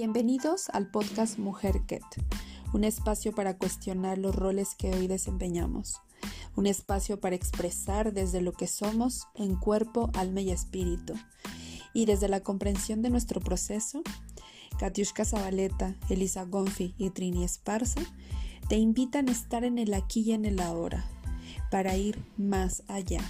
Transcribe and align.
Bienvenidos 0.00 0.70
al 0.70 0.90
podcast 0.90 1.38
Mujer 1.38 1.82
Ket, 1.86 2.02
un 2.72 2.84
espacio 2.84 3.34
para 3.34 3.58
cuestionar 3.58 4.16
los 4.16 4.34
roles 4.34 4.74
que 4.74 4.90
hoy 4.90 5.08
desempeñamos, 5.08 6.00
un 6.56 6.66
espacio 6.66 7.20
para 7.20 7.36
expresar 7.36 8.14
desde 8.14 8.40
lo 8.40 8.52
que 8.52 8.66
somos 8.66 9.28
en 9.34 9.56
cuerpo, 9.56 10.08
alma 10.14 10.40
y 10.40 10.52
espíritu. 10.52 11.12
Y 11.92 12.06
desde 12.06 12.30
la 12.30 12.40
comprensión 12.40 13.02
de 13.02 13.10
nuestro 13.10 13.42
proceso, 13.42 14.00
Katiushka 14.78 15.26
Zabaleta, 15.26 15.94
Elisa 16.08 16.44
Gonfi 16.44 16.94
y 16.96 17.10
Trini 17.10 17.44
Esparza 17.44 18.00
te 18.70 18.76
invitan 18.76 19.28
a 19.28 19.32
estar 19.32 19.64
en 19.64 19.76
el 19.76 19.92
aquí 19.92 20.22
y 20.22 20.32
en 20.32 20.46
el 20.46 20.60
ahora 20.60 21.04
para 21.70 21.94
ir 21.98 22.24
más 22.38 22.84
allá 22.88 23.20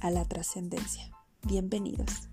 a 0.00 0.10
la 0.10 0.26
trascendencia. 0.26 1.10
Bienvenidos. 1.44 2.28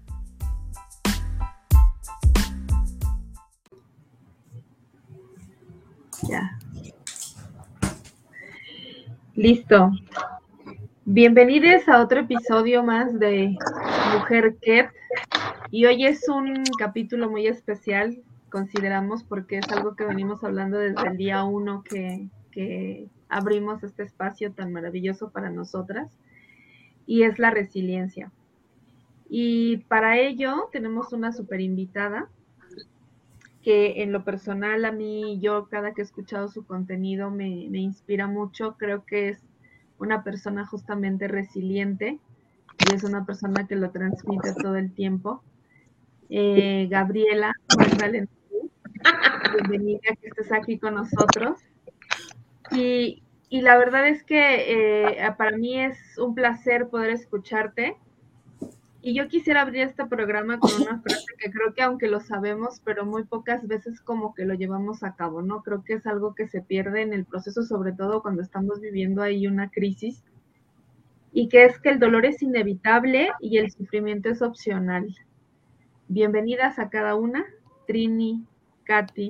Listo. 9.36 9.92
Bienvenidos 11.04 11.90
a 11.90 12.02
otro 12.02 12.22
episodio 12.22 12.84
más 12.84 13.20
de 13.20 13.58
Mujer 14.14 14.56
Ket. 14.62 14.90
Y 15.72 15.86
hoy 15.86 16.06
es 16.06 16.30
un 16.30 16.64
capítulo 16.80 17.30
muy 17.30 17.46
especial, 17.46 18.24
consideramos, 18.50 19.26
porque 19.26 19.58
es 19.58 19.70
algo 19.74 19.98
que 19.98 20.06
venimos 20.06 20.42
hablando 20.42 20.78
desde 20.78 21.06
el 21.06 21.18
día 21.18 21.44
uno 21.44 21.84
que, 21.84 22.30
que 22.52 23.10
abrimos 23.28 23.84
este 23.84 24.04
espacio 24.04 24.54
tan 24.54 24.72
maravilloso 24.72 25.30
para 25.32 25.50
nosotras. 25.50 26.10
Y 27.06 27.24
es 27.24 27.38
la 27.38 27.52
resiliencia. 27.52 28.32
Y 29.30 29.78
para 29.90 30.18
ello 30.18 30.70
tenemos 30.72 31.12
una 31.12 31.34
super 31.34 31.60
invitada 31.60 32.30
que 33.66 34.04
en 34.04 34.12
lo 34.12 34.24
personal 34.24 34.86
a 34.86 34.92
mí, 34.92 35.40
yo 35.42 35.68
cada 35.70 35.92
que 35.92 36.02
he 36.02 36.04
escuchado 36.04 36.48
su 36.50 36.68
contenido 36.68 37.32
me, 37.32 37.48
inspira 37.48 38.28
mucho. 38.28 38.76
Creo 38.78 39.04
que 39.06 39.30
es 39.30 39.44
una 39.98 40.24
persona 40.24 40.68
justamente 40.68 41.28
resiliente 41.28 42.20
y 42.88 42.94
es 42.94 43.04
una 43.04 43.26
persona 43.26 43.66
que 43.68 43.76
lo 43.76 43.90
transmite 43.90 44.54
todo 44.62 44.76
el 44.76 44.94
tiempo. 44.94 45.44
Eh, 46.30 46.88
Gabriela, 46.92 47.54
bienvenida 49.58 50.00
que 50.22 50.28
estés 50.28 50.52
aquí 50.52 50.78
con 50.78 50.94
nosotros. 50.94 51.60
Y, 52.72 53.24
la 53.50 53.78
verdad 53.78 54.08
es 54.08 54.22
que 54.24 55.16
eh, 55.18 55.34
para 55.40 55.58
mí 55.58 55.80
es 55.80 55.98
un 56.20 56.36
placer 56.36 56.90
poder 56.90 57.10
escucharte 57.10 57.96
y 59.06 59.14
yo 59.14 59.28
quisiera 59.28 59.62
abrir 59.62 59.84
este 59.84 60.08
programa 60.08 60.58
con 60.58 60.72
una 60.82 61.00
frase 61.00 61.28
que 61.38 61.52
creo 61.52 61.76
que 61.76 61.84
aunque 61.84 62.08
lo 62.08 62.22
sabemos, 62.22 62.82
pero 62.84 63.06
muy 63.06 63.24
pocas 63.24 63.68
veces 63.68 64.02
como 64.02 64.34
que 64.34 64.46
lo 64.46 64.56
llevamos 64.56 65.04
a 65.04 65.16
cabo, 65.16 65.44
¿no? 65.44 65.62
Creo 65.62 65.84
que 65.84 65.94
es 65.94 66.08
algo 66.08 66.34
que 66.34 66.48
se 66.48 66.64
pierde 66.64 67.04
en 67.04 67.14
el 67.14 67.24
proceso, 67.24 67.62
sobre 67.62 67.92
todo 67.92 68.24
cuando 68.24 68.42
estamos 68.42 68.82
viviendo 68.82 69.22
ahí 69.22 69.46
una 69.46 69.70
crisis, 69.70 70.24
y 71.32 71.50
que 71.50 71.66
es 71.66 71.78
que 71.78 71.90
el 71.90 72.00
dolor 72.00 72.26
es 72.26 72.42
inevitable 72.42 73.30
y 73.40 73.60
el 73.60 73.70
sufrimiento 73.70 74.30
es 74.30 74.42
opcional. 74.42 75.16
Bienvenidas 76.08 76.80
a 76.80 76.90
cada 76.90 77.14
una, 77.14 77.46
Trini, 77.86 78.44
Katy, 78.86 79.30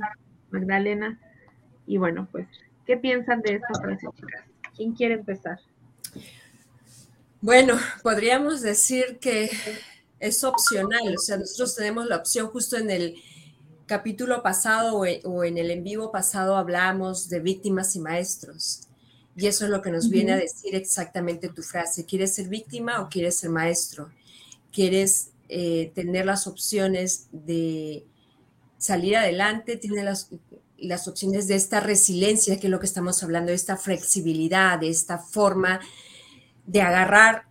Magdalena, 0.52 1.20
y 1.86 1.98
bueno, 1.98 2.30
pues, 2.32 2.48
¿qué 2.86 2.96
piensan 2.96 3.42
de 3.42 3.56
esta 3.56 3.74
frase, 3.82 4.08
chicas? 4.16 4.46
¿Quién 4.74 4.94
quiere 4.94 5.16
empezar? 5.16 5.60
Bueno, 7.46 7.78
podríamos 8.02 8.62
decir 8.62 9.20
que 9.22 9.52
es 10.20 10.44
opcional, 10.44 11.14
o 11.16 11.20
sea, 11.20 11.38
nosotros 11.38 11.76
tenemos 11.76 12.08
la 12.08 12.16
opción 12.16 12.48
justo 12.48 12.76
en 12.76 12.90
el 12.90 13.18
capítulo 13.86 14.42
pasado 14.42 14.96
o 14.98 15.44
en 15.44 15.60
el 15.60 15.70
en 15.70 15.84
vivo 15.84 16.12
pasado 16.12 16.58
hablamos 16.58 17.30
de 17.30 17.42
víctimas 17.42 17.96
y 17.96 18.00
maestros. 18.00 18.88
Y 19.38 19.46
eso 19.46 19.66
es 19.66 19.70
lo 19.70 19.84
que 19.84 19.92
nos 19.92 20.10
viene 20.10 20.34
a 20.34 20.38
decir 20.38 20.74
exactamente 20.74 21.50
tu 21.50 21.62
frase. 21.62 22.04
¿Quieres 22.06 22.34
ser 22.34 22.48
víctima 22.48 23.00
o 23.00 23.10
quieres 23.10 23.38
ser 23.38 23.52
maestro? 23.52 24.10
¿Quieres 24.74 25.30
eh, 25.48 25.92
tener 25.94 26.26
las 26.26 26.48
opciones 26.48 27.28
de 27.32 28.08
salir 28.80 29.18
adelante? 29.18 29.78
¿Tienes 29.78 30.04
las, 30.04 30.30
las 30.80 31.08
opciones 31.08 31.48
de 31.48 31.54
esta 31.54 31.80
resiliencia, 31.80 32.60
que 32.60 32.66
es 32.66 32.72
lo 32.72 32.80
que 32.80 32.88
estamos 32.88 33.22
hablando, 33.22 33.50
de 33.50 33.56
esta 33.56 33.78
flexibilidad, 33.78 34.80
de 34.80 34.90
esta 34.90 35.20
forma 35.20 35.80
de 36.66 36.82
agarrar 36.82 37.46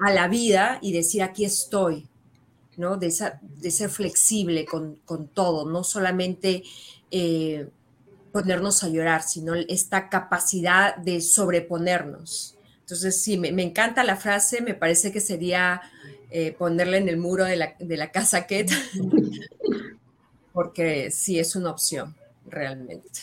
a 0.00 0.12
la 0.12 0.28
vida 0.28 0.78
y 0.82 0.92
decir 0.92 1.22
aquí 1.22 1.44
estoy, 1.44 2.06
¿no? 2.76 2.96
De, 2.96 3.12
de 3.56 3.70
ser 3.70 3.90
flexible 3.90 4.64
con, 4.64 4.98
todo, 5.32 5.68
no 5.68 5.84
solamente 5.84 6.62
eh, 7.10 7.68
ponernos 8.32 8.84
a 8.84 8.88
llorar, 8.88 9.22
sino 9.22 9.54
esta 9.54 10.08
capacidad 10.08 10.96
de 10.96 11.20
sobreponernos. 11.20 12.56
Entonces, 12.80 13.20
sí, 13.20 13.36
me, 13.38 13.48
encanta 13.62 14.04
la 14.04 14.16
frase, 14.16 14.60
me 14.60 14.74
parece 14.74 15.10
que 15.10 15.20
sería 15.20 15.80
eh, 16.30 16.52
ponerla 16.52 16.98
en 16.98 17.08
el 17.08 17.16
muro 17.16 17.44
de 17.44 17.56
la, 17.56 17.74
de 17.78 17.96
la 17.96 18.12
casa 18.12 18.46
Ket, 18.46 18.70
porque 20.52 21.10
sí 21.10 21.38
es 21.38 21.56
una 21.56 21.70
opción, 21.70 22.14
realmente. 22.46 23.20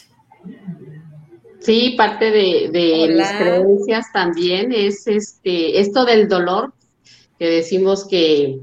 Sí, 1.64 1.96
parte 1.98 2.30
de, 2.30 3.08
mis 3.16 3.28
creencias 3.30 4.12
también 4.12 4.74
es 4.74 5.08
este 5.08 5.80
esto 5.80 6.04
del 6.04 6.28
dolor, 6.28 6.74
que 7.40 7.48
decimos 7.48 8.06
que, 8.06 8.60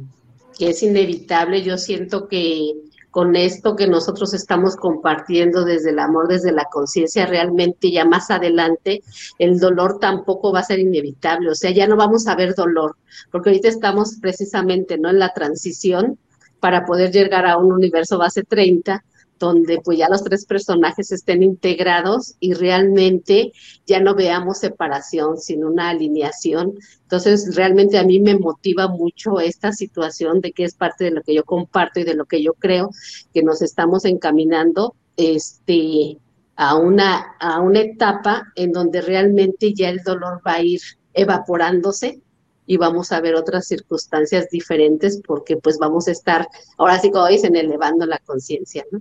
es 0.58 0.82
inevitable. 0.82 1.62
Yo 1.62 1.78
siento 1.78 2.28
que 2.28 2.74
con 3.10 3.34
esto 3.34 3.74
que 3.74 3.88
nosotros 3.88 4.34
estamos 4.34 4.76
compartiendo 4.76 5.64
desde 5.64 5.90
el 5.90 5.98
amor, 5.98 6.28
desde 6.28 6.52
la 6.52 6.66
conciencia, 6.70 7.24
realmente 7.24 7.90
ya 7.90 8.04
más 8.04 8.30
adelante 8.30 9.02
el 9.38 9.58
dolor 9.58 9.98
tampoco 9.98 10.52
va 10.52 10.60
a 10.60 10.64
ser 10.64 10.78
inevitable, 10.78 11.50
o 11.50 11.54
sea, 11.54 11.70
ya 11.70 11.86
no 11.86 11.96
vamos 11.96 12.26
a 12.26 12.36
ver 12.36 12.54
dolor, 12.54 12.96
porque 13.32 13.48
ahorita 13.48 13.68
estamos 13.68 14.18
precisamente 14.20 14.98
no 14.98 15.08
en 15.08 15.18
la 15.18 15.32
transición 15.32 16.18
para 16.60 16.84
poder 16.84 17.10
llegar 17.10 17.46
a 17.46 17.56
un 17.56 17.72
universo 17.72 18.18
base 18.18 18.44
30 18.44 19.02
donde 19.40 19.80
pues 19.82 19.98
ya 19.98 20.08
los 20.08 20.22
tres 20.22 20.44
personajes 20.44 21.10
estén 21.10 21.42
integrados 21.42 22.36
y 22.40 22.52
realmente 22.52 23.52
ya 23.86 23.98
no 23.98 24.14
veamos 24.14 24.58
separación, 24.58 25.38
sino 25.38 25.68
una 25.68 25.88
alineación. 25.88 26.74
Entonces, 27.02 27.56
realmente 27.56 27.98
a 27.98 28.04
mí 28.04 28.20
me 28.20 28.38
motiva 28.38 28.86
mucho 28.86 29.40
esta 29.40 29.72
situación 29.72 30.42
de 30.42 30.52
que 30.52 30.64
es 30.64 30.74
parte 30.74 31.04
de 31.04 31.10
lo 31.10 31.22
que 31.22 31.34
yo 31.34 31.44
comparto 31.44 32.00
y 32.00 32.04
de 32.04 32.14
lo 32.14 32.26
que 32.26 32.42
yo 32.42 32.52
creo, 32.52 32.90
que 33.32 33.42
nos 33.42 33.62
estamos 33.62 34.04
encaminando 34.04 34.94
este, 35.16 36.18
a, 36.54 36.76
una, 36.76 37.34
a 37.40 37.60
una 37.60 37.80
etapa 37.80 38.52
en 38.54 38.72
donde 38.72 39.00
realmente 39.00 39.72
ya 39.72 39.88
el 39.88 40.02
dolor 40.04 40.42
va 40.46 40.56
a 40.56 40.62
ir 40.62 40.82
evaporándose 41.14 42.20
y 42.66 42.76
vamos 42.76 43.10
a 43.10 43.22
ver 43.22 43.36
otras 43.36 43.66
circunstancias 43.66 44.50
diferentes 44.50 45.20
porque 45.26 45.56
pues 45.56 45.78
vamos 45.78 46.08
a 46.08 46.12
estar, 46.12 46.46
ahora 46.76 46.98
sí 47.00 47.10
como 47.10 47.26
dicen, 47.26 47.56
elevando 47.56 48.04
la 48.04 48.18
conciencia, 48.18 48.84
¿no? 48.92 49.00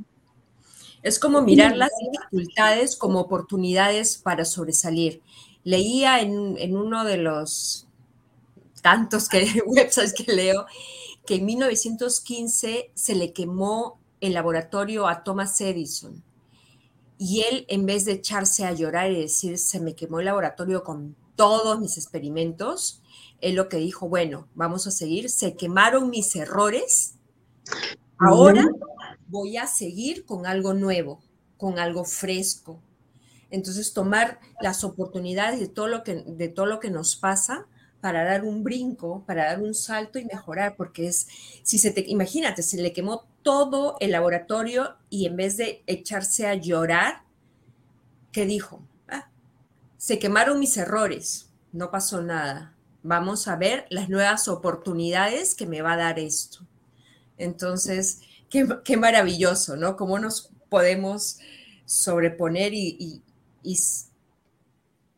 Es 1.01 1.19
como 1.19 1.41
mirar 1.41 1.77
las 1.77 1.91
dificultades 1.99 2.95
como 2.95 3.19
oportunidades 3.19 4.17
para 4.17 4.43
sobresalir. 4.45 5.21
Leía 5.63 6.19
en, 6.19 6.75
uno 6.75 7.05
de 7.05 7.17
los 7.17 7.87
tantos 8.81 9.29
que, 9.29 9.61
websites 9.65 10.13
que 10.13 10.31
leo 10.31 10.65
que 11.25 11.35
en 11.35 11.45
1915 11.45 12.91
se 12.93 13.15
le 13.15 13.33
quemó 13.33 13.99
el 14.19 14.33
laboratorio 14.33 15.07
a 15.07 15.23
Thomas 15.23 15.59
Edison. 15.61 16.23
Y 17.17 17.41
él, 17.41 17.65
en 17.67 17.85
vez 17.85 18.05
de 18.05 18.13
echarse 18.13 18.65
a 18.65 18.73
llorar 18.73 19.11
y 19.11 19.21
decir, 19.21 19.57
se 19.57 19.79
me 19.79 19.93
quemó 19.93 20.19
el 20.19 20.25
laboratorio 20.25 20.83
con 20.83 21.15
todos 21.35 21.79
mis 21.79 21.97
experimentos, 21.97 23.01
él 23.41 23.55
lo 23.55 23.69
que 23.69 23.77
dijo, 23.77 24.09
bueno, 24.09 24.47
vamos 24.55 24.87
a 24.87 24.91
seguir, 24.91 25.29
se 25.29 25.55
quemaron 25.55 26.09
mis 26.09 26.35
errores, 26.35 27.15
ahora 28.17 28.65
voy 29.29 29.57
a 29.57 29.67
seguir 29.67 30.25
con 30.25 30.45
algo 30.45 30.73
nuevo, 30.73 31.21
con 31.57 31.79
algo 31.79 32.03
fresco. 32.03 32.81
Entonces, 33.51 33.93
tomar 33.93 34.39
las 34.61 34.83
oportunidades 34.83 35.59
de 35.59 35.67
todo 35.67 35.87
lo 35.87 36.03
que, 36.03 36.15
de 36.15 36.49
todo 36.49 36.65
lo 36.65 36.79
que 36.79 36.89
nos 36.89 37.15
pasa 37.15 37.65
para 38.01 38.23
dar 38.23 38.43
un 38.43 38.63
brinco, 38.63 39.23
para 39.25 39.45
dar 39.45 39.61
un 39.61 39.73
salto 39.73 40.19
y 40.19 40.25
mejorar, 40.25 40.75
porque 40.75 41.07
es, 41.07 41.27
si 41.63 41.79
se 41.79 41.91
te, 41.91 42.05
imagínate, 42.07 42.63
se 42.63 42.81
le 42.81 42.93
quemó 42.93 43.25
todo 43.41 43.97
el 43.99 44.11
laboratorio 44.11 44.95
y 45.09 45.25
en 45.25 45.35
vez 45.35 45.57
de 45.57 45.83
echarse 45.87 46.47
a 46.47 46.55
llorar, 46.55 47.23
¿qué 48.31 48.45
dijo? 48.45 48.81
Ah, 49.07 49.29
se 49.97 50.19
quemaron 50.19 50.59
mis 50.59 50.77
errores, 50.77 51.49
no 51.71 51.91
pasó 51.91 52.21
nada. 52.21 52.75
Vamos 53.03 53.47
a 53.47 53.55
ver 53.55 53.85
las 53.89 54.09
nuevas 54.09 54.47
oportunidades 54.47 55.55
que 55.55 55.65
me 55.65 55.81
va 55.81 55.93
a 55.93 55.97
dar 55.97 56.19
esto. 56.19 56.65
Entonces, 57.37 58.21
qué, 58.49 58.97
maravilloso, 58.97 59.75
¿no? 59.75 59.95
Cómo 59.95 60.19
nos 60.19 60.51
podemos 60.69 61.39
sobreponer 61.85 62.73
y, 62.73 63.21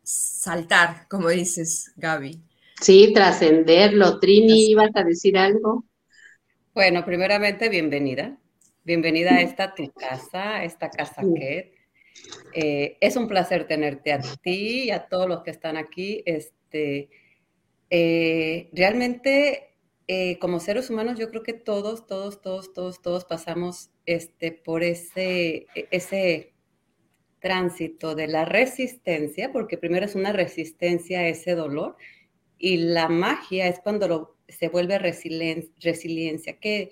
saltar, 0.02 1.06
como 1.08 1.28
dices, 1.28 1.92
Gaby. 1.96 2.40
Sí, 2.80 3.12
trascenderlo. 3.14 4.18
Trini, 4.18 4.70
¿ibas 4.70 4.90
a 4.94 5.04
decir 5.04 5.38
algo? 5.38 5.84
Bueno, 6.74 7.04
primeramente, 7.04 7.68
bienvenida. 7.68 8.36
Bienvenida 8.84 9.36
a 9.36 9.42
esta 9.42 9.74
tu 9.74 9.92
casa, 9.92 10.56
a 10.56 10.64
esta 10.64 10.90
casa 10.90 11.22
que 11.34 11.74
eh, 12.52 12.96
es 13.00 13.16
un 13.16 13.28
placer 13.28 13.66
tenerte 13.66 14.12
a 14.12 14.20
ti 14.20 14.84
y 14.84 14.90
a 14.90 15.06
todos 15.06 15.28
los 15.28 15.42
que 15.42 15.50
están 15.50 15.76
aquí. 15.76 16.22
Este, 16.26 17.08
eh, 17.90 18.68
realmente, 18.72 19.71
eh, 20.14 20.38
como 20.38 20.60
seres 20.60 20.90
humanos, 20.90 21.18
yo 21.18 21.30
creo 21.30 21.42
que 21.42 21.54
todos, 21.54 22.06
todos, 22.06 22.42
todos, 22.42 22.74
todos, 22.74 23.00
todos 23.00 23.24
pasamos 23.24 23.90
este, 24.04 24.52
por 24.52 24.82
ese, 24.82 25.66
e, 25.74 25.88
ese 25.90 26.52
tránsito 27.40 28.14
de 28.14 28.26
la 28.28 28.44
resistencia, 28.44 29.52
porque 29.52 29.78
primero 29.78 30.04
es 30.04 30.14
una 30.14 30.34
resistencia 30.34 31.20
a 31.20 31.28
ese 31.28 31.54
dolor 31.54 31.96
y 32.58 32.76
la 32.76 33.08
magia 33.08 33.68
es 33.68 33.80
cuando 33.80 34.36
se 34.48 34.68
vuelve 34.68 34.98
resiliencia. 34.98 36.58
¿Qué, 36.60 36.90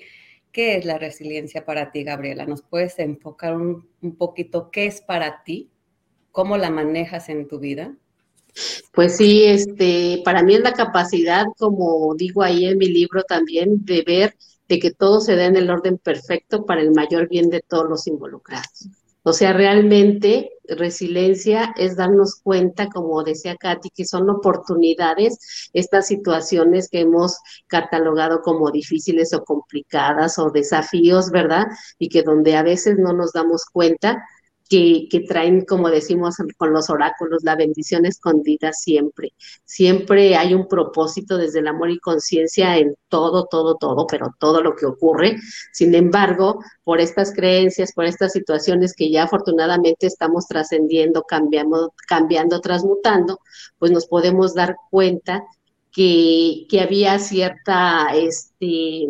¿Qué 0.51 0.77
es 0.77 0.87
la 0.87 0.97
resiliencia 0.97 1.67
para 1.67 1.93
ti, 1.93 2.05
Gabriela? 2.05 2.47
¿Nos 2.47 2.63
puedes 2.63 2.99
enfocar 2.99 3.55
un, 3.55 3.87
un 4.01 4.17
poquito 4.17 4.71
qué 4.71 4.87
es 4.87 5.03
para 5.03 5.43
ti? 5.45 5.71
¿Cómo 6.33 6.57
la 6.57 6.71
manejas 6.71 7.29
en 7.29 7.49
tu 7.49 7.59
vida? 7.59 7.99
Pues 8.93 9.17
sí, 9.17 9.45
este, 9.45 10.23
para 10.25 10.43
mí 10.43 10.55
es 10.55 10.61
la 10.61 10.73
capacidad, 10.73 11.45
como 11.59 12.15
digo 12.17 12.43
ahí 12.43 12.67
en 12.67 12.79
mi 12.79 12.87
libro 12.87 13.23
también, 13.23 13.85
de 13.85 14.03
ver 14.07 14.35
de 14.69 14.79
que 14.79 14.93
todo 14.93 15.21
se 15.21 15.35
da 15.35 15.47
en 15.47 15.57
el 15.57 15.69
orden 15.69 15.99
perfecto 15.99 16.65
para 16.65 16.81
el 16.81 16.93
mayor 16.93 17.29
bien 17.29 17.51
de 17.51 17.61
todos 17.61 17.89
los 17.89 18.07
involucrados. 18.07 18.89
O 19.23 19.33
sea, 19.35 19.53
realmente 19.53 20.53
resiliencia 20.67 21.75
es 21.77 21.97
darnos 21.97 22.37
cuenta, 22.37 22.89
como 22.89 23.23
decía 23.23 23.57
Katy, 23.57 23.91
que 23.91 24.07
son 24.07 24.31
oportunidades, 24.31 25.69
estas 25.75 26.07
situaciones 26.07 26.89
que 26.89 27.01
hemos 27.01 27.39
catalogado 27.67 28.41
como 28.41 28.71
difíciles 28.71 29.35
o 29.35 29.45
complicadas 29.45 30.39
o 30.39 30.51
desafíos, 30.51 31.31
¿verdad? 31.31 31.67
Y 31.99 32.09
que 32.09 32.23
donde 32.23 32.57
a 32.57 32.63
veces 32.63 32.97
no 32.99 33.13
nos 33.13 33.33
damos 33.33 33.67
cuenta, 33.67 34.25
que, 34.71 35.25
traen, 35.27 35.65
como 35.65 35.91
decimos 35.91 36.37
con 36.57 36.73
los 36.73 36.91
oráculos, 36.91 37.43
la 37.43 37.57
bendición 37.57 38.07
escondida 38.07 38.73
siempre. 38.73 39.33
Siempre 39.65 40.37
hay 40.37 40.55
un 40.55 40.69
propósito 40.69 41.37
desde 41.39 41.59
el 41.59 41.67
amor 41.67 41.91
y 41.91 41.99
conciencia 41.99 42.79
en 42.79 42.95
todo, 43.09 43.47
todo, 43.47 43.75
todo, 43.75 44.07
pero 44.07 44.33
todo 44.39 44.63
lo 44.63 44.77
que 44.77 44.87
ocurre. 44.87 45.39
Sin 45.73 45.93
embargo, 45.97 46.61
por 46.85 47.01
estas 47.01 47.33
creencias, 47.35 47.93
por 47.93 48.05
estas 48.05 48.33
situaciones 48.33 48.95
que 48.95 49.11
ya 49.11 49.25
afortunadamente 49.25 50.07
estamos 50.07 50.47
trascendiendo, 50.47 51.25
cambiando, 51.25 51.91
transmutando, 52.63 53.41
pues 53.77 53.91
nos 53.91 54.07
podemos 54.07 54.55
dar 54.55 54.77
cuenta 54.89 55.43
que, 55.91 56.67
que 56.69 56.81
había 56.81 57.19
cierta 57.19 58.15
este, 58.15 59.09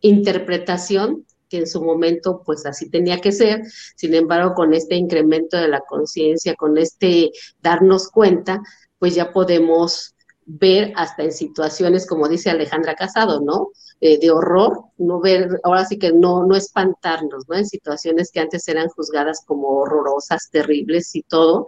interpretación 0.00 1.24
en 1.56 1.66
su 1.66 1.82
momento 1.82 2.42
pues 2.44 2.66
así 2.66 2.90
tenía 2.90 3.20
que 3.20 3.32
ser, 3.32 3.62
sin 3.96 4.14
embargo 4.14 4.54
con 4.54 4.74
este 4.74 4.96
incremento 4.96 5.56
de 5.56 5.68
la 5.68 5.80
conciencia, 5.80 6.54
con 6.54 6.78
este 6.78 7.30
darnos 7.60 8.08
cuenta, 8.08 8.62
pues 8.98 9.14
ya 9.14 9.32
podemos 9.32 10.14
ver 10.46 10.92
hasta 10.96 11.22
en 11.22 11.32
situaciones 11.32 12.06
como 12.06 12.28
dice 12.28 12.50
Alejandra 12.50 12.94
Casado, 12.94 13.40
¿no? 13.40 13.68
Eh, 14.00 14.18
de 14.18 14.30
horror, 14.30 14.84
no 14.98 15.20
ver, 15.20 15.48
ahora 15.62 15.84
sí 15.86 15.98
que 15.98 16.12
no, 16.12 16.44
no 16.46 16.56
espantarnos, 16.56 17.48
¿no? 17.48 17.56
En 17.56 17.66
situaciones 17.66 18.30
que 18.30 18.40
antes 18.40 18.68
eran 18.68 18.88
juzgadas 18.88 19.42
como 19.46 19.68
horrorosas, 19.68 20.50
terribles 20.50 21.14
y 21.14 21.22
todo, 21.22 21.66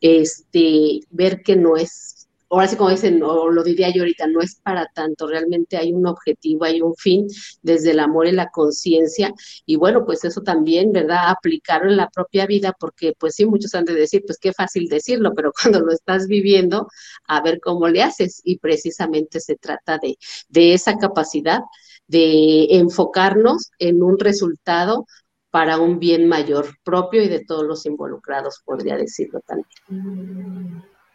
este, 0.00 1.00
ver 1.10 1.42
que 1.42 1.56
no 1.56 1.76
es 1.76 2.17
ahora 2.50 2.68
sí 2.68 2.76
como 2.76 2.90
dicen, 2.90 3.22
o 3.22 3.50
lo 3.50 3.62
diría 3.62 3.90
yo 3.90 4.02
ahorita, 4.02 4.26
no 4.26 4.40
es 4.40 4.56
para 4.62 4.86
tanto, 4.94 5.26
realmente 5.26 5.76
hay 5.76 5.92
un 5.92 6.06
objetivo, 6.06 6.64
hay 6.64 6.80
un 6.80 6.94
fin 6.96 7.26
desde 7.62 7.90
el 7.92 8.00
amor 8.00 8.26
y 8.26 8.32
la 8.32 8.48
conciencia, 8.50 9.32
y 9.66 9.76
bueno, 9.76 10.04
pues 10.04 10.24
eso 10.24 10.42
también, 10.42 10.92
¿verdad? 10.92 11.28
Aplicarlo 11.28 11.90
en 11.90 11.96
la 11.96 12.08
propia 12.08 12.46
vida, 12.46 12.74
porque 12.78 13.14
pues 13.18 13.34
sí, 13.34 13.46
muchos 13.46 13.74
han 13.74 13.84
de 13.84 13.94
decir, 13.94 14.22
pues 14.26 14.38
qué 14.38 14.52
fácil 14.52 14.88
decirlo, 14.88 15.32
pero 15.34 15.52
cuando 15.62 15.80
lo 15.80 15.92
estás 15.92 16.26
viviendo, 16.26 16.88
a 17.26 17.42
ver 17.42 17.60
cómo 17.60 17.88
le 17.88 18.02
haces, 18.02 18.40
y 18.44 18.58
precisamente 18.58 19.40
se 19.40 19.56
trata 19.56 19.98
de, 19.98 20.16
de 20.48 20.74
esa 20.74 20.96
capacidad 20.96 21.60
de 22.06 22.66
enfocarnos 22.70 23.70
en 23.78 24.02
un 24.02 24.18
resultado 24.18 25.06
para 25.50 25.78
un 25.78 25.98
bien 25.98 26.28
mayor 26.28 26.68
propio 26.84 27.22
y 27.22 27.28
de 27.28 27.44
todos 27.44 27.64
los 27.64 27.86
involucrados, 27.86 28.60
podría 28.64 28.96
decirlo 28.96 29.40
también. 29.46 29.68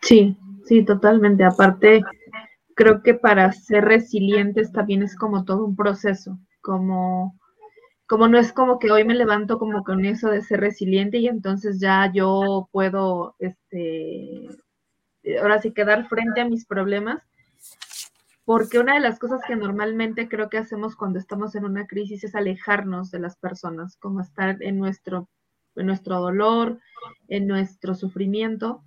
Sí, 0.03 0.37
Sí, 0.65 0.83
totalmente. 0.85 1.43
Aparte, 1.43 2.01
creo 2.75 3.03
que 3.03 3.13
para 3.13 3.51
ser 3.51 3.85
resilientes 3.85 4.71
también 4.71 5.03
es 5.03 5.15
como 5.15 5.45
todo 5.45 5.65
un 5.65 5.75
proceso, 5.75 6.39
como, 6.61 7.37
como 8.07 8.27
no 8.27 8.39
es 8.39 8.53
como 8.53 8.79
que 8.79 8.91
hoy 8.91 9.03
me 9.03 9.15
levanto 9.15 9.59
como 9.59 9.83
con 9.83 10.05
eso 10.05 10.29
de 10.29 10.41
ser 10.41 10.61
resiliente 10.61 11.17
y 11.17 11.27
entonces 11.27 11.79
ya 11.79 12.11
yo 12.13 12.69
puedo, 12.71 13.35
este, 13.39 14.47
ahora 15.41 15.61
sí 15.61 15.73
que 15.73 15.85
dar 15.85 16.07
frente 16.07 16.41
a 16.41 16.45
mis 16.45 16.65
problemas, 16.65 17.21
porque 18.45 18.79
una 18.79 18.95
de 18.95 18.99
las 19.01 19.19
cosas 19.19 19.41
que 19.47 19.55
normalmente 19.55 20.27
creo 20.29 20.49
que 20.49 20.57
hacemos 20.57 20.95
cuando 20.95 21.19
estamos 21.19 21.55
en 21.55 21.65
una 21.65 21.87
crisis 21.87 22.23
es 22.23 22.35
alejarnos 22.35 23.11
de 23.11 23.19
las 23.19 23.37
personas, 23.37 23.97
como 23.97 24.21
estar 24.21 24.57
en 24.61 24.79
nuestro, 24.79 25.29
en 25.75 25.87
nuestro 25.87 26.21
dolor, 26.21 26.79
en 27.27 27.47
nuestro 27.47 27.95
sufrimiento 27.95 28.81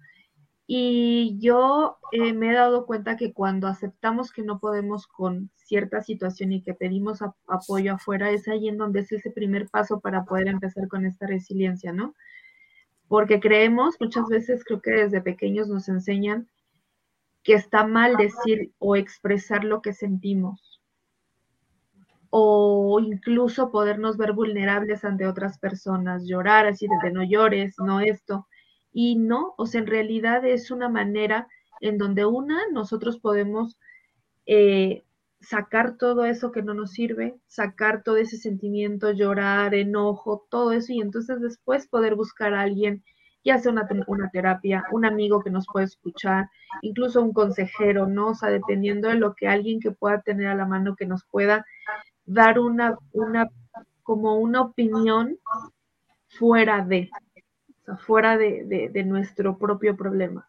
y 0.66 1.38
yo 1.38 1.98
eh, 2.10 2.32
me 2.32 2.50
he 2.50 2.54
dado 2.54 2.86
cuenta 2.86 3.16
que 3.16 3.32
cuando 3.32 3.68
aceptamos 3.68 4.32
que 4.32 4.42
no 4.42 4.58
podemos 4.58 5.06
con 5.06 5.50
cierta 5.54 6.02
situación 6.02 6.52
y 6.52 6.62
que 6.62 6.74
pedimos 6.74 7.20
apoyo 7.46 7.94
afuera, 7.94 8.30
es 8.30 8.48
ahí 8.48 8.68
en 8.68 8.76
donde 8.76 9.00
es 9.00 9.12
ese 9.12 9.30
primer 9.30 9.68
paso 9.68 10.00
para 10.00 10.24
poder 10.24 10.48
empezar 10.48 10.88
con 10.88 11.06
esta 11.06 11.26
resiliencia, 11.26 11.92
¿no? 11.92 12.14
Porque 13.06 13.38
creemos, 13.38 13.94
muchas 14.00 14.26
veces 14.28 14.64
creo 14.64 14.80
que 14.82 14.90
desde 14.90 15.20
pequeños 15.20 15.68
nos 15.68 15.88
enseñan 15.88 16.48
que 17.44 17.54
está 17.54 17.86
mal 17.86 18.16
decir 18.16 18.72
o 18.78 18.96
expresar 18.96 19.62
lo 19.62 19.82
que 19.82 19.92
sentimos 19.92 20.80
o 22.30 22.98
incluso 23.00 23.70
podernos 23.70 24.16
ver 24.16 24.32
vulnerables 24.32 25.04
ante 25.04 25.28
otras 25.28 25.58
personas, 25.58 26.26
llorar 26.26 26.66
así 26.66 26.88
desde 26.88 27.14
no 27.14 27.22
llores, 27.22 27.76
no 27.78 28.00
esto 28.00 28.48
y 28.98 29.16
no, 29.16 29.52
o 29.58 29.66
sea, 29.66 29.82
en 29.82 29.88
realidad 29.88 30.42
es 30.46 30.70
una 30.70 30.88
manera 30.88 31.48
en 31.82 31.98
donde 31.98 32.24
una, 32.24 32.62
nosotros 32.72 33.18
podemos 33.18 33.76
eh, 34.46 35.04
sacar 35.38 35.98
todo 35.98 36.24
eso 36.24 36.50
que 36.50 36.62
no 36.62 36.72
nos 36.72 36.92
sirve, 36.92 37.38
sacar 37.46 38.02
todo 38.02 38.16
ese 38.16 38.38
sentimiento, 38.38 39.12
llorar, 39.12 39.74
enojo, 39.74 40.46
todo 40.48 40.72
eso, 40.72 40.94
y 40.94 41.02
entonces 41.02 41.42
después 41.42 41.86
poder 41.88 42.14
buscar 42.14 42.54
a 42.54 42.62
alguien, 42.62 43.04
ya 43.44 43.58
sea 43.58 43.70
una, 43.70 43.86
una 44.06 44.30
terapia, 44.30 44.82
un 44.92 45.04
amigo 45.04 45.42
que 45.42 45.50
nos 45.50 45.66
pueda 45.70 45.84
escuchar, 45.84 46.48
incluso 46.80 47.20
un 47.20 47.34
consejero, 47.34 48.06
¿no? 48.06 48.28
O 48.28 48.34
sea, 48.34 48.48
dependiendo 48.48 49.08
de 49.08 49.16
lo 49.16 49.34
que 49.34 49.46
alguien 49.46 49.78
que 49.78 49.90
pueda 49.90 50.22
tener 50.22 50.46
a 50.46 50.54
la 50.54 50.64
mano 50.64 50.96
que 50.96 51.04
nos 51.04 51.22
pueda 51.30 51.66
dar 52.24 52.58
una, 52.58 52.96
una, 53.12 53.50
como 54.02 54.38
una 54.38 54.62
opinión 54.62 55.38
fuera 56.30 56.82
de, 56.82 57.10
fuera 58.04 58.36
de, 58.36 58.90
nuestro 59.04 59.58
propio 59.58 59.96
problema. 59.96 60.48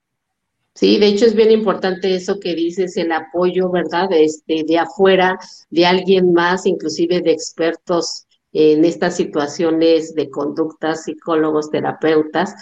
Sí, 0.74 1.00
de 1.00 1.08
hecho 1.08 1.26
es 1.26 1.34
bien 1.34 1.52
importante 1.52 2.16
eso 2.16 2.40
que 2.40 2.54
dices, 2.54 2.98
el 2.98 3.12
apoyo, 3.12 3.72
¿verdad? 3.72 4.10
Este, 4.12 4.64
de 4.64 4.78
afuera, 4.78 5.40
de 5.70 5.86
alguien 5.86 6.34
más, 6.34 6.66
inclusive 6.66 7.22
de 7.22 7.32
expertos 7.32 8.28
en 8.54 8.86
estas 8.86 9.16
situaciones 9.16 10.14
de 10.14 10.30
conductas, 10.30 11.04
psicólogos, 11.04 11.72
terapeutas, 11.72 12.54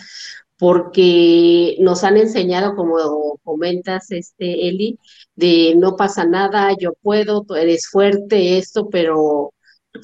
porque 0.57 1.75
nos 1.79 2.03
han 2.05 2.17
enseñado, 2.17 2.75
como 2.75 3.37
comentas, 3.43 4.11
este, 4.11 4.69
Eli, 4.69 4.97
de 5.35 5.75
no 5.77 5.97
pasa 5.97 6.25
nada, 6.25 6.73
yo 6.79 6.93
puedo, 7.01 7.43
tú 7.43 7.55
eres 7.55 7.87
fuerte, 7.87 8.57
esto, 8.57 8.89
pero 8.89 9.53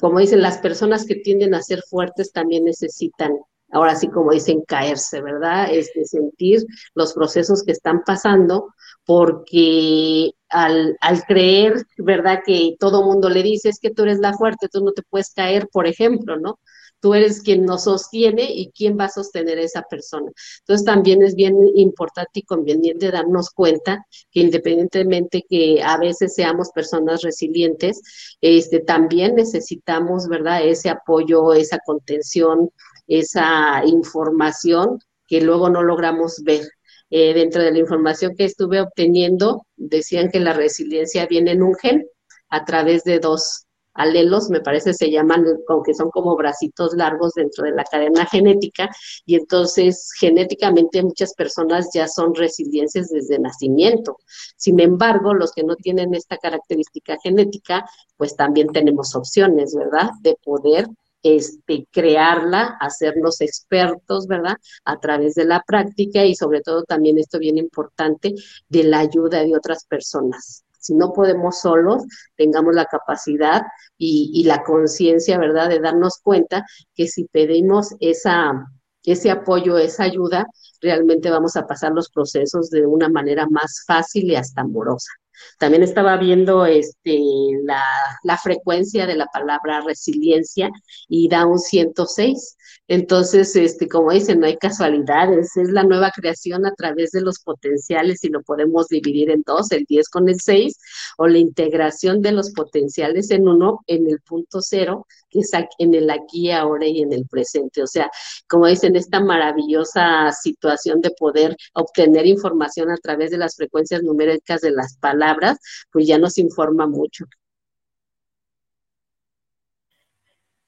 como 0.00 0.18
dicen, 0.18 0.42
las 0.42 0.58
personas 0.58 1.06
que 1.06 1.16
tienden 1.16 1.54
a 1.54 1.62
ser 1.62 1.82
fuertes 1.82 2.32
también 2.32 2.64
necesitan 2.64 3.32
ahora 3.72 3.96
sí 3.96 4.08
como 4.08 4.32
dicen, 4.32 4.62
caerse, 4.66 5.20
¿verdad? 5.22 5.72
Es 5.72 5.90
de 5.94 6.04
sentir 6.04 6.64
los 6.94 7.14
procesos 7.14 7.62
que 7.64 7.72
están 7.72 8.02
pasando, 8.04 8.68
porque 9.04 10.30
al, 10.48 10.96
al 11.00 11.24
creer, 11.24 11.86
¿verdad? 11.96 12.40
Que 12.46 12.76
todo 12.78 13.04
mundo 13.04 13.28
le 13.28 13.42
dice, 13.42 13.68
es 13.70 13.78
que 13.80 13.90
tú 13.90 14.02
eres 14.02 14.18
la 14.18 14.34
fuerte, 14.34 14.68
tú 14.68 14.84
no 14.84 14.92
te 14.92 15.02
puedes 15.02 15.32
caer, 15.34 15.68
por 15.72 15.86
ejemplo, 15.86 16.38
¿no? 16.38 16.58
Tú 17.00 17.14
eres 17.14 17.42
quien 17.42 17.64
nos 17.64 17.84
sostiene 17.84 18.44
y 18.54 18.70
quién 18.70 18.96
va 18.96 19.06
a 19.06 19.08
sostener 19.08 19.58
a 19.58 19.62
esa 19.62 19.82
persona. 19.82 20.30
Entonces 20.60 20.86
también 20.86 21.20
es 21.22 21.34
bien 21.34 21.56
importante 21.74 22.40
y 22.40 22.42
conveniente 22.44 23.10
darnos 23.10 23.50
cuenta 23.50 24.06
que 24.30 24.38
independientemente 24.40 25.44
que 25.48 25.82
a 25.82 25.98
veces 25.98 26.34
seamos 26.36 26.70
personas 26.70 27.22
resilientes, 27.22 28.00
este, 28.40 28.78
también 28.78 29.34
necesitamos, 29.34 30.28
¿verdad? 30.28 30.64
Ese 30.64 30.90
apoyo, 30.90 31.52
esa 31.54 31.78
contención, 31.84 32.70
esa 33.18 33.84
información 33.84 34.98
que 35.26 35.40
luego 35.40 35.68
no 35.68 35.82
logramos 35.82 36.42
ver. 36.44 36.62
Eh, 37.10 37.34
dentro 37.34 37.62
de 37.62 37.72
la 37.72 37.78
información 37.78 38.34
que 38.36 38.46
estuve 38.46 38.80
obteniendo, 38.80 39.66
decían 39.76 40.30
que 40.30 40.40
la 40.40 40.54
resiliencia 40.54 41.26
viene 41.26 41.52
en 41.52 41.62
un 41.62 41.74
gen 41.74 42.06
a 42.48 42.64
través 42.64 43.04
de 43.04 43.18
dos, 43.18 43.66
alelos, 43.94 44.48
me 44.48 44.60
parece 44.60 44.94
se 44.94 45.10
llaman, 45.10 45.44
aunque 45.68 45.92
son 45.94 46.10
como 46.10 46.34
bracitos 46.36 46.94
largos 46.94 47.34
dentro 47.34 47.64
de 47.64 47.72
la 47.72 47.84
cadena 47.84 48.24
genética, 48.24 48.88
y 49.26 49.34
entonces 49.36 50.10
genéticamente 50.18 51.02
muchas 51.02 51.34
personas 51.34 51.90
ya 51.92 52.08
son 52.08 52.34
resilientes 52.34 53.10
desde 53.10 53.38
nacimiento. 53.38 54.16
Sin 54.56 54.80
embargo, 54.80 55.34
los 55.34 55.52
que 55.52 55.64
no 55.64 55.76
tienen 55.76 56.14
esta 56.14 56.38
característica 56.38 57.18
genética, 57.22 57.84
pues 58.16 58.36
también 58.36 58.68
tenemos 58.68 59.14
opciones, 59.14 59.74
¿verdad? 59.74 60.10
De 60.22 60.36
poder 60.42 60.86
este, 61.22 61.86
crearla, 61.90 62.76
hacernos 62.80 63.40
expertos, 63.40 64.26
¿verdad? 64.26 64.56
A 64.84 64.98
través 64.98 65.34
de 65.34 65.44
la 65.44 65.62
práctica 65.66 66.24
y 66.24 66.34
sobre 66.34 66.60
todo 66.62 66.84
también 66.84 67.18
esto 67.18 67.38
bien 67.38 67.58
importante, 67.58 68.34
de 68.68 68.84
la 68.84 69.00
ayuda 69.00 69.42
de 69.44 69.56
otras 69.56 69.84
personas. 69.86 70.64
Si 70.78 70.94
no 70.94 71.12
podemos 71.12 71.60
solos, 71.60 72.02
tengamos 72.36 72.74
la 72.74 72.86
capacidad 72.86 73.62
y, 73.96 74.32
y 74.34 74.44
la 74.44 74.64
conciencia, 74.64 75.38
¿verdad? 75.38 75.68
De 75.68 75.78
darnos 75.78 76.18
cuenta 76.22 76.66
que 76.94 77.06
si 77.06 77.26
pedimos 77.26 77.94
esa, 78.00 78.66
ese 79.04 79.30
apoyo, 79.30 79.78
esa 79.78 80.04
ayuda, 80.04 80.46
realmente 80.80 81.30
vamos 81.30 81.56
a 81.56 81.66
pasar 81.66 81.92
los 81.92 82.10
procesos 82.10 82.68
de 82.70 82.86
una 82.86 83.08
manera 83.08 83.46
más 83.48 83.84
fácil 83.86 84.30
y 84.30 84.34
hasta 84.34 84.62
amorosa. 84.62 85.12
También 85.58 85.82
estaba 85.82 86.16
viendo 86.16 86.66
este, 86.66 87.18
la, 87.64 87.82
la, 88.24 88.38
frecuencia 88.38 89.06
de 89.06 89.16
la 89.16 89.26
palabra 89.26 89.80
resiliencia 89.80 90.70
y 91.08 91.28
da 91.28 91.46
un 91.46 91.58
106. 91.58 92.56
Entonces, 92.88 93.54
este, 93.56 93.88
como 93.88 94.12
dicen, 94.12 94.40
no 94.40 94.46
hay 94.46 94.56
casualidades, 94.56 95.56
es 95.56 95.70
la 95.70 95.84
nueva 95.84 96.10
creación 96.10 96.66
a 96.66 96.74
través 96.74 97.10
de 97.12 97.20
los 97.20 97.40
potenciales 97.40 98.24
y 98.24 98.28
lo 98.28 98.42
podemos 98.42 98.88
dividir 98.88 99.30
en 99.30 99.42
dos, 99.46 99.72
el 99.72 99.84
10 99.84 100.08
con 100.08 100.28
el 100.28 100.40
6, 100.40 100.78
o 101.18 101.28
la 101.28 101.38
integración 101.38 102.20
de 102.22 102.32
los 102.32 102.52
potenciales 102.52 103.30
en 103.30 103.48
uno 103.48 103.80
en 103.86 104.08
el 104.10 104.20
punto 104.20 104.60
cero, 104.62 105.06
que 105.30 105.40
es 105.40 105.50
en 105.78 105.94
el 105.94 106.10
aquí, 106.10 106.50
ahora 106.50 106.86
y 106.86 107.02
en 107.02 107.12
el 107.12 107.26
presente. 107.26 107.82
O 107.82 107.86
sea, 107.86 108.10
como 108.48 108.66
dicen, 108.66 108.96
esta 108.96 109.20
maravillosa 109.20 110.32
situación 110.32 111.00
de 111.00 111.10
poder 111.18 111.56
obtener 111.74 112.26
información 112.26 112.90
a 112.90 112.96
través 112.96 113.30
de 113.30 113.38
las 113.38 113.56
frecuencias 113.56 114.02
numéricas 114.02 114.60
de 114.60 114.72
las 114.72 114.96
palabras, 114.98 115.58
pues 115.90 116.06
ya 116.06 116.18
nos 116.18 116.38
informa 116.38 116.86
mucho. 116.86 117.26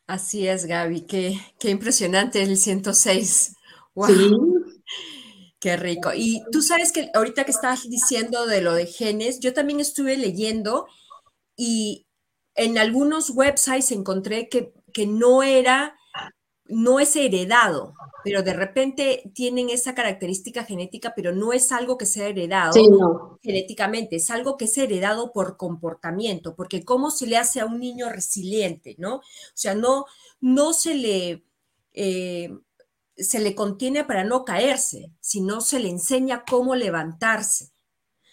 Así 0.06 0.46
es, 0.46 0.66
Gaby, 0.66 1.02
qué, 1.02 1.40
qué 1.58 1.70
impresionante 1.70 2.42
el 2.42 2.56
106. 2.56 3.56
Wow. 3.94 4.08
Sí. 4.08 4.30
Qué 5.64 5.78
rico. 5.78 6.10
Y 6.14 6.42
tú 6.52 6.60
sabes 6.60 6.92
que 6.92 7.10
ahorita 7.14 7.44
que 7.44 7.50
estabas 7.50 7.88
diciendo 7.88 8.44
de 8.44 8.60
lo 8.60 8.74
de 8.74 8.86
genes, 8.86 9.40
yo 9.40 9.54
también 9.54 9.80
estuve 9.80 10.14
leyendo 10.18 10.86
y 11.56 12.06
en 12.54 12.76
algunos 12.76 13.30
websites 13.30 13.90
encontré 13.90 14.50
que, 14.50 14.74
que 14.92 15.06
no 15.06 15.42
era, 15.42 15.96
no 16.66 17.00
es 17.00 17.16
heredado, 17.16 17.94
pero 18.24 18.42
de 18.42 18.54
repente 18.54 19.30
tienen 19.34 19.68
esa 19.68 19.94
característica 19.94 20.64
genética, 20.64 21.12
pero 21.14 21.32
no 21.32 21.52
es 21.52 21.70
algo 21.70 21.98
que 21.98 22.06
sea 22.06 22.26
heredado 22.26 22.72
sí, 22.72 22.88
no. 22.88 23.38
genéticamente, 23.42 24.16
es 24.16 24.30
algo 24.30 24.56
que 24.56 24.64
es 24.64 24.78
heredado 24.78 25.30
por 25.30 25.58
comportamiento, 25.58 26.56
porque 26.56 26.84
cómo 26.84 27.10
se 27.10 27.26
le 27.26 27.36
hace 27.36 27.60
a 27.60 27.66
un 27.66 27.78
niño 27.78 28.08
resiliente, 28.08 28.96
¿no? 28.98 29.16
O 29.16 29.22
sea, 29.54 29.74
no, 29.74 30.06
no 30.40 30.72
se 30.72 30.94
le... 30.94 31.44
Eh, 31.92 32.50
se 33.16 33.38
le 33.38 33.54
contiene 33.54 34.02
para 34.02 34.24
no 34.24 34.44
caerse, 34.44 35.12
sino 35.20 35.60
se 35.60 35.78
le 35.78 35.88
enseña 35.88 36.44
cómo 36.44 36.74
levantarse. 36.74 37.70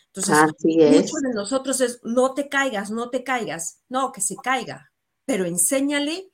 Entonces, 0.08 0.36
muchos 0.64 1.22
de 1.22 1.34
nosotros 1.36 1.80
es, 1.82 2.00
no 2.04 2.34
te 2.34 2.50
caigas, 2.50 2.90
no 2.90 3.12
te 3.12 3.24
caigas, 3.24 3.80
no, 3.90 4.12
que 4.12 4.22
se 4.22 4.36
caiga, 4.38 4.92
pero 5.24 5.46
enséñale 5.46 6.31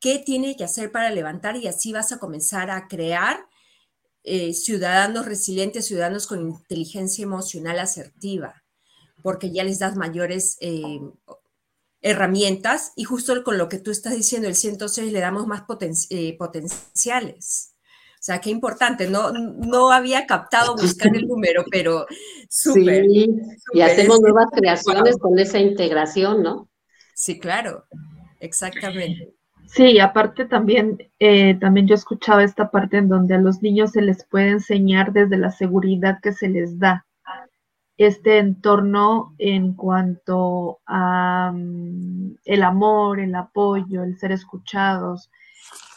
qué 0.00 0.18
tiene 0.18 0.56
que 0.56 0.64
hacer 0.64 0.90
para 0.90 1.10
levantar 1.10 1.56
y 1.56 1.68
así 1.68 1.92
vas 1.92 2.12
a 2.12 2.18
comenzar 2.18 2.70
a 2.70 2.88
crear 2.88 3.46
eh, 4.24 4.52
ciudadanos 4.52 5.26
resilientes, 5.26 5.86
ciudadanos 5.86 6.26
con 6.26 6.40
inteligencia 6.40 7.22
emocional 7.22 7.78
asertiva, 7.78 8.62
porque 9.22 9.50
ya 9.50 9.64
les 9.64 9.78
das 9.78 9.96
mayores 9.96 10.58
eh, 10.60 11.00
herramientas 12.02 12.92
y 12.96 13.04
justo 13.04 13.42
con 13.44 13.58
lo 13.58 13.68
que 13.68 13.78
tú 13.78 13.90
estás 13.90 14.14
diciendo, 14.14 14.48
el 14.48 14.54
106 14.54 15.12
le 15.12 15.20
damos 15.20 15.46
más 15.46 15.62
poten 15.62 15.92
eh, 16.10 16.36
potenciales. 16.36 17.74
O 18.14 18.22
sea, 18.22 18.42
qué 18.42 18.50
importante, 18.50 19.08
no, 19.08 19.32
no 19.32 19.90
había 19.90 20.26
captado 20.26 20.76
buscar 20.76 21.16
el 21.16 21.26
número, 21.26 21.64
pero 21.70 22.06
súper. 22.50 23.06
Sí, 23.06 23.30
y 23.72 23.80
hacemos 23.80 24.20
nuevas 24.20 24.48
creaciones 24.52 25.16
con 25.16 25.38
esa 25.38 25.58
integración, 25.58 26.42
¿no? 26.42 26.68
Sí, 27.14 27.38
claro, 27.38 27.86
exactamente. 28.38 29.39
Sí, 29.72 30.00
aparte 30.00 30.46
también, 30.46 30.98
eh, 31.20 31.54
también 31.60 31.86
yo 31.86 31.94
escuchaba 31.94 32.42
esta 32.42 32.72
parte 32.72 32.98
en 32.98 33.08
donde 33.08 33.36
a 33.36 33.38
los 33.38 33.62
niños 33.62 33.92
se 33.92 34.02
les 34.02 34.24
puede 34.24 34.48
enseñar 34.48 35.12
desde 35.12 35.36
la 35.36 35.52
seguridad 35.52 36.18
que 36.20 36.32
se 36.32 36.48
les 36.48 36.80
da. 36.80 37.06
Este 37.96 38.38
entorno 38.38 39.32
en 39.38 39.74
cuanto 39.74 40.80
a 40.86 41.52
um, 41.54 42.34
el 42.44 42.62
amor, 42.64 43.20
el 43.20 43.32
apoyo, 43.36 44.02
el 44.02 44.18
ser 44.18 44.32
escuchados, 44.32 45.30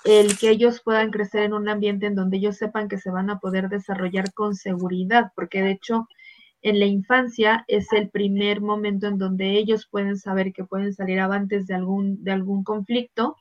el 0.06 0.38
que 0.38 0.52
ellos 0.52 0.82
puedan 0.84 1.10
crecer 1.10 1.42
en 1.44 1.54
un 1.54 1.68
ambiente 1.68 2.06
en 2.06 2.14
donde 2.16 2.38
ellos 2.38 2.58
sepan 2.58 2.88
que 2.88 3.00
se 3.00 3.10
van 3.10 3.32
a 3.32 3.40
poder 3.40 3.70
desarrollar 3.70 4.34
con 4.34 4.54
seguridad, 4.54 5.32
porque 5.36 5.64
de 5.64 5.72
hecho 5.72 6.08
en 6.62 6.80
la 6.80 6.86
infancia 6.86 7.66
es 7.68 7.92
el 7.92 8.12
primer 8.12 8.62
momento 8.62 9.08
en 9.08 9.18
donde 9.18 9.58
ellos 9.58 9.88
pueden 9.90 10.18
saber 10.18 10.54
que 10.54 10.64
pueden 10.64 10.94
salir 10.94 11.20
avantes 11.20 11.66
de 11.66 11.74
algún, 11.74 12.24
de 12.24 12.34
algún 12.34 12.64
conflicto 12.64 13.36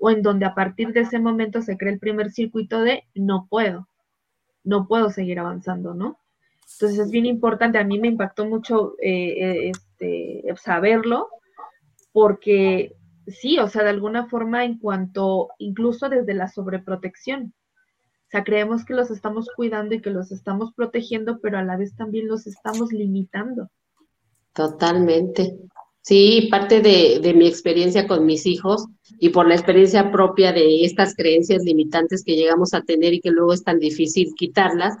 o 0.00 0.10
en 0.10 0.22
donde 0.22 0.46
a 0.46 0.54
partir 0.54 0.92
de 0.92 1.00
ese 1.00 1.18
momento 1.18 1.62
se 1.62 1.76
crea 1.76 1.92
el 1.92 1.98
primer 1.98 2.32
circuito 2.32 2.80
de 2.80 3.04
no 3.14 3.46
puedo, 3.48 3.86
no 4.64 4.88
puedo 4.88 5.10
seguir 5.10 5.38
avanzando, 5.38 5.94
¿no? 5.94 6.18
Entonces 6.72 6.98
es 6.98 7.10
bien 7.10 7.26
importante, 7.26 7.78
a 7.78 7.84
mí 7.84 8.00
me 8.00 8.08
impactó 8.08 8.46
mucho 8.46 8.94
eh, 9.02 9.70
este, 9.70 10.44
saberlo, 10.56 11.28
porque 12.12 12.96
sí, 13.26 13.58
o 13.58 13.68
sea, 13.68 13.82
de 13.82 13.90
alguna 13.90 14.26
forma 14.26 14.64
en 14.64 14.78
cuanto, 14.78 15.50
incluso 15.58 16.08
desde 16.08 16.32
la 16.34 16.48
sobreprotección. 16.48 17.52
O 18.26 18.30
sea, 18.30 18.44
creemos 18.44 18.84
que 18.84 18.94
los 18.94 19.10
estamos 19.10 19.48
cuidando 19.54 19.94
y 19.94 20.00
que 20.00 20.10
los 20.10 20.30
estamos 20.32 20.72
protegiendo, 20.72 21.40
pero 21.40 21.58
a 21.58 21.64
la 21.64 21.76
vez 21.76 21.94
también 21.96 22.28
los 22.28 22.46
estamos 22.46 22.92
limitando. 22.92 23.68
Totalmente. 24.54 25.58
Sí, 26.02 26.48
parte 26.50 26.80
de, 26.80 27.20
de, 27.20 27.34
mi 27.34 27.46
experiencia 27.46 28.06
con 28.06 28.24
mis 28.24 28.46
hijos 28.46 28.86
y 29.18 29.28
por 29.28 29.46
la 29.46 29.54
experiencia 29.54 30.10
propia 30.10 30.50
de 30.52 30.84
estas 30.84 31.14
creencias 31.14 31.62
limitantes 31.62 32.24
que 32.24 32.36
llegamos 32.36 32.72
a 32.72 32.80
tener 32.80 33.12
y 33.12 33.20
que 33.20 33.30
luego 33.30 33.52
es 33.52 33.62
tan 33.62 33.78
difícil 33.78 34.32
quitarlas, 34.34 34.94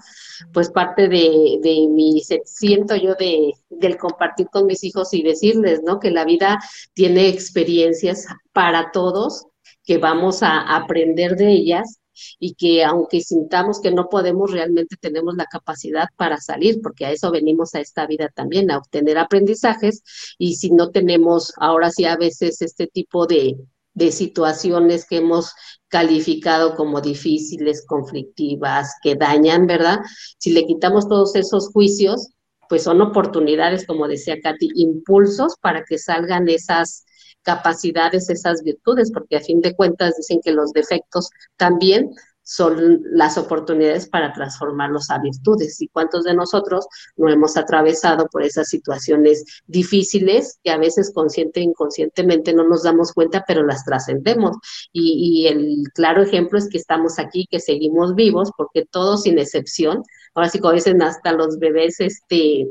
pues 0.52 0.70
parte 0.70 1.08
de, 1.08 1.58
de 1.62 1.86
mi, 1.88 2.22
siento 2.44 2.96
yo 2.96 3.14
de, 3.14 3.54
del 3.70 3.96
compartir 3.96 4.48
con 4.52 4.66
mis 4.66 4.84
hijos 4.84 5.14
y 5.14 5.22
decirles, 5.22 5.80
¿no? 5.82 6.00
Que 6.00 6.10
la 6.10 6.26
vida 6.26 6.58
tiene 6.92 7.28
experiencias 7.28 8.26
para 8.52 8.92
todos, 8.92 9.46
que 9.84 9.96
vamos 9.96 10.42
a 10.42 10.76
aprender 10.76 11.36
de 11.36 11.50
ellas 11.50 11.99
y 12.38 12.54
que 12.54 12.84
aunque 12.84 13.20
sintamos 13.20 13.80
que 13.80 13.90
no 13.90 14.08
podemos, 14.08 14.50
realmente 14.50 14.96
tenemos 15.00 15.34
la 15.36 15.46
capacidad 15.46 16.08
para 16.16 16.38
salir, 16.38 16.80
porque 16.82 17.06
a 17.06 17.12
eso 17.12 17.30
venimos 17.30 17.74
a 17.74 17.80
esta 17.80 18.06
vida 18.06 18.30
también, 18.34 18.70
a 18.70 18.78
obtener 18.78 19.18
aprendizajes, 19.18 20.02
y 20.38 20.56
si 20.56 20.70
no 20.70 20.90
tenemos 20.90 21.52
ahora 21.56 21.90
sí 21.90 22.04
a 22.04 22.16
veces 22.16 22.62
este 22.62 22.86
tipo 22.86 23.26
de, 23.26 23.56
de 23.94 24.12
situaciones 24.12 25.06
que 25.06 25.18
hemos 25.18 25.52
calificado 25.88 26.76
como 26.76 27.00
difíciles, 27.00 27.84
conflictivas, 27.86 28.94
que 29.02 29.16
dañan, 29.16 29.66
¿verdad? 29.66 29.98
Si 30.38 30.52
le 30.52 30.66
quitamos 30.66 31.08
todos 31.08 31.34
esos 31.34 31.68
juicios, 31.72 32.28
pues 32.68 32.84
son 32.84 33.00
oportunidades, 33.00 33.84
como 33.84 34.06
decía 34.06 34.40
Katy, 34.40 34.70
impulsos 34.76 35.56
para 35.60 35.84
que 35.84 35.98
salgan 35.98 36.48
esas 36.48 37.04
capacidades, 37.42 38.30
esas 38.30 38.62
virtudes, 38.62 39.10
porque 39.12 39.36
a 39.36 39.40
fin 39.40 39.60
de 39.60 39.74
cuentas 39.74 40.16
dicen 40.16 40.40
que 40.42 40.52
los 40.52 40.72
defectos 40.72 41.30
también 41.56 42.12
son 42.50 43.02
las 43.12 43.38
oportunidades 43.38 44.08
para 44.08 44.32
transformarlos 44.32 45.08
a 45.10 45.20
virtudes. 45.20 45.80
¿Y 45.80 45.86
cuántos 45.86 46.24
de 46.24 46.34
nosotros 46.34 46.84
no 47.16 47.30
hemos 47.30 47.56
atravesado 47.56 48.26
por 48.26 48.42
esas 48.42 48.68
situaciones 48.68 49.44
difíciles 49.66 50.58
que 50.64 50.72
a 50.72 50.76
veces 50.76 51.12
consciente 51.14 51.60
e 51.60 51.64
inconscientemente 51.64 52.52
no 52.52 52.66
nos 52.66 52.82
damos 52.82 53.12
cuenta, 53.12 53.44
pero 53.46 53.64
las 53.64 53.84
trascendemos? 53.84 54.56
Y, 54.92 55.46
el 55.46 55.84
claro 55.94 56.22
ejemplo 56.22 56.58
es 56.58 56.68
que 56.68 56.78
estamos 56.78 57.20
aquí, 57.20 57.46
que 57.48 57.60
seguimos 57.60 58.16
vivos, 58.16 58.50
porque 58.56 58.84
todos 58.84 59.22
sin 59.22 59.38
excepción, 59.38 60.02
ahora 60.34 60.48
sí 60.48 60.58
como 60.58 60.74
dicen 60.74 61.02
hasta 61.02 61.32
los 61.32 61.58
bebés, 61.58 62.00
este, 62.00 62.66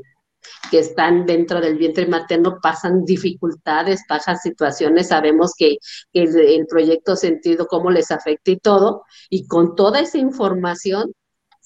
que 0.72 0.80
están 0.80 1.26
dentro 1.26 1.62
del 1.62 1.78
vientre 1.78 2.08
materno 2.08 2.60
pasan 2.62 3.06
dificultades, 3.06 4.04
pasan 4.08 4.38
situaciones, 4.38 5.10
sabemos 5.10 5.54
que, 5.58 5.78
que 6.14 6.24
el, 6.24 6.38
el, 6.40 6.66
proyecto 6.68 7.16
sentido, 7.16 7.68
cómo 7.68 7.92
les 7.92 8.12
afecta 8.12 8.52
y 8.52 8.58
todo, 8.58 9.04
y 9.30 9.48
con 9.48 9.76
toda 9.76 10.00
esa 10.00 10.18
información 10.18 11.14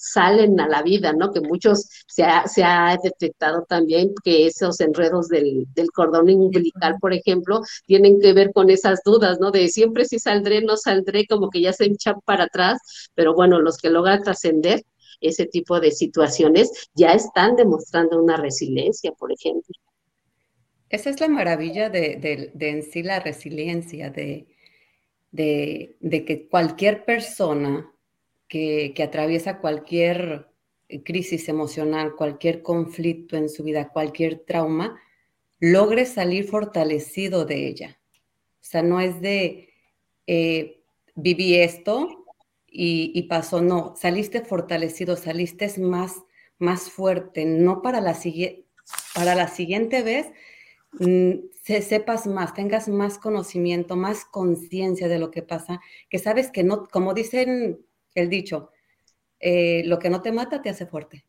salen 0.04 0.60
a 0.60 0.68
la 0.68 0.82
vida, 0.82 1.14
¿no? 1.14 1.32
Que 1.32 1.40
muchos 1.40 1.88
se 2.08 2.24
ha, 2.24 2.46
se 2.48 2.64
ha 2.64 2.98
detectado 3.02 3.64
también 3.68 4.14
que 4.24 4.48
esos 4.48 4.80
enredos 4.82 5.30
del, 5.30 5.66
del 5.74 5.92
cordón 5.92 6.30
umbilical, 6.30 6.96
por 7.00 7.14
ejemplo, 7.14 7.62
tienen 7.86 8.20
que 8.20 8.34
ver 8.34 8.52
con 8.54 8.70
esas 8.70 9.00
dudas, 9.06 9.40
¿no? 9.40 9.52
De 9.52 9.70
siempre 9.70 10.06
si 10.06 10.20
saldré, 10.20 10.62
no 10.62 10.76
saldré, 10.76 11.26
como 11.26 11.50
que 11.50 11.62
ya 11.62 11.72
se 11.74 11.86
hinchan 11.86 12.16
para 12.26 12.46
atrás, 12.46 12.80
pero 13.16 13.34
bueno, 13.34 13.62
los 13.62 13.78
que 13.78 13.90
logran 13.90 14.24
trascender 14.24 14.84
ese 15.24 15.46
tipo 15.46 15.80
de 15.80 15.92
situaciones 15.92 16.90
ya 16.94 17.14
están 17.14 17.56
demostrando 17.56 18.22
una 18.22 18.38
resiliencia, 18.38 19.12
por 19.14 19.32
ejemplo. 19.32 19.74
Esa 20.90 21.10
es 21.10 21.20
la 21.20 21.28
maravilla 21.28 21.90
de, 21.90 22.52
en 22.60 22.84
sí 22.84 23.02
la 23.02 23.20
resiliencia, 23.20 24.12
de, 24.12 24.46
de, 25.32 26.26
que 26.26 26.48
cualquier 26.48 27.04
persona 27.06 27.92
que, 28.48 28.94
atraviesa 29.02 29.60
cualquier 29.60 30.50
crisis 31.04 31.50
emocional, 31.50 32.16
cualquier 32.16 32.62
conflicto 32.62 33.38
en 33.38 33.50
su 33.50 33.64
vida, 33.64 33.90
cualquier 33.90 34.40
trauma, 34.46 35.00
logre 35.60 36.06
salir 36.06 36.46
fortalecido 36.46 37.46
de 37.46 37.68
ella. 37.68 38.00
O 38.62 38.66
sea, 38.66 38.84
no 38.84 39.00
es 39.00 39.20
de 39.20 39.70
eh, 40.28 40.84
viví 41.16 41.56
esto 41.56 42.23
y, 42.76 43.22
pasó, 43.24 43.62
no, 43.62 43.94
saliste 43.96 44.42
fortalecido, 44.42 45.16
saliste 45.16 45.72
más, 45.80 46.24
más 46.58 46.90
fuerte, 46.90 47.46
no 47.46 47.82
para 47.82 48.02
la, 48.02 48.18
para 49.14 49.36
la 49.36 49.48
siguiente 49.48 50.02
vez 50.02 50.32
Mm, 51.00 51.50
se, 51.64 51.82
sepas 51.82 52.28
más, 52.28 52.54
tengas 52.54 52.88
más 52.88 53.18
conocimiento, 53.18 53.96
más 53.96 54.26
conciencia 54.26 55.08
de 55.08 55.18
lo 55.18 55.32
que 55.32 55.42
pasa, 55.42 55.82
que 56.10 56.20
sabes 56.20 56.52
que 56.52 56.64
no, 56.64 56.88
como 56.88 57.14
dicen 57.14 57.80
el 58.14 58.30
dicho, 58.30 58.70
eh, 59.40 59.84
lo 59.86 59.98
que 59.98 60.10
no 60.10 60.22
te 60.22 60.32
mata 60.32 60.62
te 60.62 60.70
hace 60.70 60.86
fuerte. 60.86 61.26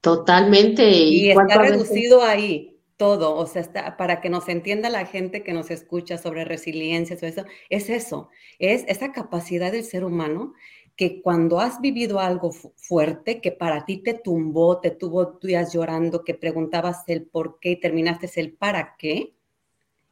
Totalmente. 0.00 0.88
Y, 0.90 1.30
está 1.30 1.58
reducido 1.58 2.22
ahí 2.22 2.78
todo, 2.96 3.34
o 3.36 3.46
sea, 3.46 3.62
está, 3.62 3.96
para 3.96 4.20
que 4.20 4.28
nos 4.28 4.48
entienda 4.48 4.90
la 4.90 5.06
gente 5.06 5.42
que 5.42 5.52
nos 5.52 5.70
escucha 5.70 6.18
sobre 6.18 6.44
resiliencia, 6.44 7.16
eso, 7.20 7.44
es 7.68 7.90
eso, 7.90 8.28
es 8.58 8.84
esa 8.88 9.12
capacidad 9.12 9.72
del 9.72 9.84
ser 9.84 10.04
humano 10.04 10.54
que 10.96 11.20
cuando 11.20 11.60
has 11.60 11.80
vivido 11.80 12.20
algo 12.20 12.52
fuerte, 12.52 13.40
que 13.42 13.52
para 13.52 13.84
ti 13.84 13.98
te 13.98 14.14
tumbó, 14.14 14.80
te 14.80 14.90
tuvo 14.90 15.38
días 15.42 15.72
llorando, 15.74 16.24
que 16.24 16.34
preguntabas 16.34 17.04
el 17.06 17.26
por 17.26 17.60
qué 17.60 17.72
y 17.72 17.80
terminaste 17.80 18.30
el 18.40 18.54
para 18.54 18.96
qué, 18.96 19.34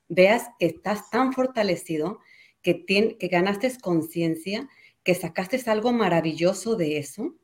veas 0.09 0.51
que 0.59 0.67
estás 0.67 1.11
tan 1.11 1.33
fortalecido, 1.33 2.21
que, 2.61 2.85
que 2.85 3.29
ganaste 3.29 3.73
conciencia, 3.81 4.69
que 5.03 5.15
sacaste 5.15 5.59
algo 5.71 5.93
maravilloso 5.93 6.77
de 6.77 6.99
eso 6.99 7.35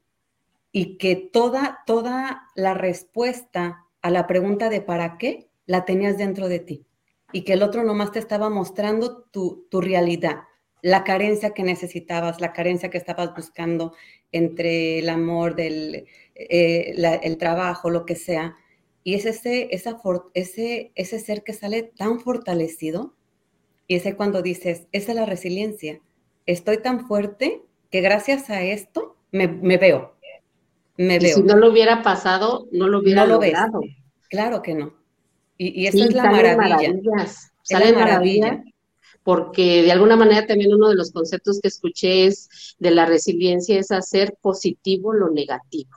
y 0.70 0.98
que 0.98 1.16
toda, 1.16 1.82
toda 1.86 2.48
la 2.54 2.74
respuesta 2.74 3.86
a 4.02 4.10
la 4.10 4.26
pregunta 4.26 4.68
de 4.68 4.82
para 4.82 5.16
qué 5.16 5.48
la 5.66 5.86
tenías 5.86 6.18
dentro 6.18 6.48
de 6.48 6.58
ti 6.58 6.86
y 7.32 7.42
que 7.42 7.54
el 7.54 7.62
otro 7.62 7.84
nomás 7.84 8.12
te 8.12 8.18
estaba 8.18 8.50
mostrando 8.50 9.22
tu, 9.24 9.66
tu 9.70 9.80
realidad 9.80 10.42
la 10.82 11.04
carencia 11.04 11.50
que 11.50 11.62
necesitabas, 11.62 12.40
la 12.40 12.52
carencia 12.52 12.90
que 12.90 12.98
estabas 12.98 13.34
buscando 13.34 13.94
entre 14.32 14.98
el 14.98 15.08
amor, 15.08 15.54
del, 15.54 16.06
eh, 16.34 16.94
el 17.22 17.38
trabajo, 17.38 17.90
lo 17.90 18.06
que 18.06 18.16
sea. 18.16 18.56
Y 19.02 19.14
es 19.14 19.26
ese, 19.26 19.68
esa 19.72 19.98
ese, 20.34 20.92
ese 20.94 21.18
ser 21.18 21.42
que 21.42 21.52
sale 21.52 21.82
tan 21.82 22.20
fortalecido 22.20 23.14
y 23.86 23.96
ese 23.96 24.14
cuando 24.14 24.42
dices, 24.42 24.86
esa 24.92 25.12
es 25.12 25.16
la 25.16 25.26
resiliencia. 25.26 26.00
Estoy 26.46 26.78
tan 26.78 27.06
fuerte 27.06 27.62
que 27.90 28.00
gracias 28.00 28.48
a 28.50 28.62
esto 28.62 29.16
me, 29.32 29.46
veo. 29.48 30.14
Me 30.96 31.18
veo. 31.18 31.36
si 31.36 31.42
no 31.42 31.56
lo 31.56 31.70
hubiera 31.70 32.02
pasado, 32.02 32.68
no 32.72 32.88
lo 32.88 33.00
hubiera 33.00 33.24
no 33.24 33.34
logrado. 33.34 33.80
Claro 34.28 34.62
que 34.62 34.74
no. 34.74 34.94
Y, 35.56 35.86
eso 35.86 36.04
es 36.04 36.14
la 36.14 36.30
maravilla. 36.30 36.76
Maravillas. 36.76 37.52
Salen 37.62 37.94
maravillas 37.96 38.60
porque 39.22 39.82
de 39.82 39.92
alguna 39.92 40.16
manera 40.16 40.46
también 40.46 40.74
uno 40.74 40.88
de 40.88 40.94
los 40.94 41.12
conceptos 41.12 41.60
que 41.60 41.68
escuché 41.68 42.26
es 42.26 42.76
de 42.78 42.90
la 42.90 43.06
resiliencia 43.06 43.78
es 43.78 43.90
hacer 43.90 44.36
positivo 44.40 45.12
lo 45.12 45.30
negativo. 45.30 45.90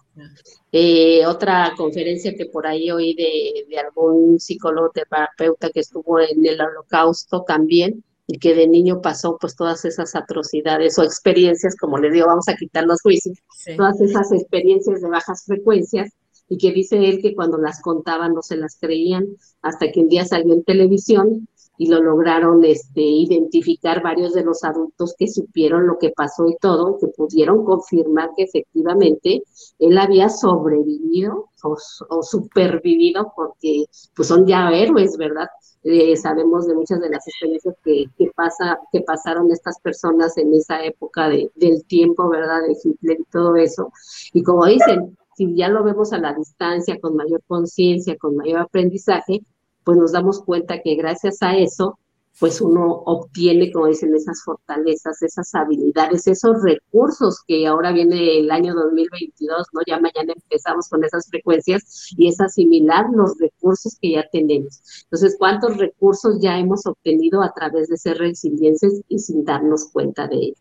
Eh, 0.71 1.25
otra 1.25 1.73
conferencia 1.77 2.35
que 2.35 2.45
por 2.45 2.67
ahí 2.67 2.91
oí 2.91 3.15
de, 3.15 3.65
de 3.69 3.79
algún 3.79 4.39
psicólogo 4.39 4.91
terapeuta 4.91 5.69
que 5.69 5.79
estuvo 5.79 6.19
en 6.19 6.45
el 6.45 6.59
holocausto 6.59 7.43
también 7.47 8.03
y 8.27 8.39
que 8.39 8.55
de 8.55 8.67
niño 8.67 9.01
pasó 9.01 9.37
pues 9.39 9.55
todas 9.55 9.85
esas 9.85 10.15
atrocidades 10.15 10.97
o 10.97 11.03
experiencias, 11.03 11.75
como 11.75 11.97
le 11.97 12.11
digo, 12.11 12.27
vamos 12.27 12.47
a 12.47 12.55
quitar 12.55 12.85
los 12.85 13.01
juicios, 13.01 13.37
todas 13.77 13.99
esas 14.01 14.31
experiencias 14.31 15.01
de 15.01 15.09
bajas 15.09 15.43
frecuencias 15.45 16.11
y 16.49 16.57
que 16.57 16.71
dice 16.71 17.09
él 17.09 17.21
que 17.21 17.35
cuando 17.35 17.57
las 17.57 17.81
contaban 17.81 18.33
no 18.33 18.41
se 18.41 18.57
las 18.57 18.77
creían 18.79 19.25
hasta 19.61 19.91
que 19.91 20.01
un 20.01 20.09
día 20.09 20.25
salió 20.25 20.53
en 20.53 20.63
televisión 20.63 21.47
y 21.77 21.87
lo 21.87 22.01
lograron 22.01 22.63
este, 22.63 23.01
identificar 23.01 24.03
varios 24.03 24.33
de 24.33 24.43
los 24.43 24.63
adultos 24.63 25.15
que 25.17 25.27
supieron 25.27 25.87
lo 25.87 25.97
que 25.97 26.11
pasó 26.11 26.47
y 26.47 26.55
todo, 26.57 26.97
que 26.99 27.07
pudieron 27.07 27.65
confirmar 27.65 28.31
que 28.35 28.43
efectivamente 28.43 29.43
él 29.79 29.97
había 29.97 30.29
sobrevivido 30.29 31.49
o, 31.63 32.23
supervivido 32.23 33.33
porque 33.35 33.85
pues 34.15 34.27
son 34.27 34.45
ya 34.45 34.69
héroes, 34.71 35.17
¿verdad? 35.17 35.47
Eh, 35.83 36.15
sabemos 36.15 36.67
de 36.67 36.75
muchas 36.75 37.01
de 37.01 37.09
las 37.09 37.27
experiencias 37.27 37.75
que, 37.83 38.05
que, 38.17 38.31
pasa, 38.35 38.79
que 38.91 39.01
pasaron 39.01 39.51
estas 39.51 39.79
personas 39.79 40.37
en 40.37 40.53
esa 40.53 40.83
época 40.83 41.27
de, 41.27 41.51
del 41.55 41.83
tiempo, 41.85 42.29
¿verdad? 42.29 42.61
De 42.67 42.77
Hitler 42.81 43.17
y 43.19 43.25
todo 43.25 43.55
eso. 43.55 43.91
Y 44.31 44.43
como 44.43 44.65
dicen, 44.65 45.17
si 45.35 45.55
ya 45.55 45.69
lo 45.69 45.83
vemos 45.83 46.13
a 46.13 46.19
la 46.19 46.33
distancia, 46.33 46.99
con 46.99 47.15
mayor 47.15 47.41
conciencia, 47.47 48.17
con 48.17 48.35
mayor 48.35 48.61
aprendizaje, 48.61 49.41
pues 49.83 49.97
nos 49.97 50.11
damos 50.11 50.41
cuenta 50.43 50.81
que 50.81 50.95
gracias 50.95 51.41
a 51.41 51.55
eso, 51.55 51.99
pues 52.39 52.61
uno 52.61 53.03
obtiene, 53.05 53.71
como 53.71 53.87
dicen, 53.87 54.15
esas 54.15 54.41
fortalezas, 54.43 55.21
esas 55.21 55.53
habilidades, 55.53 56.27
esos 56.27 56.63
recursos 56.63 57.41
que 57.47 57.67
ahora 57.67 57.91
viene 57.91 58.39
el 58.39 58.49
año 58.49 58.73
2022, 58.73 59.67
¿no? 59.71 59.81
Ya 59.85 59.99
mañana 59.99 60.33
empezamos 60.33 60.89
con 60.89 61.03
esas 61.03 61.27
frecuencias 61.29 62.11
y 62.17 62.27
es 62.27 62.41
asimilar 62.41 63.05
los 63.13 63.37
recursos 63.39 63.97
que 64.01 64.13
ya 64.13 64.25
tenemos. 64.31 64.81
Entonces, 65.03 65.35
¿cuántos 65.37 65.77
recursos 65.77 66.39
ya 66.41 66.57
hemos 66.57 66.85
obtenido 66.87 67.43
a 67.43 67.53
través 67.53 67.89
de 67.89 67.97
ser 67.97 68.17
resilientes 68.17 69.01
y 69.07 69.19
sin 69.19 69.45
darnos 69.45 69.89
cuenta 69.91 70.27
de 70.27 70.35
ello? 70.37 70.55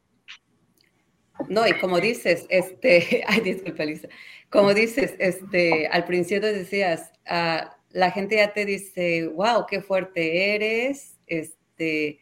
No, 1.48 1.66
y 1.66 1.78
como 1.80 1.98
dices, 2.00 2.46
este, 2.50 3.24
ay, 3.26 3.40
disculpa, 3.40 3.84
Lisa, 3.84 4.08
como 4.50 4.74
dices, 4.74 5.14
este, 5.18 5.86
al 5.88 6.04
principio 6.04 6.52
decías, 6.52 7.10
uh, 7.30 7.66
la 7.92 8.10
gente 8.10 8.36
ya 8.36 8.52
te 8.52 8.64
dice, 8.64 9.28
wow, 9.28 9.66
qué 9.68 9.80
fuerte 9.80 10.54
eres, 10.54 11.18
este, 11.26 12.18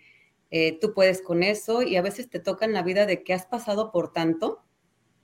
eh, 0.51 0.79
tú 0.81 0.93
puedes 0.95 1.23
con 1.23 1.43
eso, 1.43 1.83
y 1.83 1.97
a 1.97 2.03
veces 2.03 2.29
te 2.29 2.41
toca 2.41 2.65
en 2.65 2.73
la 2.73 2.83
vida 2.83 3.07
de 3.07 3.23
que 3.23 3.33
has 3.33 3.47
pasado 3.47 3.93
por 3.93 4.13
tanto, 4.13 4.65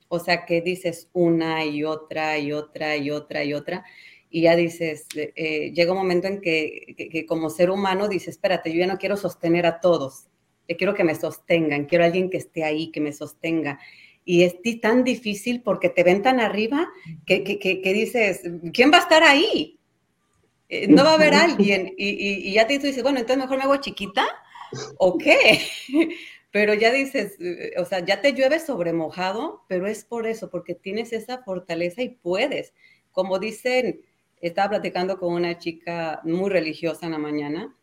o 0.08 0.20
sea, 0.20 0.44
que 0.46 0.60
dices 0.60 1.10
una 1.12 1.64
y 1.64 1.82
otra 1.82 2.38
y 2.38 2.52
otra 2.52 2.96
y 2.96 3.10
otra 3.10 3.44
y 3.44 3.54
otra, 3.54 3.84
y 4.30 4.42
ya 4.42 4.54
dices, 4.54 5.06
eh, 5.14 5.72
llega 5.72 5.92
un 5.92 5.98
momento 5.98 6.28
en 6.28 6.40
que, 6.40 7.24
como 7.28 7.50
ser 7.50 7.70
humano 7.70 8.08
dices, 8.08 8.28
espérate, 8.28 8.72
yo 8.72 8.80
ya 8.80 8.86
no 8.86 8.98
quiero 8.98 9.16
sostener 9.16 9.66
a 9.66 9.80
todos, 9.80 10.26
yo 10.68 10.76
quiero 10.76 10.94
que 10.94 11.04
me 11.04 11.14
sostengan, 11.14 11.86
quiero 11.86 12.04
alguien 12.04 12.30
que 12.30 12.38
esté 12.38 12.64
ahí, 12.64 12.90
que 12.90 13.00
me 13.00 13.12
sostenga. 13.12 13.78
Y 14.24 14.42
es 14.42 14.56
tan 14.80 15.04
difícil 15.04 15.62
porque 15.62 15.88
te 15.88 16.02
ven 16.02 16.22
tan 16.22 16.40
arriba 16.40 16.88
que, 17.24 17.44
que 17.44 17.92
dices, 17.94 18.42
¿quién 18.72 18.90
va 18.90 18.96
a 18.96 19.02
estar 19.02 19.22
ahí? 19.22 19.75
Eh, 20.68 20.88
no 20.88 21.04
va 21.04 21.12
a 21.12 21.14
haber 21.14 21.34
alguien 21.34 21.94
y, 21.96 22.52
ya 22.52 22.66
te 22.66 22.78
dices, 22.78 23.02
bueno, 23.02 23.20
entonces 23.20 23.42
mejor 23.42 23.58
me 23.58 23.64
hago 23.64 23.76
chiquita 23.76 24.26
o 24.98 25.16
qué. 25.18 25.60
Pero 26.50 26.74
ya 26.74 26.90
dices, 26.90 27.36
eh, 27.40 27.74
o 27.78 27.84
sea, 27.84 28.04
ya 28.04 28.20
te 28.20 28.32
llueve 28.32 28.58
sobre 28.58 28.92
mojado, 28.94 29.64
pero 29.68 29.86
es 29.86 30.04
por 30.04 30.26
eso, 30.26 30.48
porque 30.48 30.74
tienes 30.74 31.12
esa 31.12 31.42
fortaleza 31.42 32.02
y 32.02 32.08
puedes. 32.08 32.72
Como 33.12 33.38
dicen, 33.38 34.00
estaba 34.40 34.70
platicando 34.70 35.18
con 35.18 35.34
una 35.34 35.58
chica 35.58 36.22
muy 36.24 36.48
religiosa 36.48 37.06
en 37.06 37.12
la 37.12 37.18
mañana 37.18 37.76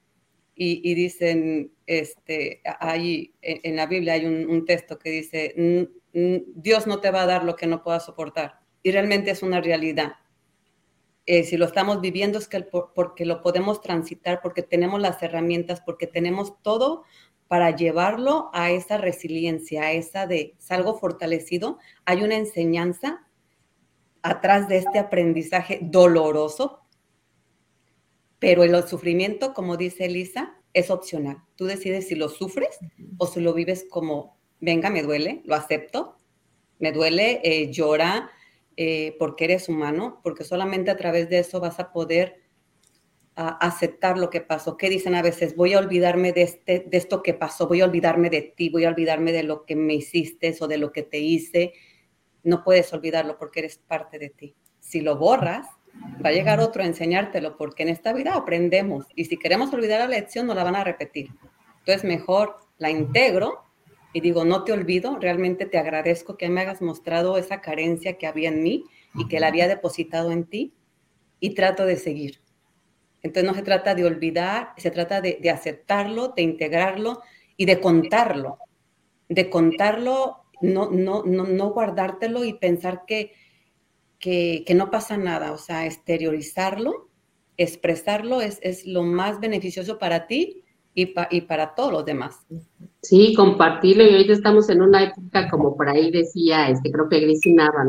y, 0.56 0.94
dicen, 0.96 1.72
este, 1.86 2.62
hay, 2.80 3.36
en 3.42 3.76
la 3.76 3.86
Biblia 3.86 4.14
hay 4.14 4.26
un, 4.26 4.50
un 4.50 4.66
texto 4.66 4.98
que 4.98 5.10
dice, 5.12 5.90
Dios 6.14 6.88
no 6.88 7.00
te 7.00 7.12
va 7.12 7.24
a 7.24 7.28
dar 7.28 7.44
lo 7.44 7.56
que 7.56 7.68
no 7.68 7.84
puedas 7.84 8.06
soportar. 8.06 8.60
Y 8.82 8.92
realmente 8.92 9.30
es 9.30 9.44
una 9.44 9.62
realidad 9.62 10.14
eh, 11.26 11.44
si 11.44 11.58
lo 11.58 11.66
estamos 11.66 12.02
viviendo 12.02 12.38
es 12.38 12.48
que 12.48 12.62
porque 12.62 13.26
lo 13.26 13.42
podemos 13.42 13.82
transitar, 13.82 14.42
porque 14.42 14.62
tenemos 14.62 15.02
las 15.02 15.22
herramientas, 15.24 15.82
porque 15.82 16.08
tenemos 16.08 16.62
todo 16.62 17.04
para 17.48 17.76
llevarlo 17.76 18.50
a 18.54 18.72
esa 18.72 18.98
resiliencia, 18.98 19.84
a 19.84 19.92
esa 19.92 20.28
de 20.28 20.56
salgo 20.58 20.98
fortalecido. 20.98 21.78
Hay 22.06 22.24
una 22.24 22.36
enseñanza 22.36 23.28
atrás 24.22 24.68
de 24.68 24.78
este 24.78 25.00
aprendizaje 25.00 25.80
doloroso, 25.82 26.82
pero 28.40 28.64
el 28.64 28.88
sufrimiento, 28.88 29.54
como 29.54 29.78
dice 29.78 30.06
Elisa, 30.06 30.58
es 30.74 30.90
opcional. 30.90 31.38
Tú 31.56 31.66
decides 31.66 32.08
si 32.08 32.16
lo 32.16 32.28
sufres 32.28 32.80
o 33.18 33.28
si 33.28 33.40
lo 33.40 33.54
vives 33.54 33.86
como, 33.90 34.38
venga, 34.60 34.90
me 34.90 35.04
duele, 35.04 35.42
lo 35.46 35.56
acepto, 35.56 36.18
me 36.80 36.92
duele, 36.92 37.40
eh, 37.44 37.72
llora, 37.72 38.32
eh, 38.78 39.16
porque 39.20 39.46
eres 39.46 39.70
humano, 39.70 40.20
porque 40.24 40.44
solamente 40.44 40.92
a 40.92 40.98
través 40.98 41.30
de 41.30 41.40
eso 41.40 41.60
vas 41.60 41.80
a 41.80 41.92
poder 41.92 42.44
aceptar 43.36 44.18
lo 44.18 44.30
que 44.30 44.42
pasó. 44.42 44.78
¿Qué 44.78 44.90
dicen 44.90 45.16
a 45.16 45.24
veces? 45.24 45.56
Voy 45.56 45.74
a 45.74 45.80
olvidarme 45.80 46.34
de, 46.34 46.44
este, 46.44 46.86
de 46.88 46.98
esto 46.98 47.24
que 47.24 47.34
pasó, 47.34 47.68
voy 47.68 47.82
a 47.82 47.86
olvidarme 47.86 48.30
de 48.30 48.42
ti, 48.42 48.70
voy 48.70 48.86
a 48.86 48.90
olvidarme 48.90 49.32
de 49.32 49.44
lo 49.44 49.66
que 49.66 49.76
me 49.76 49.96
hiciste 49.96 50.56
o 50.60 50.68
de 50.68 50.78
lo 50.78 50.92
que 50.92 51.02
te 51.02 51.18
hice. 51.18 51.74
No 52.44 52.64
puedes 52.64 52.94
olvidarlo 52.94 53.38
porque 53.40 53.62
eres 53.62 53.78
parte 53.80 54.20
de 54.20 54.30
ti. 54.30 54.56
Si 54.80 55.02
lo 55.02 55.18
borras, 55.18 55.68
va 56.24 56.30
a 56.30 56.34
llegar 56.34 56.60
otro 56.60 56.84
a 56.84 56.86
enseñártelo, 56.86 57.58
porque 57.58 57.84
en 57.84 57.90
esta 57.90 58.14
vida 58.14 58.36
aprendemos 58.36 59.08
y 59.16 59.26
si 59.26 59.38
queremos 59.38 59.74
olvidar 59.74 60.00
la 60.02 60.08
lección, 60.08 60.46
no 60.46 60.54
la 60.54 60.64
van 60.64 60.76
a 60.76 60.84
repetir. 60.84 61.30
Entonces, 61.80 62.04
mejor 62.04 62.58
la 62.78 62.92
integro 62.92 63.64
y 64.14 64.22
digo, 64.22 64.46
no 64.46 64.64
te 64.64 64.72
olvido, 64.72 65.18
realmente 65.20 65.66
te 65.66 65.80
agradezco 65.80 66.38
que 66.38 66.48
me 66.48 66.62
hayas 66.62 66.82
mostrado 66.82 67.38
esa 67.38 67.62
carencia 67.62 68.18
que 68.20 68.28
había 68.28 68.50
en 68.50 68.62
mí 68.62 68.86
y 69.16 69.28
que 69.28 69.40
la 69.40 69.48
había 69.48 69.68
depositado 69.68 70.32
en 70.32 70.46
ti 70.46 70.74
y 71.40 71.56
trato 71.56 71.86
de 71.86 71.98
seguir. 71.98 72.42
Entonces 73.24 73.50
no 73.50 73.56
se 73.56 73.64
trata 73.64 73.96
de 73.96 74.06
olvidar, 74.06 74.74
se 74.78 74.92
trata 74.92 75.20
de, 75.20 75.50
aceptarlo, 75.50 76.30
de 76.30 76.44
integrarlo 76.44 77.22
y 77.58 77.66
de 77.66 77.80
contarlo. 77.80 78.60
De 79.30 79.50
contarlo, 79.50 80.44
no, 80.62 80.92
no, 80.92 81.24
no, 81.24 81.46
no 81.46 81.72
guardártelo 81.72 82.44
y 82.44 82.54
pensar 82.54 83.06
que, 83.08 83.34
que, 84.20 84.66
no 84.76 84.92
pasa 84.92 85.18
nada. 85.18 85.54
O 85.54 85.58
sea, 85.58 85.88
exteriorizarlo, 85.88 87.10
expresarlo 87.58 88.42
es, 88.42 88.60
es 88.62 88.86
lo 88.86 89.04
más 89.04 89.40
beneficioso 89.40 89.98
para 89.98 90.28
ti 90.28 90.63
y, 90.96 91.14
y 91.32 91.42
para 91.42 91.74
todos 91.76 91.92
los 91.92 92.06
demás. 92.06 92.40
Sí, 93.02 93.34
compartirlo. 93.36 94.04
Y 94.04 94.12
ahorita 94.12 94.34
estamos 94.34 94.70
en 94.70 94.82
una 94.82 95.04
época, 95.04 95.50
como 95.50 95.76
por 95.76 95.90
ahí 95.90 96.10
decía, 96.10 96.70
este, 96.70 96.92
creo 96.92 97.10
que 97.10 97.20
Gris 97.20 97.42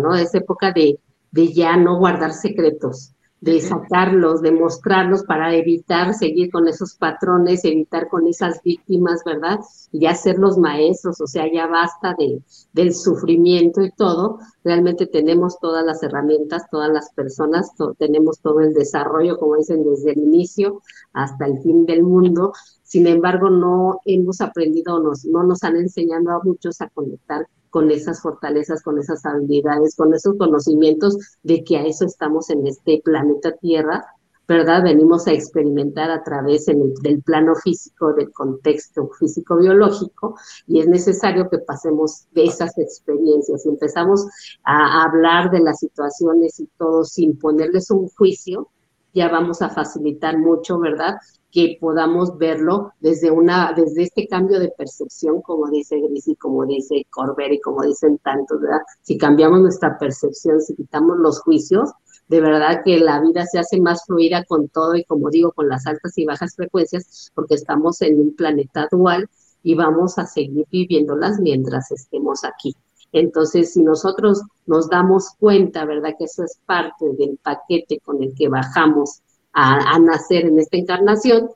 ¿no? 0.02 0.14
Es 0.16 0.34
época 0.34 0.72
de, 0.72 0.98
de 1.30 1.52
ya 1.52 1.76
no 1.76 1.98
guardar 1.98 2.32
secretos, 2.32 3.12
de 3.40 3.60
sacarlos, 3.60 4.40
de 4.40 4.52
mostrarlos 4.52 5.22
para 5.24 5.54
evitar 5.54 6.14
seguir 6.14 6.50
con 6.50 6.66
esos 6.66 6.94
patrones, 6.94 7.64
evitar 7.64 8.08
con 8.08 8.26
esas 8.26 8.62
víctimas, 8.62 9.22
¿verdad? 9.24 9.60
Y 9.92 10.00
ya 10.00 10.14
ser 10.14 10.38
los 10.38 10.56
maestros, 10.56 11.20
o 11.20 11.26
sea, 11.26 11.44
ya 11.52 11.66
basta 11.66 12.14
de, 12.18 12.40
del 12.72 12.94
sufrimiento 12.94 13.82
y 13.82 13.90
todo. 13.90 14.38
Realmente 14.64 15.06
tenemos 15.06 15.58
todas 15.60 15.84
las 15.84 16.02
herramientas, 16.02 16.70
todas 16.70 16.90
las 16.90 17.12
personas, 17.12 17.70
tenemos 17.98 18.40
todo 18.40 18.60
el 18.60 18.72
desarrollo, 18.72 19.38
como 19.38 19.56
dicen, 19.56 19.84
desde 19.84 20.12
el 20.12 20.18
inicio 20.18 20.80
hasta 21.12 21.46
el 21.46 21.60
fin 21.62 21.84
del 21.84 22.02
mundo. 22.02 22.52
Sin 22.94 23.08
embargo, 23.08 23.50
no 23.50 23.98
hemos 24.04 24.40
aprendido, 24.40 25.02
nos, 25.02 25.24
no 25.24 25.42
nos 25.42 25.64
han 25.64 25.74
enseñado 25.74 26.30
a 26.30 26.40
muchos 26.44 26.80
a 26.80 26.88
conectar 26.90 27.44
con 27.68 27.90
esas 27.90 28.22
fortalezas, 28.22 28.84
con 28.84 29.00
esas 29.00 29.26
habilidades, 29.26 29.96
con 29.96 30.14
esos 30.14 30.38
conocimientos 30.38 31.16
de 31.42 31.64
que 31.64 31.76
a 31.76 31.86
eso 31.86 32.04
estamos 32.04 32.50
en 32.50 32.64
este 32.68 33.02
planeta 33.04 33.50
Tierra, 33.56 34.06
¿verdad? 34.46 34.84
Venimos 34.84 35.26
a 35.26 35.32
experimentar 35.32 36.08
a 36.12 36.22
través 36.22 36.66
del 36.66 37.20
plano 37.24 37.56
físico, 37.56 38.12
del 38.12 38.30
contexto 38.30 39.10
físico-biológico, 39.18 40.36
y 40.68 40.78
es 40.78 40.86
necesario 40.86 41.50
que 41.50 41.58
pasemos 41.58 42.28
de 42.30 42.44
esas 42.44 42.78
experiencias. 42.78 43.66
Y 43.66 43.70
empezamos 43.70 44.24
a 44.62 45.02
hablar 45.02 45.50
de 45.50 45.58
las 45.58 45.80
situaciones 45.80 46.60
y 46.60 46.68
todo 46.78 47.02
sin 47.02 47.36
ponerles 47.40 47.90
un 47.90 48.06
juicio, 48.06 48.70
ya 49.14 49.28
vamos 49.28 49.62
a 49.62 49.70
facilitar 49.70 50.38
mucho, 50.38 50.78
¿verdad? 50.78 51.16
que 51.54 51.78
podamos 51.80 52.36
verlo 52.36 52.92
desde 52.98 53.30
una, 53.30 53.72
desde 53.72 54.02
este 54.02 54.26
cambio 54.26 54.58
de 54.58 54.72
percepción, 54.76 55.40
como 55.40 55.70
dice 55.70 56.00
Gris 56.00 56.26
y 56.26 56.34
como 56.34 56.66
dice 56.66 57.06
Corber 57.10 57.52
y 57.52 57.60
como 57.60 57.84
dicen 57.84 58.18
tantos, 58.18 58.60
¿verdad? 58.60 58.80
Si 59.02 59.16
cambiamos 59.16 59.60
nuestra 59.60 59.96
percepción, 59.96 60.60
si 60.60 60.74
quitamos 60.74 61.16
los 61.18 61.40
juicios, 61.42 61.92
de 62.26 62.40
verdad 62.40 62.82
que 62.84 62.98
la 62.98 63.20
vida 63.20 63.46
se 63.46 63.60
hace 63.60 63.80
más 63.80 64.04
fluida 64.04 64.44
con 64.44 64.68
todo 64.68 64.96
y 64.96 65.04
como 65.04 65.30
digo, 65.30 65.52
con 65.52 65.68
las 65.68 65.86
altas 65.86 66.18
y 66.18 66.24
bajas 66.24 66.56
frecuencias, 66.56 67.30
porque 67.36 67.54
estamos 67.54 68.02
en 68.02 68.18
un 68.18 68.34
planeta 68.34 68.88
dual 68.90 69.30
y 69.62 69.76
vamos 69.76 70.18
a 70.18 70.26
seguir 70.26 70.66
viviéndolas 70.72 71.38
mientras 71.38 71.92
estemos 71.92 72.42
aquí. 72.42 72.74
Entonces, 73.14 73.72
si 73.72 73.82
nosotros 73.82 74.42
nos 74.66 74.90
damos 74.90 75.30
cuenta, 75.38 75.84
¿verdad? 75.84 76.14
Que 76.18 76.24
eso 76.24 76.42
es 76.42 76.58
parte 76.66 77.06
del 77.16 77.38
paquete 77.40 78.00
con 78.00 78.20
el 78.20 78.34
que 78.34 78.48
bajamos 78.48 79.22
a, 79.52 79.96
nacer 80.00 80.46
en 80.46 80.58
esta 80.58 80.76
encarnación, 80.76 81.48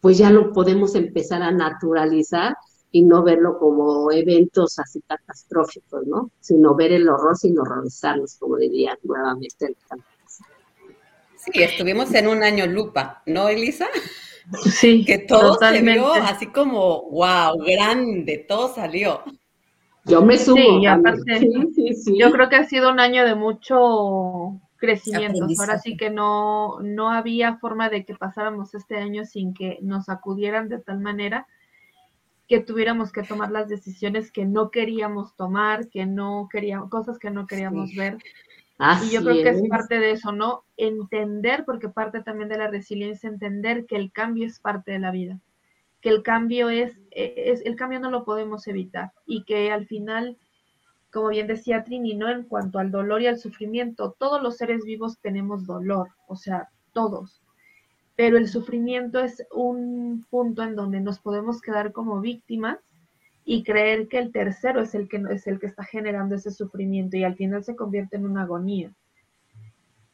pues 0.00 0.16
ya 0.16 0.30
lo 0.30 0.50
podemos 0.54 0.94
empezar 0.94 1.42
a 1.42 1.50
naturalizar 1.50 2.56
y 2.90 3.02
no 3.02 3.22
verlo 3.22 3.58
como 3.58 4.10
eventos 4.12 4.78
así 4.78 5.02
catastróficos, 5.06 6.06
¿no? 6.06 6.30
Sino 6.40 6.74
ver 6.74 6.92
el 6.92 7.06
horror 7.06 7.36
sin 7.36 7.58
horrorizarnos, 7.58 8.36
como 8.36 8.56
diría 8.56 8.98
nuevamente 9.02 9.66
el 9.66 9.76
Sí, 11.36 11.62
estuvimos 11.62 12.14
en 12.14 12.28
un 12.28 12.42
año 12.42 12.66
lupa, 12.66 13.22
¿no, 13.26 13.50
Elisa? 13.50 13.88
Sí. 14.64 15.04
Que 15.04 15.18
todo 15.18 15.58
se 15.58 15.82
vio 15.82 16.14
así 16.14 16.46
como, 16.46 17.10
wow, 17.10 17.58
grande, 17.58 18.38
todo 18.48 18.74
salió. 18.74 19.22
Yo 20.04 20.22
me 20.22 20.36
sumo. 20.36 20.80
Sí, 20.80 20.86
aparte, 20.86 21.38
sí, 21.74 21.94
sí, 21.94 22.18
yo 22.18 22.30
creo 22.30 22.48
que 22.48 22.56
ha 22.56 22.64
sido 22.64 22.90
un 22.90 23.00
año 23.00 23.24
de 23.24 23.34
mucho 23.34 24.60
crecimiento. 24.76 25.46
Ahora 25.58 25.78
sí 25.78 25.96
que 25.96 26.10
no, 26.10 26.78
no 26.80 27.10
había 27.10 27.56
forma 27.56 27.88
de 27.88 28.04
que 28.04 28.14
pasáramos 28.14 28.74
este 28.74 28.96
año 28.96 29.24
sin 29.24 29.54
que 29.54 29.78
nos 29.82 30.08
acudieran 30.08 30.68
de 30.68 30.78
tal 30.78 31.00
manera 31.00 31.46
que 32.46 32.60
tuviéramos 32.60 33.12
que 33.12 33.22
tomar 33.22 33.50
las 33.50 33.68
decisiones 33.68 34.30
que 34.30 34.44
no 34.44 34.70
queríamos 34.70 35.34
tomar, 35.34 35.88
que 35.88 36.04
no 36.04 36.48
queríamos, 36.52 36.90
cosas 36.90 37.18
que 37.18 37.30
no 37.30 37.46
queríamos 37.46 37.94
ver. 37.94 38.18
y 39.06 39.10
yo 39.10 39.22
creo 39.22 39.42
que 39.42 39.48
es 39.48 39.68
parte 39.68 39.98
de 39.98 40.10
eso, 40.10 40.32
¿no? 40.32 40.64
Entender, 40.76 41.64
porque 41.64 41.88
parte 41.88 42.22
también 42.22 42.48
de 42.48 42.58
la 42.58 42.68
resiliencia, 42.68 43.28
entender 43.28 43.86
que 43.86 43.96
el 43.96 44.12
cambio 44.12 44.46
es 44.46 44.60
parte 44.60 44.92
de 44.92 44.98
la 44.98 45.10
vida, 45.10 45.40
que 46.04 46.10
el 46.10 46.22
cambio 46.22 46.68
es, 46.68 47.00
es 47.12 47.64
el 47.64 47.76
cambio 47.76 47.98
no 47.98 48.10
lo 48.10 48.26
podemos 48.26 48.66
evitar 48.66 49.12
y 49.24 49.44
que 49.44 49.72
al 49.72 49.86
final 49.86 50.36
como 51.10 51.28
bien 51.28 51.46
decía 51.46 51.82
Trini, 51.82 52.14
¿no? 52.14 52.28
En 52.28 52.42
cuanto 52.42 52.78
al 52.78 52.90
dolor 52.90 53.22
y 53.22 53.26
al 53.26 53.38
sufrimiento, 53.38 54.14
todos 54.18 54.42
los 54.42 54.58
seres 54.58 54.84
vivos 54.84 55.18
tenemos 55.20 55.64
dolor, 55.64 56.08
o 56.26 56.36
sea, 56.36 56.68
todos. 56.92 57.40
Pero 58.16 58.36
el 58.36 58.48
sufrimiento 58.48 59.20
es 59.20 59.46
un 59.50 60.26
punto 60.28 60.62
en 60.62 60.76
donde 60.76 61.00
nos 61.00 61.20
podemos 61.20 61.62
quedar 61.62 61.92
como 61.92 62.20
víctimas 62.20 62.80
y 63.46 63.62
creer 63.62 64.08
que 64.08 64.18
el 64.18 64.30
tercero 64.30 64.82
es 64.82 64.94
el 64.94 65.08
que 65.08 65.22
es 65.30 65.46
el 65.46 65.58
que 65.58 65.68
está 65.68 65.84
generando 65.84 66.34
ese 66.34 66.50
sufrimiento 66.50 67.16
y 67.16 67.24
al 67.24 67.36
final 67.36 67.64
se 67.64 67.76
convierte 67.76 68.16
en 68.16 68.26
una 68.26 68.42
agonía. 68.42 68.92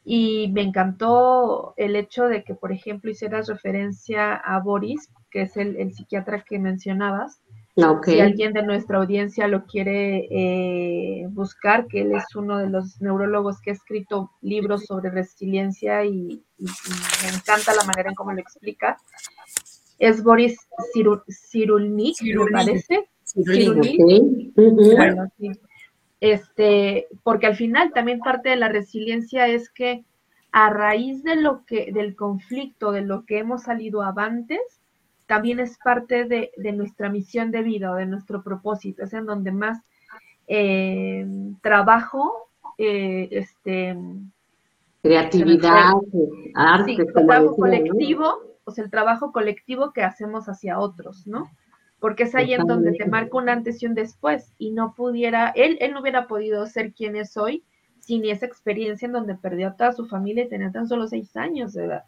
Y 0.03 0.51
me 0.53 0.61
encantó 0.61 1.73
el 1.77 1.95
hecho 1.95 2.25
de 2.25 2.43
que, 2.43 2.55
por 2.55 2.71
ejemplo, 2.71 3.11
hicieras 3.11 3.47
referencia 3.47 4.33
a 4.35 4.59
Boris, 4.59 5.09
que 5.29 5.43
es 5.43 5.57
el, 5.57 5.75
el 5.77 5.93
psiquiatra 5.93 6.43
que 6.43 6.59
mencionabas, 6.59 7.41
si 8.03 8.19
alguien 8.19 8.51
de 8.53 8.63
nuestra 8.63 8.97
audiencia 8.97 9.47
lo 9.47 9.65
quiere 9.65 10.27
eh, 10.29 11.27
buscar, 11.29 11.87
que 11.87 12.01
él 12.01 12.11
es 12.13 12.35
uno 12.35 12.57
de 12.57 12.69
los 12.69 13.01
neurólogos 13.01 13.61
que 13.61 13.71
ha 13.71 13.73
escrito 13.73 14.31
libros 14.41 14.85
sobre 14.85 15.09
resiliencia 15.09 16.03
y, 16.05 16.43
me 16.57 17.29
encanta 17.35 17.73
la 17.73 17.83
manera 17.85 18.09
en 18.09 18.15
cómo 18.15 18.33
lo 18.33 18.39
explica. 18.39 18.97
Es 19.97 20.21
Boris 20.21 20.57
Cyrulnik, 21.49 22.17
me 22.21 22.51
parece. 22.51 23.09
Este, 26.21 27.07
porque 27.23 27.47
al 27.47 27.55
final 27.55 27.91
también 27.93 28.19
parte 28.19 28.49
de 28.49 28.55
la 28.55 28.69
resiliencia 28.69 29.47
es 29.47 29.71
que 29.71 30.05
a 30.51 30.69
raíz 30.69 31.23
de 31.23 31.35
lo 31.35 31.65
que, 31.65 31.91
del 31.91 32.15
conflicto, 32.15 32.91
de 32.91 33.01
lo 33.01 33.25
que 33.25 33.39
hemos 33.39 33.63
salido 33.63 34.03
avantes, 34.03 34.59
también 35.25 35.59
es 35.59 35.77
parte 35.83 36.25
de, 36.25 36.51
nuestra 36.73 37.09
misión 37.09 37.51
de 37.51 37.63
vida 37.63 37.91
o 37.91 37.95
de 37.95 38.05
nuestro 38.05 38.43
propósito, 38.43 39.03
es 39.03 39.13
en 39.13 39.25
donde 39.25 39.51
más 39.51 39.79
eh, 40.47 41.25
trabajo, 41.61 42.49
eh, 42.77 43.29
este, 43.31 43.97
creatividad, 45.01 45.93
arte, 46.53 46.97
sí, 46.97 47.05
trabajo 47.13 47.55
colectivo, 47.55 48.41
o 48.65 48.71
sea, 48.71 48.83
el 48.83 48.91
trabajo 48.91 49.31
colectivo 49.31 49.91
que 49.91 50.03
hacemos 50.03 50.47
hacia 50.49 50.79
otros, 50.79 51.25
¿no? 51.25 51.49
Porque 52.01 52.23
es 52.23 52.35
ahí 52.35 52.53
en 52.53 52.67
donde 52.67 52.91
te 52.91 53.05
marca 53.05 53.37
un 53.37 53.47
antes 53.47 53.81
y 53.81 53.85
un 53.85 53.93
después 53.93 54.51
y 54.57 54.71
no 54.71 54.93
pudiera, 54.93 55.53
él, 55.55 55.77
él 55.79 55.93
no 55.93 56.01
hubiera 56.01 56.27
podido 56.27 56.65
ser 56.65 56.93
quien 56.93 57.15
es 57.15 57.37
hoy 57.37 57.63
sin 57.99 58.25
esa 58.25 58.45
experiencia 58.45 59.05
en 59.05 59.13
donde 59.13 59.35
perdió 59.35 59.69
a 59.69 59.75
toda 59.77 59.93
su 59.93 60.05
familia 60.07 60.43
y 60.43 60.49
tenía 60.49 60.71
tan 60.71 60.87
solo 60.87 61.07
seis 61.07 61.37
años 61.37 61.71
de 61.73 61.85
edad. 61.85 62.03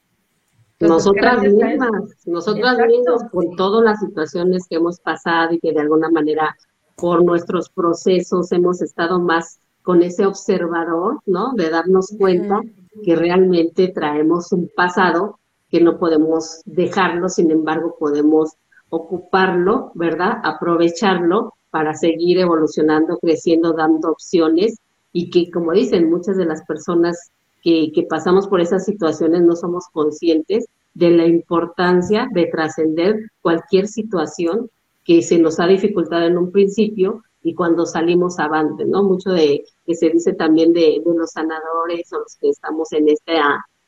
Nosotras 0.80 1.42
mismas, 1.44 1.90
nosotras 2.26 2.78
mismas, 2.88 3.24
con 3.32 3.56
todas 3.56 3.84
las 3.86 4.00
situaciones 4.00 4.68
que 4.68 4.76
hemos 4.76 5.00
pasado 5.00 5.54
y 5.54 5.60
que 5.60 5.72
de 5.72 5.80
alguna 5.80 6.10
manera 6.10 6.58
por 6.96 7.24
nuestros 7.24 7.70
procesos 7.70 8.52
hemos 8.52 8.82
estado 8.82 9.20
más 9.20 9.60
con 9.84 10.02
ese 10.02 10.26
observador, 10.26 11.20
¿no? 11.26 11.54
De 11.54 11.70
darnos 11.70 12.14
cuenta 12.18 12.62
que 13.04 13.16
realmente 13.16 13.90
traemos 13.90 14.52
un 14.52 14.70
pasado 14.76 15.40
que 15.70 15.82
no 15.82 15.98
podemos 15.98 16.62
dejarlo, 16.66 17.30
sin 17.30 17.52
embargo 17.52 17.96
podemos 18.00 18.54
ocuparlo, 18.94 19.92
¿verdad? 19.96 20.38
Aprovecharlo 20.44 21.54
para 21.72 21.96
seguir 21.96 22.38
evolucionando, 22.38 23.18
creciendo, 23.18 23.74
dando 23.74 24.12
opciones 24.12 24.78
y 25.12 25.32
que, 25.32 25.50
como 25.50 25.72
dicen, 25.72 26.12
muchas 26.12 26.38
de 26.38 26.46
las 26.46 26.64
personas 26.66 27.32
que, 27.64 27.92
pasamos 28.08 28.48
por 28.48 28.62
esas 28.62 28.86
situaciones 28.86 29.42
no 29.42 29.56
somos 29.56 29.86
conscientes 29.92 30.68
de 30.94 31.10
la 31.10 31.26
importancia 31.26 32.28
de 32.32 32.46
trascender 32.46 33.32
cualquier 33.42 33.88
situación 33.88 34.70
que 35.04 35.24
se 35.24 35.40
nos 35.40 35.60
ha 35.60 35.66
dificultado 35.66 36.26
en 36.26 36.38
un 36.38 36.52
principio 36.52 37.24
y 37.42 37.56
cuando 37.56 37.88
salimos 37.88 38.38
avante, 38.38 38.86
¿no? 38.86 39.02
Mucho 39.04 39.32
de 39.32 39.64
que 39.86 39.96
se 39.96 40.12
dice 40.12 40.34
también 40.34 40.72
de, 40.72 41.02
de 41.04 41.16
los 41.16 41.32
sanadores 41.32 42.14
o 42.14 42.20
los 42.20 42.36
que 42.40 42.50
estamos 42.50 42.94
en 42.94 43.10
este, 43.10 43.34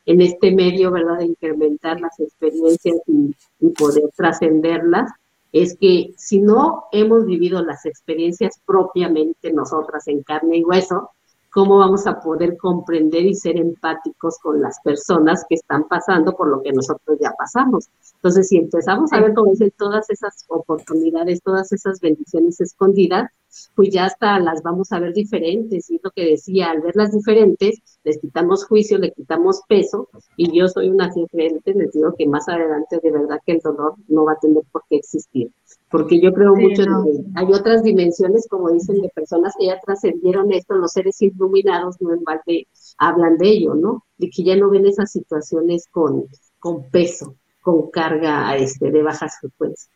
en 0.06 0.20
este 0.20 0.52
medio, 0.52 0.90
¿verdad? 0.90 1.18
De 1.18 1.26
incrementar 1.26 2.00
las 2.00 2.18
experiencias 2.20 2.96
y, 3.06 3.34
poder 3.76 4.04
trascenderlas, 4.16 5.10
es 5.52 5.76
que 5.76 6.14
si 6.16 6.40
no 6.40 6.84
hemos 6.92 7.26
vivido 7.26 7.62
las 7.62 7.84
experiencias 7.84 8.60
propiamente 8.64 9.52
nosotras 9.52 10.06
en 10.08 10.22
carne 10.22 10.58
y 10.58 10.64
hueso, 10.64 11.10
cómo 11.50 11.78
vamos 11.78 12.06
a 12.06 12.20
poder 12.20 12.56
comprender 12.58 13.24
y 13.24 13.34
ser 13.34 13.56
empáticos 13.56 14.38
con 14.38 14.60
las 14.60 14.78
personas 14.80 15.44
que 15.48 15.54
están 15.54 15.88
pasando 15.88 16.36
por 16.36 16.48
lo 16.48 16.62
que 16.62 16.72
nosotros 16.72 17.18
ya 17.18 17.32
pasamos. 17.32 17.88
Entonces, 18.16 18.48
si 18.48 18.58
empezamos 18.58 19.12
a 19.12 19.20
ver, 19.20 19.34
como 19.34 19.50
dicen, 19.50 19.72
todas 19.76 20.10
esas 20.10 20.44
oportunidades, 20.48 21.42
todas 21.42 21.72
esas 21.72 22.00
bendiciones 22.00 22.60
escondidas, 22.60 23.30
pues 23.74 23.90
ya 23.90 24.06
hasta 24.06 24.38
las 24.38 24.62
vamos 24.62 24.92
a 24.92 24.98
ver 24.98 25.12
diferentes. 25.12 25.90
Y 25.90 26.00
lo 26.02 26.10
que 26.10 26.24
decía, 26.24 26.70
al 26.70 26.80
verlas 26.80 27.12
diferentes, 27.12 27.80
les 28.04 28.18
quitamos 28.18 28.64
juicio, 28.64 28.98
le 28.98 29.12
quitamos 29.12 29.62
peso, 29.68 30.08
y 30.36 30.56
yo 30.56 30.68
soy 30.68 30.88
una 30.88 31.08
diferente, 31.08 31.74
les 31.74 31.92
digo 31.92 32.14
que 32.16 32.26
más 32.26 32.48
adelante 32.48 33.00
de 33.02 33.10
verdad 33.10 33.40
que 33.44 33.52
el 33.52 33.60
dolor 33.60 33.94
no 34.08 34.24
va 34.24 34.32
a 34.32 34.38
tener 34.38 34.62
por 34.70 34.82
qué 34.88 34.96
existir. 34.96 35.50
Porque 35.90 36.20
yo 36.20 36.32
creo 36.32 36.54
mucho 36.54 36.82
que 36.82 37.24
hay 37.34 37.52
otras 37.52 37.82
dimensiones, 37.82 38.46
como 38.48 38.70
dicen, 38.70 39.00
de 39.00 39.08
personas 39.08 39.54
que 39.58 39.66
ya 39.66 39.80
trascendieron 39.80 40.52
esto, 40.52 40.74
los 40.74 40.92
seres 40.92 41.20
iluminados, 41.22 42.00
no 42.00 42.12
en 42.12 42.24
balde 42.24 42.66
hablan 42.98 43.38
de 43.38 43.48
ello, 43.48 43.74
¿no? 43.74 44.04
De 44.18 44.30
que 44.30 44.44
ya 44.44 44.56
no 44.56 44.70
ven 44.70 44.86
esas 44.86 45.10
situaciones 45.10 45.86
con, 45.90 46.26
con 46.58 46.90
peso, 46.90 47.36
con 47.60 47.90
carga 47.90 48.56
este, 48.56 48.90
de 48.90 49.02
bajas 49.02 49.38
frecuencias. 49.40 49.95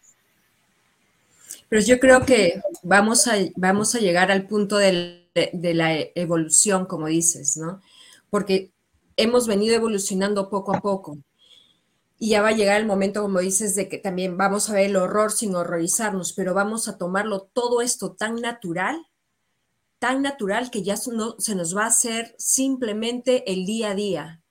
Pero 1.71 1.83
yo 1.83 2.01
creo 2.01 2.27
que 2.27 2.61
vamos 2.83 3.29
a, 3.29 3.37
vamos 3.55 3.95
a 3.95 4.01
llegar 4.01 4.33
al 4.33 4.49
punto 4.49 4.77
de, 4.77 5.31
la 5.53 5.97
evolución, 6.17 6.85
como 6.85 7.07
dices, 7.07 7.57
¿no? 7.57 7.81
Porque 8.29 8.73
hemos 9.17 9.47
venido 9.47 9.77
evolucionando 9.77 10.51
poco 10.51 10.75
a 10.75 10.81
poco. 10.81 11.19
Y 12.19 12.31
ya 12.31 12.43
va 12.43 12.49
a 12.49 12.57
llegar 12.57 12.81
el 12.81 12.89
momento, 12.89 13.23
como 13.23 13.39
dices, 13.39 13.77
de 13.77 13.89
que 13.89 13.99
también 13.99 14.37
vamos 14.37 14.69
a 14.69 14.75
ver 14.75 14.87
el 14.87 14.97
horror 14.97 15.31
sin 15.31 15.55
horrorizarnos, 15.55 16.33
pero 16.33 16.55
vamos 16.55 16.89
a 16.89 16.99
tomarlo 16.99 17.49
todo 17.53 17.83
esto 17.83 18.15
tan 18.15 18.35
natural, 18.35 19.07
tan 20.01 20.23
natural 20.23 20.73
que 20.73 20.83
ya 20.83 20.97
no, 21.13 21.37
se 21.39 21.55
nos 21.55 21.77
va 21.77 21.85
a 21.85 21.89
hacer 21.89 22.35
simplemente 22.37 23.51
el 23.51 23.65
día 23.65 23.93
a 23.93 23.95
día. 23.95 24.43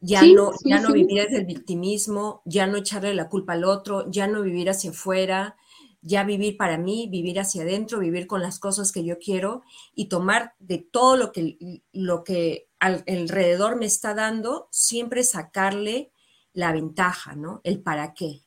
Ya 0.00 0.22
no, 0.22 0.52
ya 0.66 0.80
no 0.80 0.92
vivir 0.92 1.22
desde 1.22 1.38
el 1.38 1.46
victimismo, 1.46 2.42
ya 2.44 2.66
no 2.66 2.76
echarle 2.76 3.14
la 3.14 3.30
culpa 3.30 3.54
al 3.54 3.64
otro, 3.64 4.08
ya 4.10 4.26
no 4.26 4.42
vivir 4.42 4.68
hacia 4.68 4.90
afuera, 4.90 5.56
ya 6.00 6.24
vivir 6.24 6.56
para 6.56 6.78
mí, 6.78 7.08
vivir 7.10 7.40
hacia 7.40 7.62
adentro, 7.62 7.98
vivir 7.98 8.26
con 8.26 8.42
las 8.42 8.58
cosas 8.58 8.92
que 8.92 9.04
yo 9.04 9.18
quiero 9.18 9.62
y 9.94 10.06
tomar 10.06 10.54
de 10.58 10.78
todo 10.78 11.16
lo 11.16 11.32
que, 11.32 11.82
lo 11.92 12.24
que 12.24 12.68
alrededor 12.78 13.76
me 13.76 13.86
está 13.86 14.14
dando, 14.14 14.68
siempre 14.70 15.24
sacarle 15.24 16.12
la 16.52 16.72
ventaja, 16.72 17.34
¿no? 17.34 17.60
El 17.64 17.82
para 17.82 18.14
qué, 18.14 18.42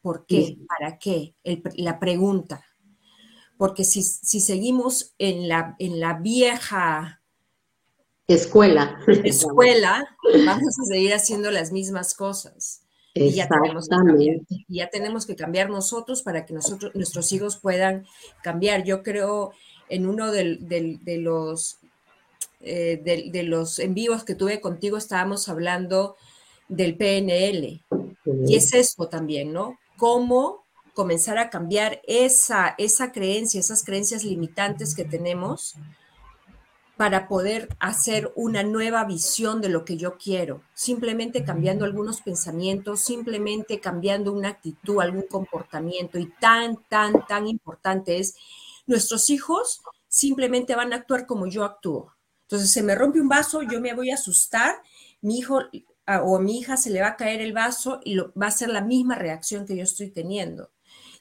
por 0.00 0.26
qué, 0.26 0.56
para 0.68 0.98
qué, 0.98 1.34
la 1.76 1.98
pregunta. 1.98 2.64
Porque 3.56 3.84
si, 3.84 4.02
si 4.02 4.40
seguimos 4.40 5.14
en 5.18 5.48
la, 5.48 5.76
en 5.78 6.00
la 6.00 6.14
vieja 6.14 7.22
escuela. 8.26 8.98
escuela, 9.24 10.04
vamos 10.44 10.78
a 10.80 10.84
seguir 10.84 11.14
haciendo 11.14 11.50
las 11.50 11.72
mismas 11.72 12.14
cosas. 12.14 12.85
Y 13.18 13.32
ya, 13.32 13.48
tenemos 13.48 13.88
que 13.88 13.96
cambiar, 13.96 14.36
ya 14.68 14.90
tenemos 14.90 15.26
que 15.26 15.36
cambiar 15.36 15.70
nosotros 15.70 16.22
para 16.22 16.44
que 16.44 16.52
nosotros, 16.52 16.94
nuestros 16.94 17.32
hijos 17.32 17.56
puedan 17.56 18.06
cambiar. 18.42 18.84
Yo 18.84 19.02
creo 19.02 19.52
en 19.88 20.06
uno 20.06 20.30
de, 20.30 20.58
los 21.18 21.78
eh, 22.60 23.00
de, 23.02 23.42
los 23.42 23.78
en 23.78 23.94
vivos 23.94 24.24
que 24.24 24.34
tuve 24.34 24.60
contigo 24.60 24.96
estábamos 24.96 25.48
hablando 25.48 26.16
del 26.68 26.96
PNL. 26.96 27.80
Y 28.46 28.56
es 28.56 28.74
esto 28.74 29.08
también, 29.08 29.52
¿no? 29.52 29.78
Cómo 29.96 30.64
comenzar 30.94 31.38
a 31.38 31.50
cambiar 31.50 32.00
esa, 32.06 32.74
esa 32.78 33.12
creencia, 33.12 33.60
esas 33.60 33.84
creencias 33.84 34.24
limitantes 34.24 34.94
que 34.94 35.04
tenemos 35.04 35.76
para 36.96 37.28
poder 37.28 37.68
hacer 37.78 38.32
una 38.36 38.62
nueva 38.62 39.04
visión 39.04 39.60
de 39.60 39.68
lo 39.68 39.84
que 39.84 39.98
yo 39.98 40.16
quiero, 40.16 40.62
simplemente 40.72 41.44
cambiando 41.44 41.84
algunos 41.84 42.22
pensamientos, 42.22 43.00
simplemente 43.00 43.80
cambiando 43.80 44.32
una 44.32 44.48
actitud, 44.48 45.00
algún 45.00 45.26
comportamiento. 45.28 46.18
Y 46.18 46.32
tan, 46.40 46.76
tan, 46.88 47.26
tan 47.26 47.46
importante 47.46 48.18
es, 48.18 48.36
nuestros 48.86 49.28
hijos 49.28 49.82
simplemente 50.08 50.74
van 50.74 50.92
a 50.92 50.96
actuar 50.96 51.26
como 51.26 51.46
yo 51.46 51.64
actúo. 51.64 52.14
Entonces, 52.42 52.72
se 52.72 52.82
me 52.82 52.94
rompe 52.94 53.20
un 53.20 53.28
vaso, 53.28 53.62
yo 53.62 53.80
me 53.80 53.92
voy 53.92 54.10
a 54.10 54.14
asustar, 54.14 54.76
mi 55.20 55.38
hijo 55.38 55.60
o 56.22 56.36
a 56.36 56.40
mi 56.40 56.60
hija 56.60 56.76
se 56.76 56.90
le 56.90 57.00
va 57.00 57.08
a 57.08 57.16
caer 57.16 57.40
el 57.40 57.52
vaso 57.52 58.00
y 58.04 58.14
lo, 58.14 58.32
va 58.40 58.46
a 58.46 58.52
ser 58.52 58.68
la 58.68 58.80
misma 58.80 59.16
reacción 59.16 59.66
que 59.66 59.76
yo 59.76 59.82
estoy 59.82 60.10
teniendo. 60.10 60.70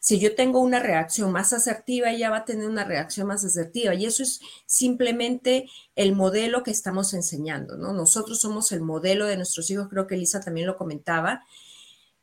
Si 0.06 0.20
yo 0.20 0.36
tengo 0.36 0.60
una 0.60 0.80
reacción 0.80 1.32
más 1.32 1.52
asertiva, 1.52 2.12
ella 2.12 2.30
va 2.30 2.38
a 2.38 2.46
tener 2.46 2.68
una 2.68 2.84
reacción 2.84 3.26
más 3.26 3.44
asertiva. 3.44 3.96
Y 3.96 4.06
eso 4.06 4.22
es 4.22 4.40
simplemente 4.68 5.68
el 5.96 6.16
modelo 6.16 6.62
que 6.62 6.70
estamos 6.70 7.16
enseñando, 7.16 7.76
¿no? 7.76 7.92
Nosotros 7.92 8.40
somos 8.40 8.72
el 8.72 8.82
modelo 8.82 9.26
de 9.26 9.36
nuestros 9.36 9.68
hijos, 9.72 9.88
creo 9.90 10.06
que 10.06 10.14
Elisa 10.14 10.42
también 10.42 10.68
lo 10.68 10.78
comentaba. 10.78 11.42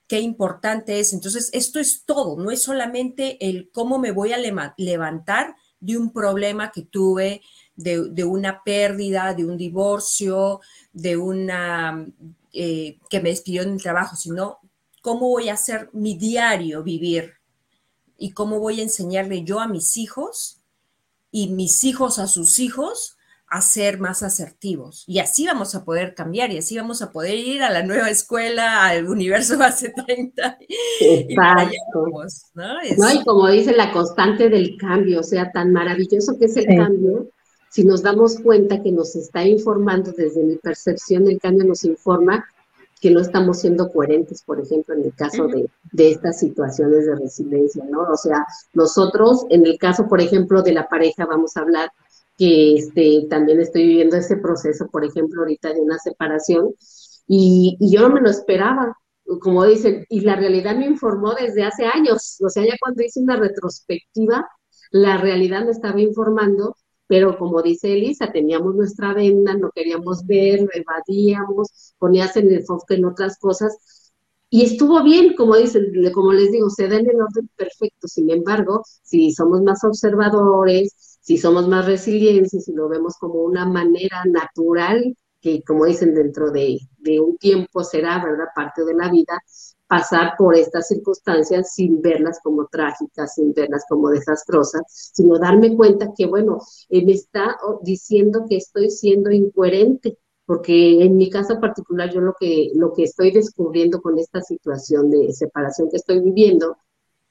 Qué 0.06 0.20
importante 0.20 1.00
es. 1.00 1.12
Entonces, 1.12 1.50
esto 1.52 1.80
es 1.80 2.04
todo, 2.04 2.36
no 2.36 2.52
es 2.52 2.62
solamente 2.62 3.48
el 3.48 3.68
cómo 3.72 3.98
me 3.98 4.12
voy 4.12 4.32
a 4.32 4.38
levantar 4.76 5.56
de 5.80 5.98
un 5.98 6.12
problema 6.12 6.70
que 6.70 6.82
tuve, 6.82 7.42
de, 7.74 8.24
una 8.24 8.62
pérdida, 8.62 9.34
de 9.34 9.44
un 9.44 9.56
divorcio, 9.56 10.60
de 10.92 11.16
una 11.16 12.06
eh, 12.52 13.00
que 13.10 13.20
me 13.20 13.30
despidió 13.30 13.62
en 13.62 13.70
el 13.70 13.82
trabajo, 13.82 14.14
sino 14.14 14.60
cómo 15.00 15.28
voy 15.28 15.48
a 15.48 15.54
hacer 15.54 15.90
mi 15.92 16.16
diario 16.16 16.84
vivir 16.84 17.41
y 18.22 18.30
cómo 18.30 18.60
voy 18.60 18.78
a 18.78 18.84
enseñarle 18.84 19.42
yo 19.42 19.58
a 19.58 19.66
mis 19.66 19.96
hijos 19.96 20.60
y 21.32 21.48
mis 21.48 21.82
hijos 21.82 22.20
a 22.20 22.28
sus 22.28 22.60
hijos 22.60 23.16
a 23.48 23.60
ser 23.60 23.98
más 23.98 24.22
asertivos. 24.22 25.02
Y 25.08 25.18
así 25.18 25.44
vamos 25.44 25.74
a 25.74 25.84
poder 25.84 26.14
cambiar 26.14 26.52
y 26.52 26.58
así 26.58 26.76
vamos 26.76 27.02
a 27.02 27.10
poder 27.10 27.34
ir 27.34 27.64
a 27.64 27.70
la 27.70 27.82
nueva 27.82 28.10
escuela, 28.10 28.86
al 28.86 29.08
universo 29.08 29.58
base 29.58 29.92
30. 30.06 30.58
Exacto. 31.00 32.06
Y, 32.84 32.94
¿no? 32.94 33.12
y 33.12 33.24
como 33.24 33.50
dice 33.50 33.72
la 33.72 33.92
constante 33.92 34.48
del 34.48 34.76
cambio, 34.76 35.18
o 35.18 35.24
sea, 35.24 35.50
tan 35.50 35.72
maravilloso 35.72 36.38
que 36.38 36.44
es 36.44 36.56
el 36.56 36.66
cambio, 36.66 37.28
si 37.70 37.82
nos 37.82 38.02
damos 38.02 38.38
cuenta 38.38 38.80
que 38.84 38.92
nos 38.92 39.16
está 39.16 39.44
informando 39.44 40.12
desde 40.12 40.44
mi 40.44 40.58
percepción, 40.58 41.26
el 41.26 41.40
cambio 41.40 41.64
nos 41.64 41.82
informa 41.82 42.46
que 43.02 43.10
no 43.10 43.20
estamos 43.20 43.58
siendo 43.58 43.90
coherentes, 43.90 44.44
por 44.44 44.60
ejemplo, 44.60 44.94
en 44.94 45.02
el 45.02 45.14
caso 45.14 45.48
de, 45.48 45.68
estas 45.92 46.38
situaciones 46.38 47.04
de 47.04 47.16
resiliencia, 47.16 47.84
¿no? 47.90 48.02
O 48.02 48.16
sea, 48.16 48.46
nosotros, 48.74 49.44
en 49.50 49.66
el 49.66 49.76
caso, 49.76 50.06
por 50.06 50.20
ejemplo, 50.20 50.62
de 50.62 50.72
la 50.72 50.88
pareja, 50.88 51.26
vamos 51.26 51.56
a 51.56 51.62
hablar 51.62 51.90
que 52.38 52.74
este, 52.74 53.26
también 53.28 53.60
estoy 53.60 53.88
viviendo 53.88 54.16
ese 54.16 54.36
proceso, 54.36 54.86
por 54.86 55.04
ejemplo, 55.04 55.40
ahorita 55.40 55.74
de 55.74 55.80
una 55.80 55.98
separación, 55.98 56.74
y, 57.26 57.76
y 57.80 57.92
yo 57.92 58.02
no 58.02 58.14
me 58.14 58.20
lo 58.20 58.30
esperaba, 58.30 58.96
como 59.40 59.64
dicen, 59.64 60.06
y 60.08 60.20
la 60.20 60.36
realidad 60.36 60.76
me 60.76 60.86
informó 60.86 61.34
desde 61.34 61.64
hace 61.64 61.86
años, 61.86 62.36
o 62.40 62.48
sea, 62.48 62.64
ya 62.64 62.76
cuando 62.80 63.02
hice 63.02 63.18
una 63.18 63.34
retrospectiva, 63.34 64.46
la 64.92 65.16
realidad 65.16 65.64
me 65.64 65.72
estaba 65.72 66.00
informando 66.00 66.76
pero 67.06 67.38
como 67.38 67.62
dice 67.62 67.92
Elisa, 67.92 68.32
teníamos 68.32 68.74
nuestra 68.74 69.14
venda, 69.14 69.54
no 69.54 69.70
queríamos 69.74 70.26
ver, 70.26 70.68
evadíamos, 70.72 71.94
ponías 71.98 72.36
en 72.36 72.52
el 72.52 72.64
foco 72.64 72.86
en 72.94 73.04
otras 73.04 73.38
cosas, 73.38 73.76
y 74.50 74.62
estuvo 74.64 75.02
bien, 75.02 75.34
como 75.34 75.56
dicen, 75.56 75.86
como 76.12 76.32
les 76.34 76.52
digo, 76.52 76.68
se 76.68 76.86
da 76.86 76.96
en 76.98 77.08
el 77.08 77.20
orden 77.22 77.48
perfecto. 77.56 78.06
Sin 78.06 78.28
embargo, 78.30 78.82
si 79.02 79.32
somos 79.32 79.62
más 79.62 79.82
observadores, 79.82 81.18
si 81.22 81.38
somos 81.38 81.68
más 81.68 81.86
resilientes, 81.86 82.66
si 82.66 82.72
lo 82.74 82.86
vemos 82.88 83.14
como 83.18 83.42
una 83.44 83.64
manera 83.64 84.22
natural, 84.26 85.16
que 85.40 85.62
como 85.62 85.86
dicen, 85.86 86.12
dentro 86.14 86.50
de, 86.50 86.78
de 86.98 87.18
un 87.20 87.38
tiempo 87.38 87.82
será, 87.82 88.22
¿verdad?, 88.22 88.48
parte 88.54 88.84
de 88.84 88.94
la 88.94 89.10
vida, 89.10 89.40
pasar 89.92 90.36
por 90.38 90.56
estas 90.56 90.88
circunstancias 90.88 91.74
sin 91.74 92.00
verlas 92.00 92.40
como 92.42 92.66
trágicas, 92.66 93.34
sin 93.34 93.52
verlas 93.52 93.84
como 93.86 94.08
desastrosas, 94.08 94.80
sino 94.88 95.38
darme 95.38 95.76
cuenta 95.76 96.14
que, 96.16 96.24
bueno, 96.24 96.60
me 96.88 97.12
está 97.12 97.58
diciendo 97.82 98.46
que 98.48 98.56
estoy 98.56 98.88
siendo 98.88 99.30
incoherente, 99.30 100.16
porque 100.46 101.04
en 101.04 101.18
mi 101.18 101.28
caso 101.28 101.60
particular 101.60 102.10
yo 102.10 102.22
lo 102.22 102.34
que, 102.40 102.70
lo 102.74 102.94
que 102.94 103.02
estoy 103.02 103.32
descubriendo 103.32 104.00
con 104.00 104.18
esta 104.18 104.40
situación 104.40 105.10
de 105.10 105.30
separación 105.34 105.90
que 105.90 105.98
estoy 105.98 106.20
viviendo, 106.20 106.78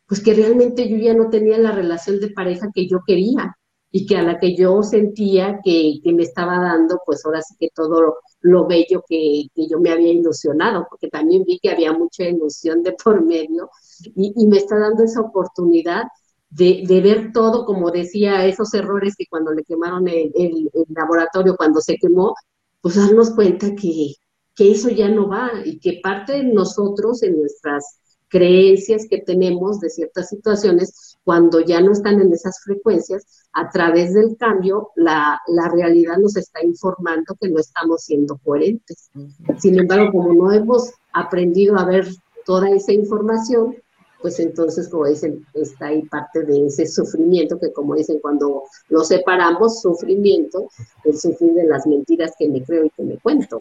pues 0.05 0.21
que 0.21 0.35
realmente 0.35 0.87
yo 0.87 0.97
ya 0.97 1.15
no 1.15 1.31
tenía 1.31 1.57
la 1.57 1.71
relación 1.71 2.19
de 2.19 2.29
pareja 2.29 2.69
que 2.71 2.87
yo 2.87 2.99
quería, 3.07 3.57
y 3.91 4.05
que 4.05 4.15
a 4.15 4.23
la 4.23 4.39
que 4.39 4.55
yo 4.55 4.81
sentía 4.83 5.59
que, 5.63 5.99
me 6.05 6.23
estaba 6.23 6.57
dando, 6.59 6.99
pues 7.05 7.25
ahora 7.25 7.41
sí 7.41 7.55
que 7.59 7.69
todo 7.75 8.15
lo, 8.41 8.67
bello 8.67 9.03
que, 9.07 9.47
yo 9.55 9.79
me 9.79 9.91
había 9.91 10.13
ilusionado, 10.13 10.87
porque 10.89 11.09
también 11.09 11.43
vi 11.45 11.59
que 11.59 11.71
había 11.71 11.91
mucha 11.91 12.23
ilusión 12.23 12.83
de 12.83 12.93
por 12.93 13.23
medio 13.23 13.69
y, 14.15 14.47
me 14.47 14.57
está 14.57 14.79
dando 14.79 15.03
esa 15.03 15.21
oportunidad 15.21 16.03
de, 16.49 17.01
ver 17.03 17.31
todo, 17.33 17.65
como 17.65 17.91
decía, 17.91 18.45
esos 18.45 18.73
errores 18.73 19.15
que 19.17 19.25
cuando 19.29 19.51
le 19.51 19.63
quemaron 19.63 20.07
el, 20.07 20.69
laboratorio, 20.95 21.57
cuando 21.57 21.81
se 21.81 21.97
quemó, 21.97 22.33
pues 22.79 22.95
darnos 22.95 23.31
cuenta 23.31 23.75
que, 23.75 24.15
que 24.55 24.71
eso 24.71 24.89
ya 24.89 25.09
no 25.09 25.27
va 25.27 25.51
y 25.65 25.79
que 25.79 25.99
parte 26.01 26.33
de 26.33 26.43
nosotros 26.45 27.23
en 27.23 27.39
nuestras 27.39 27.99
creencias 28.29 29.05
que 29.09 29.19
tenemos 29.19 29.81
de 29.81 29.89
ciertas 29.89 30.29
situaciones, 30.29 31.10
cuando 31.23 31.59
ya 31.59 31.81
no 31.81 31.91
están 31.91 32.19
en 32.19 32.33
esas 32.33 32.61
frecuencias, 32.63 33.25
a 33.53 33.69
través 33.69 34.13
del 34.13 34.37
cambio, 34.37 34.89
la, 34.95 35.39
la 35.47 35.69
realidad 35.69 36.17
nos 36.17 36.35
está 36.37 36.63
informando 36.63 37.35
que 37.39 37.49
no 37.49 37.59
estamos 37.59 38.03
siendo 38.03 38.37
coherentes. 38.37 39.09
Sin 39.57 39.79
embargo, 39.79 40.11
como 40.11 40.33
no 40.33 40.51
hemos 40.51 40.91
aprendido 41.13 41.77
a 41.77 41.85
ver 41.85 42.07
toda 42.45 42.69
esa 42.69 42.93
información, 42.93 43.75
pues 44.21 44.39
entonces, 44.39 44.87
como 44.87 45.07
dicen, 45.07 45.45
está 45.53 45.87
ahí 45.87 46.03
parte 46.03 46.43
de 46.43 46.67
ese 46.67 46.85
sufrimiento 46.85 47.59
que, 47.59 47.73
como 47.73 47.95
dicen, 47.95 48.19
cuando 48.21 48.63
lo 48.89 49.03
separamos, 49.03 49.81
sufrimiento, 49.81 50.69
el 51.03 51.17
sufrir 51.17 51.53
de 51.53 51.65
las 51.65 51.87
mentiras 51.87 52.33
que 52.37 52.47
me 52.47 52.63
creo 52.63 52.85
y 52.85 52.89
que 52.91 53.03
me 53.03 53.17
cuento. 53.17 53.59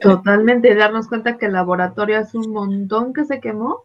Totalmente, 0.00 0.74
darnos 0.74 1.08
cuenta 1.08 1.36
que 1.36 1.46
el 1.46 1.52
laboratorio 1.52 2.18
hace 2.18 2.38
un 2.38 2.50
montón 2.50 3.12
que 3.12 3.24
se 3.26 3.40
quemó 3.40 3.82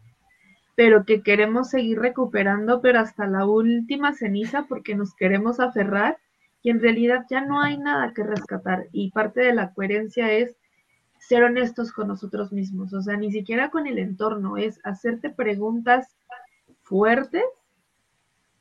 pero 0.76 1.06
que 1.06 1.22
queremos 1.22 1.70
seguir 1.70 2.00
recuperando, 2.00 2.82
pero 2.82 3.00
hasta 3.00 3.28
la 3.28 3.46
última 3.46 4.14
ceniza 4.14 4.66
porque 4.68 4.96
nos 4.96 5.16
queremos 5.16 5.60
aferrar 5.60 6.18
y 6.62 6.70
en 6.72 6.80
realidad 6.80 7.26
ya 7.30 7.42
no 7.42 7.62
hay 7.62 7.78
nada 7.78 8.14
que 8.14 8.24
rescatar. 8.24 8.88
Y 8.92 9.12
parte 9.12 9.42
de 9.42 9.54
la 9.54 9.74
coherencia 9.74 10.32
es 10.32 10.56
ser 11.20 11.44
honestos 11.44 11.92
con 11.92 12.08
nosotros 12.08 12.52
mismos, 12.52 12.94
o 12.94 13.02
sea, 13.02 13.16
ni 13.18 13.32
siquiera 13.32 13.70
con 13.70 13.88
el 13.88 13.98
entorno, 13.98 14.58
es 14.58 14.80
hacerte 14.84 15.30
preguntas 15.30 16.18
fuertes 16.82 17.46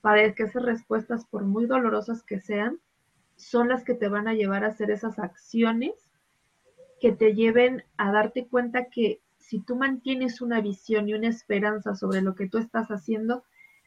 para 0.01 0.33
que 0.35 0.45
esas 0.45 0.63
respuestas, 0.63 1.25
por 1.27 1.45
muy 1.45 1.67
dolorosas 1.67 2.23
que 2.23 2.41
sean, 2.41 2.79
son 3.37 3.69
las 3.69 3.85
que 3.85 3.95
te 3.95 4.09
van 4.09 4.29
a 4.29 4.35
llevar 4.35 4.65
a 4.65 4.69
hacer 4.69 4.91
esas 4.91 5.19
acciones 5.19 5.93
que 7.01 7.13
te 7.13 7.35
lleven 7.35 7.85
a 7.97 8.13
darte 8.13 8.47
cuenta 8.47 8.85
que 8.85 9.21
si 9.53 9.61
tú 9.61 9.77
mantienes 9.77 10.41
una 10.41 10.63
visión 10.63 11.11
y 11.11 11.13
una 11.13 11.29
esperanza 11.29 11.95
sobre 11.95 12.23
lo 12.23 12.35
que 12.35 12.49
tú 12.49 12.57
estás 12.57 12.89
haciendo, 12.89 13.43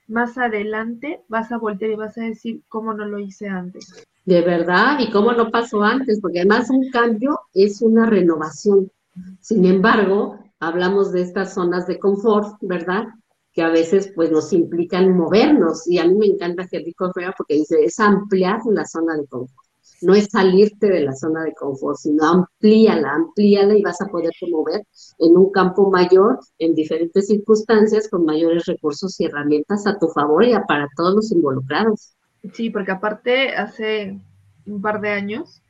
más 0.08 0.38
adelante 0.38 1.24
vas 1.28 1.52
a 1.52 1.58
voltear 1.58 1.90
y 1.90 1.96
vas 1.96 2.16
a 2.20 2.22
decir, 2.22 2.62
¿cómo 2.70 2.94
no 2.94 3.04
lo 3.08 3.18
hice 3.18 3.48
antes? 3.48 4.06
De 4.26 4.44
verdad, 4.44 5.00
y 5.00 5.10
cómo 5.10 5.32
no 5.34 5.50
pasó 5.50 5.82
antes, 5.82 6.22
porque 6.22 6.42
además 6.42 6.70
un 6.70 6.88
cambio 6.92 7.40
es 7.56 7.82
una 7.82 8.06
renovación. 8.06 8.92
Sin 9.40 9.66
embargo, 9.66 10.38
hablamos 10.60 11.12
de 11.12 11.24
estas 11.24 11.56
zonas 11.56 11.88
de 11.88 11.98
confort, 11.98 12.58
¿verdad? 12.62 13.06
Que 13.52 13.64
a 13.64 13.70
veces 13.70 14.12
pues 14.14 14.30
nos 14.30 14.54
implican 14.54 15.18
movernos. 15.18 15.88
Y 15.88 15.98
a 15.98 16.06
mí 16.06 16.14
me 16.14 16.28
encanta 16.28 16.68
Rico 16.72 17.12
Correa 17.12 17.34
porque 17.36 17.56
dice, 17.56 17.84
es 17.84 18.00
ampliar 18.00 18.60
la 18.70 18.86
zona 18.86 19.18
de 19.18 19.26
confort 19.26 19.65
no 20.02 20.14
es 20.14 20.30
salirte 20.30 20.88
de 20.88 21.02
la 21.02 21.14
zona 21.14 21.44
de 21.44 21.54
confort, 21.54 21.98
sino 21.98 22.24
amplíala, 22.26 23.14
amplíala 23.14 23.78
y 23.78 23.82
vas 23.82 24.02
a 24.02 24.08
poderte 24.08 24.50
mover 24.50 24.84
en 25.20 25.38
un 25.38 25.52
campo 25.52 25.90
mayor, 25.90 26.40
en 26.60 26.76
diferentes 26.76 27.28
circunstancias, 27.28 28.10
con 28.10 28.26
mayores 28.26 28.66
recursos 28.66 29.20
y 29.20 29.26
herramientas 29.26 29.88
a 29.88 29.98
tu 29.98 30.08
favor 30.10 30.44
y 30.44 30.54
para 30.68 30.88
todos 30.96 31.16
los 31.16 31.32
involucrados. 31.32 32.16
Sí, 32.54 32.70
porque 32.70 32.92
aparte 32.92 33.56
hace 33.56 34.20
un 34.66 34.82
par 34.82 35.02
de 35.02 35.10
años 35.10 35.62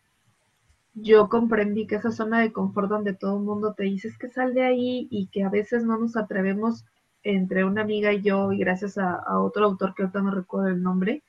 yo 0.93 1.27
comprendí 1.27 1.87
que 1.87 1.95
esa 1.95 2.11
zona 2.11 2.39
de 2.39 2.53
confort 2.53 2.89
donde 2.89 3.13
todo 3.13 3.37
el 3.37 3.43
mundo 3.43 3.73
te 3.75 3.83
dice 3.83 4.09
que 4.17 4.29
sal 4.29 4.53
de 4.53 4.63
ahí 4.63 5.07
y 5.11 5.27
que 5.27 5.43
a 5.43 5.49
veces 5.49 5.83
no 5.83 5.97
nos 5.97 6.15
atrevemos 6.15 6.85
entre 7.23 7.65
una 7.65 7.81
amiga 7.81 8.13
y 8.13 8.21
yo 8.21 8.51
y 8.51 8.59
gracias 8.59 8.97
a, 8.97 9.15
a 9.15 9.41
otro 9.41 9.65
autor 9.65 9.93
que 9.93 10.03
ahorita 10.03 10.21
no 10.21 10.31
recuerdo 10.31 10.69
el 10.69 10.81
nombre, 10.81 11.23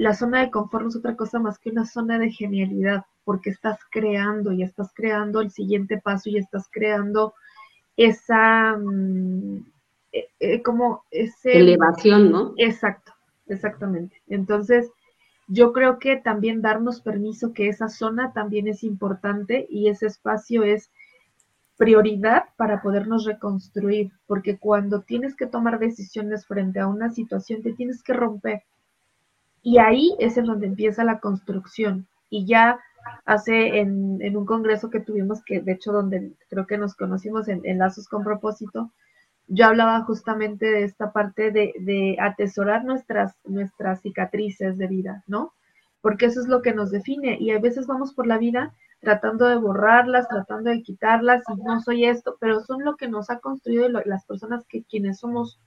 la 0.00 0.14
zona 0.14 0.40
de 0.40 0.50
confort 0.50 0.84
no 0.84 0.88
es 0.88 0.96
otra 0.96 1.14
cosa 1.14 1.38
más 1.38 1.58
que 1.58 1.68
una 1.68 1.84
zona 1.84 2.18
de 2.18 2.30
genialidad, 2.30 3.04
porque 3.22 3.50
estás 3.50 3.78
creando 3.90 4.50
y 4.50 4.62
estás 4.62 4.92
creando 4.94 5.42
el 5.42 5.50
siguiente 5.50 5.98
paso 5.98 6.30
y 6.30 6.38
estás 6.38 6.68
creando 6.70 7.34
esa, 7.98 8.78
mm, 8.78 9.58
eh, 10.12 10.28
eh, 10.40 10.62
como 10.62 11.04
ese... 11.10 11.58
Elevación, 11.58 12.32
¿no? 12.32 12.54
Exacto, 12.56 13.12
exactamente. 13.46 14.22
Entonces, 14.26 14.90
yo 15.48 15.74
creo 15.74 15.98
que 15.98 16.16
también 16.16 16.62
darnos 16.62 17.02
permiso 17.02 17.52
que 17.52 17.68
esa 17.68 17.90
zona 17.90 18.32
también 18.32 18.68
es 18.68 18.82
importante 18.84 19.66
y 19.68 19.88
ese 19.88 20.06
espacio 20.06 20.62
es 20.62 20.90
prioridad 21.76 22.44
para 22.56 22.80
podernos 22.80 23.26
reconstruir, 23.26 24.12
porque 24.26 24.56
cuando 24.56 25.02
tienes 25.02 25.36
que 25.36 25.46
tomar 25.46 25.78
decisiones 25.78 26.46
frente 26.46 26.80
a 26.80 26.86
una 26.86 27.10
situación, 27.10 27.60
te 27.60 27.74
tienes 27.74 28.02
que 28.02 28.14
romper 28.14 28.62
y 29.62 29.78
ahí 29.78 30.14
es 30.18 30.36
en 30.36 30.46
donde 30.46 30.66
empieza 30.66 31.04
la 31.04 31.20
construcción. 31.20 32.06
Y 32.30 32.46
ya 32.46 32.80
hace 33.24 33.78
en, 33.80 34.36
un 34.36 34.46
congreso 34.46 34.90
que 34.90 35.00
tuvimos, 35.00 35.42
que 35.44 35.60
de 35.60 35.72
hecho 35.72 35.92
donde 35.92 36.32
creo 36.48 36.66
que 36.66 36.78
nos 36.78 36.94
conocimos 36.94 37.48
en, 37.48 37.78
Lazos 37.78 38.08
con 38.08 38.24
propósito, 38.24 38.92
yo 39.48 39.66
hablaba 39.66 40.02
justamente 40.02 40.66
de 40.66 40.84
esta 40.84 41.12
parte 41.12 41.50
de, 41.50 42.16
atesorar 42.20 42.84
nuestras, 42.84 43.34
nuestras 43.44 44.00
cicatrices 44.00 44.78
de 44.78 44.86
vida, 44.86 45.24
¿no? 45.26 45.52
Porque 46.00 46.26
eso 46.26 46.40
es 46.40 46.46
lo 46.46 46.62
que 46.62 46.72
nos 46.72 46.90
define 46.90 47.36
y 47.38 47.50
a 47.50 47.58
veces 47.58 47.86
vamos 47.86 48.14
por 48.14 48.26
la 48.26 48.38
vida 48.38 48.72
tratando 49.00 49.46
de 49.46 49.56
borrarlas, 49.56 50.28
tratando 50.28 50.70
de 50.70 50.82
quitarlas 50.82 51.42
y 51.48 51.62
no 51.62 51.80
soy 51.80 52.04
esto, 52.04 52.36
pero 52.38 52.60
son 52.60 52.84
lo 52.84 52.96
que 52.96 53.08
nos 53.08 53.30
ha 53.30 53.40
construido 53.40 53.88
las 53.88 54.24
personas 54.26 54.64
que 54.66 54.84
quienes 54.84 55.18
somos 55.18 55.58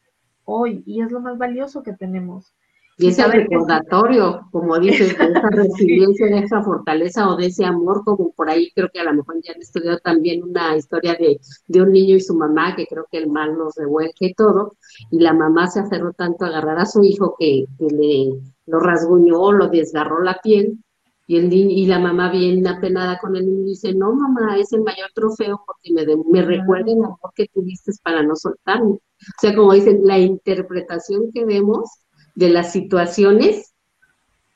hoy 0.46 0.84
y 0.86 1.02
es 1.02 1.12
lo 1.12 1.20
más 1.20 1.38
valioso 1.38 1.84
que 1.84 1.94
tenemos. 1.94 2.54
Y 2.98 3.08
ese 3.08 3.26
recordatorio, 3.28 4.48
como 4.52 4.78
dices, 4.80 5.18
de 5.18 5.26
esa 5.26 5.50
resiliencia, 5.50 6.28
de 6.28 6.40
esa 6.40 6.62
fortaleza 6.62 7.30
o 7.30 7.36
de 7.36 7.48
ese 7.48 7.66
amor, 7.66 8.04
como 8.04 8.32
por 8.34 8.50
ahí 8.50 8.72
creo 8.76 8.90
que 8.94 9.00
a 9.00 9.04
lo 9.04 9.14
mejor 9.14 9.36
ya 9.44 9.54
han 9.54 9.62
estudiado 9.62 9.98
también 10.00 10.44
una 10.44 10.78
historia 10.78 11.16
de, 11.16 11.40
de 11.68 11.82
un 11.82 11.92
niño 11.92 12.16
y 12.16 12.22
su 12.22 12.36
mamá, 12.36 12.76
que 12.76 12.86
creo 12.86 13.08
que 13.12 13.18
el 13.18 13.30
mal 13.30 13.58
nos 13.58 13.76
revuelque 13.76 14.28
y 14.28 14.34
todo, 14.34 14.76
y 15.10 15.20
la 15.20 15.34
mamá 15.34 15.68
se 15.68 15.80
aferró 15.80 16.14
tanto 16.14 16.46
a 16.46 16.50
agarrar 16.50 16.80
a 16.80 16.86
su 16.86 17.04
hijo 17.04 17.36
que, 17.40 17.66
le 17.80 18.40
lo 18.66 18.80
rasguñó, 18.80 19.52
lo 19.52 19.68
desgarró 19.68 20.22
la 20.22 20.40
piel, 20.42 20.78
y, 21.26 21.38
el 21.38 21.52
y 21.52 21.86
la 21.88 22.00
mamá 22.00 22.32
bien 22.32 22.66
apenada 22.68 23.18
con 23.18 23.36
el 23.36 23.46
niño 23.46 23.66
dice, 23.66 23.94
no 23.94 24.14
mamá, 24.14 24.58
es 24.58 24.72
el 24.74 24.82
mayor 24.82 25.10
trofeo 25.16 25.64
porque 25.66 25.94
me, 25.94 26.06
me 26.30 26.42
recuerda 26.42 26.92
el 26.92 27.04
amor 27.04 27.32
que 27.34 27.48
tuviste 27.48 27.92
para 28.04 28.24
no 28.24 28.36
soltarme. 28.36 28.92
O 28.92 29.00
sea, 29.40 29.56
como 29.56 29.74
dicen, 29.74 30.02
la 30.04 30.20
interpretación 30.20 31.32
que 31.34 31.46
vemos 31.46 32.03
de 32.36 32.50
las 32.50 32.72
situaciones, 32.72 33.74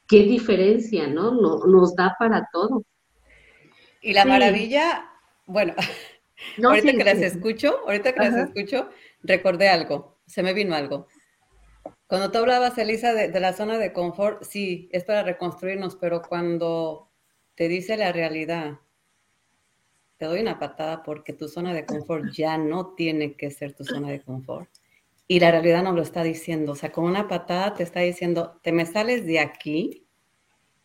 qué 0.07 0.23
diferencia, 0.23 1.07
¿no? 1.07 1.31
no 1.31 1.65
nos 1.65 1.95
da 1.95 2.15
para 2.17 2.47
todo. 2.51 2.83
Y 4.01 4.13
la 4.13 4.25
maravilla, 4.25 5.09
bueno, 5.45 5.73
ahorita 6.63 6.91
que 6.93 7.03
las 7.03 7.17
escucho, 7.17 7.79
ahorita 7.85 8.13
que 8.13 8.19
las 8.19 8.35
escucho, 8.35 8.89
recordé 9.21 9.69
algo, 9.69 10.19
se 10.25 10.43
me 10.43 10.53
vino 10.53 10.75
algo. 10.75 11.07
Cuando 12.07 12.31
tú 12.31 12.37
hablabas, 12.37 12.77
Elisa, 12.77 13.13
de, 13.13 13.29
de, 13.29 13.39
la 13.39 13.51
zona 13.51 13.77
de 13.77 13.91
confort, 13.91 14.43
sí, 14.43 14.89
es 14.93 15.03
para 15.03 15.23
reconstruirnos, 15.23 15.97
pero 15.97 16.21
cuando 16.21 17.11
te 17.55 17.67
dice 17.67 17.97
la 17.97 18.13
realidad, 18.13 18.79
te 20.17 20.25
doy 20.25 20.39
una 20.39 20.57
patada 20.57 21.03
porque 21.03 21.33
tu 21.33 21.49
zona 21.49 21.73
de 21.73 21.85
confort 21.85 22.31
ya 22.31 22.57
no 22.57 22.93
tiene 22.95 23.35
que 23.35 23.51
ser 23.51 23.73
tu 23.73 23.83
zona 23.83 24.09
de 24.09 24.21
confort 24.21 24.69
y 25.27 25.39
la 25.39 25.51
realidad 25.51 25.83
no 25.83 25.91
lo 25.91 26.01
está 26.01 26.23
diciendo. 26.23 26.71
O 26.71 26.75
sea, 26.75 26.91
con 26.91 27.03
una 27.03 27.27
patada 27.27 27.73
te 27.73 27.83
está 27.83 27.99
diciendo, 27.99 28.59
te 28.63 28.71
me 28.71 28.85
sales 28.85 29.25
de 29.25 29.39
aquí 29.39 30.07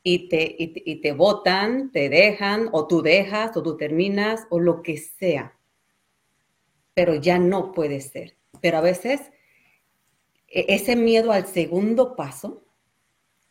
y 0.02 0.28
te, 0.28 0.56
y, 0.58 1.00
te 1.00 1.12
botan, 1.12 1.92
te 1.92 2.08
dejan, 2.08 2.68
o 2.72 2.88
tú 2.88 3.02
dejas, 3.02 3.56
o 3.56 3.62
tú 3.62 3.76
terminas, 3.76 4.46
o 4.50 4.58
lo 4.58 4.82
que 4.82 4.96
sea. 4.96 5.56
Pero 6.94 7.14
ya 7.14 7.38
no 7.38 7.72
puede 7.72 8.00
ser. 8.00 8.36
Pero 8.60 8.78
a 8.78 8.80
veces 8.80 9.30
e, 10.48 10.66
ese 10.68 10.96
miedo 10.96 11.30
al 11.30 11.46
segundo 11.46 12.16
paso, 12.16 12.64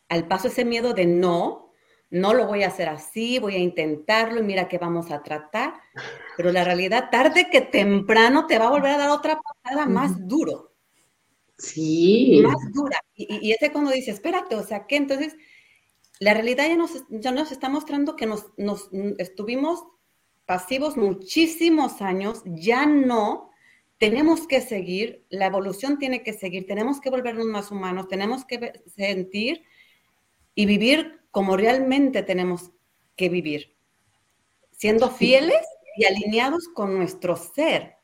al 0.10 0.28
paso 0.28 0.50
ese 0.50 0.66
miedo 0.66 0.94
de 0.94 1.06
no, 1.06 1.72
no 2.10 2.34
lo 2.34 2.46
voy 2.48 2.64
a 2.64 2.68
hacer 2.68 2.89
así, 2.89 3.39
voy 3.39 3.56
a 3.56 3.60
intentarlo 3.60 4.42
y 4.42 4.44
mira 4.44 4.68
que 4.68 4.78
vamos 4.78 5.10
a 5.12 5.24
tratar, 5.24 5.74
pero 6.36 6.52
la 6.52 6.66
realidad 6.66 7.10
tarde 7.10 7.50
que 7.50 7.62
temprano 7.62 8.46
te 8.46 8.60
va 8.60 8.68
a 8.68 8.72
volver 8.72 8.92
a 8.92 8.98
dar 8.98 9.10
otra 9.12 9.39
patada 9.39 9.86
más 9.86 10.28
duro. 10.28 10.71
Sí. 11.62 12.41
Más 12.43 12.72
dura. 12.74 12.99
Y, 13.16 13.47
y, 13.47 13.51
ese 13.51 13.72
cuando 13.72 13.91
dice, 13.91 14.12
espérate, 14.12 14.55
o 14.55 14.64
sea, 14.64 14.88
¿qué? 14.88 14.95
Entonces, 14.95 15.36
la 16.20 16.34
realidad 16.34 16.68
ya 16.68 16.76
nos, 16.76 17.03
ya 17.09 17.32
nos 17.32 17.51
está 17.51 17.70
mostrando 17.70 18.16
que 18.16 18.26
nos, 18.26 18.45
nos 18.57 18.89
estuvimos 19.18 19.84
pasivos 20.45 20.97
muchísimos 20.97 22.01
años, 22.01 22.41
ya 22.45 22.86
no, 22.86 23.49
tenemos 23.97 24.47
que 24.47 24.62
seguir, 24.62 25.26
la 25.30 25.45
evolución 25.45 25.97
tiene 25.97 26.24
que 26.24 26.34
seguir, 26.34 26.66
tenemos 26.68 27.01
que 27.01 27.09
volvernos 27.09 27.45
más 27.45 27.72
humanos, 27.72 28.07
tenemos 28.07 28.45
que 28.45 28.84
sentir 28.95 29.64
y 30.53 30.66
vivir 30.66 31.22
como 31.32 31.57
realmente 31.57 32.22
tenemos 32.24 32.72
que 33.16 33.30
vivir, 33.30 33.76
siendo 34.72 35.09
fieles 35.09 35.66
y 35.97 36.05
alineados 36.05 36.68
con 36.74 36.97
nuestro 36.97 37.36
ser. 37.36 37.95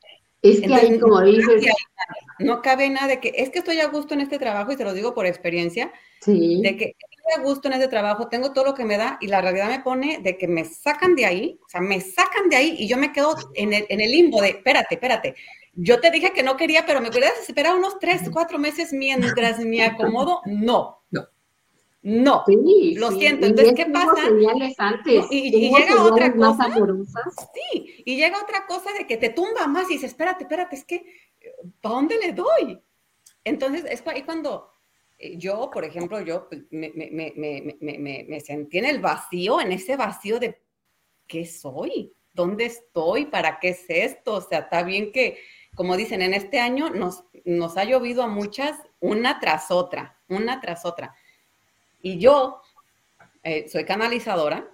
Es 0.42 0.60
que 0.60 0.72
ahí, 0.72 0.98
como 0.98 1.20
dices, 1.22 1.66
no 2.38 2.62
cabe 2.62 2.88
nada 2.90 3.08
de 3.08 3.20
que 3.20 3.32
es 3.36 3.50
que 3.50 3.58
estoy 3.58 3.80
a 3.80 3.88
gusto 3.88 4.14
en 4.14 4.20
este 4.20 4.38
trabajo 4.38 4.72
y 4.72 4.76
te 4.76 4.84
lo 4.84 4.94
digo 4.94 5.14
por 5.14 5.26
experiencia, 5.26 5.92
de 6.24 6.76
que 6.76 6.94
estoy 6.98 7.32
a 7.36 7.42
gusto 7.42 7.68
en 7.68 7.74
este 7.74 7.88
trabajo, 7.88 8.28
tengo 8.28 8.52
todo 8.52 8.66
lo 8.66 8.74
que 8.74 8.84
me 8.84 8.96
da 8.96 9.18
y 9.20 9.26
la 9.26 9.40
realidad 9.40 9.68
me 9.68 9.80
pone 9.80 10.18
de 10.18 10.38
que 10.38 10.46
me 10.46 10.64
sacan 10.64 11.14
de 11.14 11.26
ahí, 11.26 11.58
o 11.64 11.68
sea, 11.68 11.80
me 11.80 12.00
sacan 12.00 12.48
de 12.48 12.56
ahí 12.56 12.76
y 12.78 12.88
yo 12.88 12.96
me 12.96 13.12
quedo 13.12 13.34
en 13.54 13.72
el, 13.72 13.86
en 13.88 14.00
el 14.00 14.10
limbo 14.10 14.40
de, 14.40 14.50
espérate, 14.50 14.94
espérate, 14.94 15.34
yo 15.74 16.00
te 16.00 16.10
dije 16.10 16.32
que 16.32 16.42
no 16.42 16.56
quería, 16.56 16.86
pero 16.86 17.00
me 17.00 17.10
querías 17.10 17.38
esperar 17.48 17.76
unos 17.76 17.98
tres, 17.98 18.22
cuatro 18.32 18.58
meses 18.58 18.92
mientras 18.92 19.58
me 19.60 19.84
acomodo, 19.84 20.40
no. 20.46 20.97
No. 22.02 22.28
No, 22.28 22.44
lo 22.46 23.10
siento. 23.12 23.46
Entonces, 23.46 23.74
¿qué 23.74 23.86
pasa? 23.86 24.22
Antes. 24.78 25.24
Y, 25.30 25.50
llega 25.50 26.02
otra 26.02 26.34
cosa. 26.34 26.72
Sí, 27.52 28.02
y 28.04 28.16
llega 28.16 28.40
otra 28.42 28.66
cosa 28.66 28.92
de 28.96 29.06
que 29.06 29.16
te 29.16 29.30
tumba 29.30 29.66
más 29.66 29.90
y 29.90 29.94
dices, 29.94 30.12
espérate, 30.12 30.44
espérate, 30.44 30.76
es 30.76 30.84
que, 30.84 31.04
¿para 31.80 31.96
dónde 31.96 32.18
le 32.18 32.32
doy? 32.32 32.80
Entonces, 33.44 33.84
es 33.90 34.06
ahí 34.06 34.22
cuando 34.22 34.72
eh, 35.18 35.36
yo, 35.36 35.70
por 35.70 35.84
ejemplo, 35.84 36.20
yo 36.20 36.48
pues, 36.48 36.62
me, 36.70 36.92
me, 36.94 37.32
me, 37.36 38.24
me, 38.28 38.40
sentí 38.40 38.78
en 38.78 38.84
el 38.84 39.00
vacío, 39.00 39.60
en 39.60 39.72
ese 39.72 39.96
vacío 39.96 40.38
de, 40.38 40.60
¿qué 41.26 41.44
soy? 41.46 42.12
¿Dónde 42.32 42.66
estoy? 42.66 43.26
¿Para 43.26 43.58
qué 43.58 43.70
es 43.70 43.84
esto? 43.88 44.34
O 44.34 44.40
sea, 44.40 44.60
está 44.60 44.84
bien 44.84 45.10
que, 45.10 45.38
como 45.74 45.96
dicen, 45.96 46.22
en 46.22 46.34
este 46.34 46.60
año 46.60 46.90
nos, 46.90 47.24
nos 47.44 47.76
ha 47.76 47.84
llovido 47.84 48.22
a 48.22 48.28
muchas, 48.28 48.78
una 49.00 49.40
tras 49.40 49.72
otra, 49.72 50.20
una 50.28 50.60
tras 50.60 50.84
otra 50.84 51.14
y 52.02 52.18
yo 52.18 52.60
eh, 53.42 53.68
soy 53.68 53.84
canalizadora, 53.84 54.68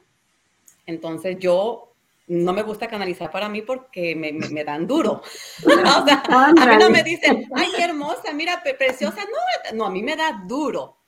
entonces 0.87 1.39
yo 1.39 1.95
no 2.27 2.53
me 2.53 2.62
gusta 2.62 2.89
canalizar 2.89 3.31
para 3.31 3.49
mí 3.49 3.62
porque 3.62 4.16
me, 4.16 4.33
me, 4.33 4.64
dan 4.64 4.87
duro. 4.87 5.22
o 5.64 6.07
sea, 6.07 6.22
a 6.29 6.53
mí 6.53 6.77
no 6.79 6.91
me 6.91 7.03
dicen, 7.03 7.47
ay, 7.55 7.68
qué 7.77 7.85
hermosa, 7.85 8.33
mira, 8.33 8.62
preciosa. 8.62 9.22
No, 9.25 9.77
no, 9.77 9.85
a 9.87 9.91
mí 9.91 10.03
me 10.03 10.16
da 10.16 10.43
duro. 10.47 10.99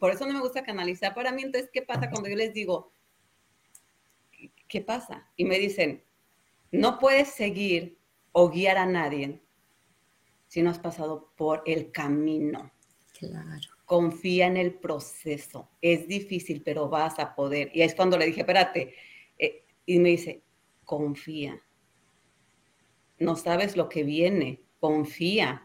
Por 0.00 0.12
eso 0.12 0.26
no 0.26 0.32
me 0.32 0.40
gusta 0.40 0.62
canalizar 0.62 1.14
para 1.14 1.32
mí. 1.32 1.42
Entonces, 1.42 1.70
¿qué 1.72 1.82
pasa 1.82 2.10
cuando 2.10 2.30
yo 2.30 2.36
les 2.36 2.54
digo, 2.54 2.90
qué 4.66 4.80
pasa? 4.80 5.28
Y 5.36 5.44
me 5.44 5.58
dicen, 5.58 6.02
no 6.70 6.98
puedes 6.98 7.28
seguir 7.28 7.98
o 8.32 8.48
guiar 8.48 8.78
a 8.78 8.86
nadie 8.86 9.42
si 10.48 10.62
no 10.62 10.70
has 10.70 10.78
pasado 10.78 11.32
por 11.36 11.62
el 11.66 11.92
camino. 11.92 12.72
Claro 13.18 13.75
confía 13.86 14.46
en 14.46 14.56
el 14.58 14.74
proceso. 14.74 15.70
Es 15.80 16.06
difícil, 16.06 16.60
pero 16.62 16.88
vas 16.88 17.18
a 17.18 17.34
poder. 17.34 17.70
Y 17.72 17.82
es 17.82 17.94
cuando 17.94 18.18
le 18.18 18.26
dije, 18.26 18.40
espérate, 18.40 18.94
eh", 19.38 19.64
y 19.86 19.98
me 20.00 20.10
dice, 20.10 20.42
confía. 20.84 21.62
No 23.18 23.36
sabes 23.36 23.76
lo 23.76 23.88
que 23.88 24.02
viene, 24.02 24.60
confía. 24.80 25.62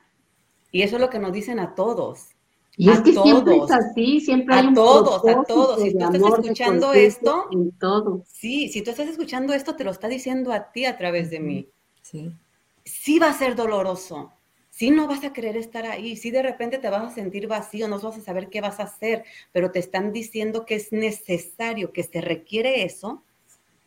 Y 0.71 0.83
eso 0.83 0.95
es 0.95 1.01
lo 1.01 1.09
que 1.09 1.19
nos 1.19 1.33
dicen 1.33 1.59
a 1.59 1.75
todos. 1.75 2.29
Y 2.77 2.89
es 2.89 3.01
que 3.01 3.11
todos, 3.11 3.27
siempre 3.27 3.57
es 3.57 3.71
así, 3.71 4.19
siempre 4.21 4.55
hay 4.55 4.67
a 4.67 4.73
todos, 4.73 5.27
a 5.27 5.43
todos. 5.43 5.81
Si 5.81 5.91
tú 5.91 5.99
estás 5.99 6.39
escuchando 6.39 6.93
esto, 6.93 7.47
en 7.51 7.71
todo. 7.73 8.23
sí, 8.25 8.69
si 8.69 8.81
tú 8.81 8.91
estás 8.91 9.09
escuchando 9.09 9.53
esto, 9.53 9.75
te 9.75 9.83
lo 9.83 9.91
está 9.91 10.07
diciendo 10.07 10.53
a 10.53 10.71
ti 10.71 10.85
a 10.85 10.97
través 10.97 11.29
de 11.29 11.39
mí. 11.41 11.69
Sí. 12.01 12.31
Sí 12.85 13.19
va 13.19 13.29
a 13.29 13.33
ser 13.33 13.55
doloroso, 13.55 14.31
si 14.81 14.89
no 14.89 15.05
vas 15.05 15.23
a 15.23 15.31
querer 15.31 15.57
estar 15.57 15.85
ahí, 15.85 16.17
si 16.17 16.31
de 16.31 16.41
repente 16.41 16.79
te 16.79 16.89
vas 16.89 17.03
a 17.03 17.13
sentir 17.13 17.45
vacío, 17.45 17.87
no 17.87 17.99
vas 17.99 18.17
a 18.17 18.21
saber 18.21 18.49
qué 18.49 18.61
vas 18.61 18.79
a 18.79 18.85
hacer, 18.85 19.23
pero 19.51 19.71
te 19.71 19.77
están 19.77 20.11
diciendo 20.11 20.65
que 20.65 20.73
es 20.73 20.91
necesario, 20.91 21.93
que 21.93 22.01
se 22.01 22.19
requiere 22.19 22.83
eso 22.83 23.23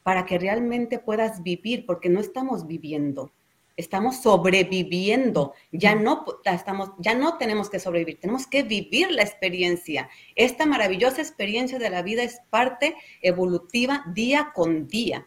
para 0.05 0.25
que 0.25 0.39
realmente 0.39 1.01
puedas 1.01 1.43
vivir, 1.43 1.85
porque 1.85 2.11
no 2.11 2.21
estamos 2.21 2.69
viviendo, 2.69 3.33
estamos 3.77 4.23
sobreviviendo. 4.23 5.55
Ya 5.73 5.97
no 5.97 6.25
estamos, 6.45 6.93
ya 7.01 7.17
no 7.17 7.39
tenemos 7.39 7.71
que 7.71 7.81
sobrevivir, 7.81 8.21
tenemos 8.21 8.47
que 8.47 8.63
vivir 8.63 9.11
la 9.11 9.23
experiencia. 9.23 10.09
Esta 10.37 10.65
maravillosa 10.65 11.21
experiencia 11.21 11.81
de 11.81 11.91
la 11.91 12.03
vida 12.03 12.23
es 12.23 12.39
parte 12.51 12.95
evolutiva 13.21 14.05
día 14.15 14.53
con 14.55 14.87
día 14.87 15.27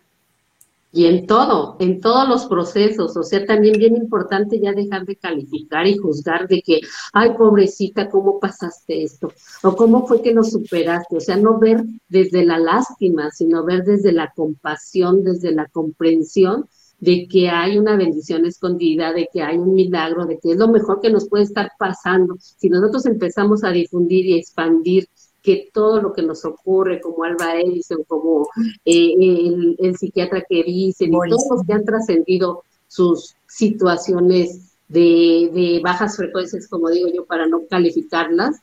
y 0.91 1.05
en 1.05 1.27
todo, 1.27 1.75
en 1.79 1.99
todos 2.01 2.27
los 2.27 2.45
procesos. 2.45 3.15
O 3.17 3.23
sea, 3.23 3.45
también 3.45 3.77
bien 3.77 3.95
importante 3.95 4.59
ya 4.59 4.71
dejar 4.71 5.05
de 5.05 5.15
calificar 5.17 5.85
y 5.85 5.97
juzgar 5.97 6.47
de 6.47 6.61
que, 6.61 6.79
ay, 7.13 7.31
pobrecita, 7.37 8.09
¿cómo 8.09 8.39
pasaste 8.39 9.03
esto? 9.03 9.31
O 9.63 9.75
cómo 9.75 10.07
fue 10.07 10.21
que 10.21 10.33
lo 10.33 10.43
superaste. 10.43 11.17
O 11.17 11.21
sea, 11.21 11.37
no 11.37 11.59
ver 11.59 11.83
desde 12.07 12.45
la 12.45 12.57
lástima, 12.57 13.29
sino 13.31 13.63
ver 13.63 13.83
desde 13.83 14.11
la 14.11 14.31
compasión, 14.35 15.23
desde 15.23 15.51
la 15.51 15.67
comprensión 15.67 16.67
de 16.99 17.27
que 17.27 17.49
hay 17.49 17.77
una 17.77 17.95
bendición 17.95 18.45
escondida, 18.45 19.13
de 19.13 19.29
que 19.31 19.41
hay 19.41 19.57
un 19.57 19.73
milagro, 19.73 20.25
de 20.25 20.39
que 20.39 20.51
es 20.51 20.57
lo 20.57 20.67
mejor 20.67 20.99
que 20.99 21.11
nos 21.11 21.29
puede 21.29 21.43
estar 21.43 21.71
pasando. 21.77 22.37
Si 22.39 22.69
nosotros 22.69 23.05
empezamos 23.05 23.63
a 23.63 23.69
difundir 23.69 24.25
y 24.25 24.39
expandir 24.39 25.07
que 25.47 25.69
todo 25.71 26.01
lo 26.01 26.11
que 26.11 26.23
nos 26.23 26.43
ocurre, 26.43 26.99
como 26.99 27.23
Alba 27.23 27.55
Edison, 27.55 28.03
como 28.05 28.49
eh, 28.83 29.75
el, 29.79 29.97
psiquiatra 29.97 30.43
que 30.49 30.61
dice, 30.61 31.05
y 31.05 31.11
todos 31.11 31.47
los 31.49 31.63
que 31.65 31.71
han 31.71 31.85
trascendido 31.85 32.63
sus 32.89 33.33
situaciones 33.47 34.73
de, 34.89 35.79
bajas 35.81 36.17
frecuencias, 36.17 36.67
como 36.67 36.89
digo 36.89 37.07
yo, 37.15 37.23
para 37.23 37.47
no 37.47 37.61
calificarlas, 37.69 38.57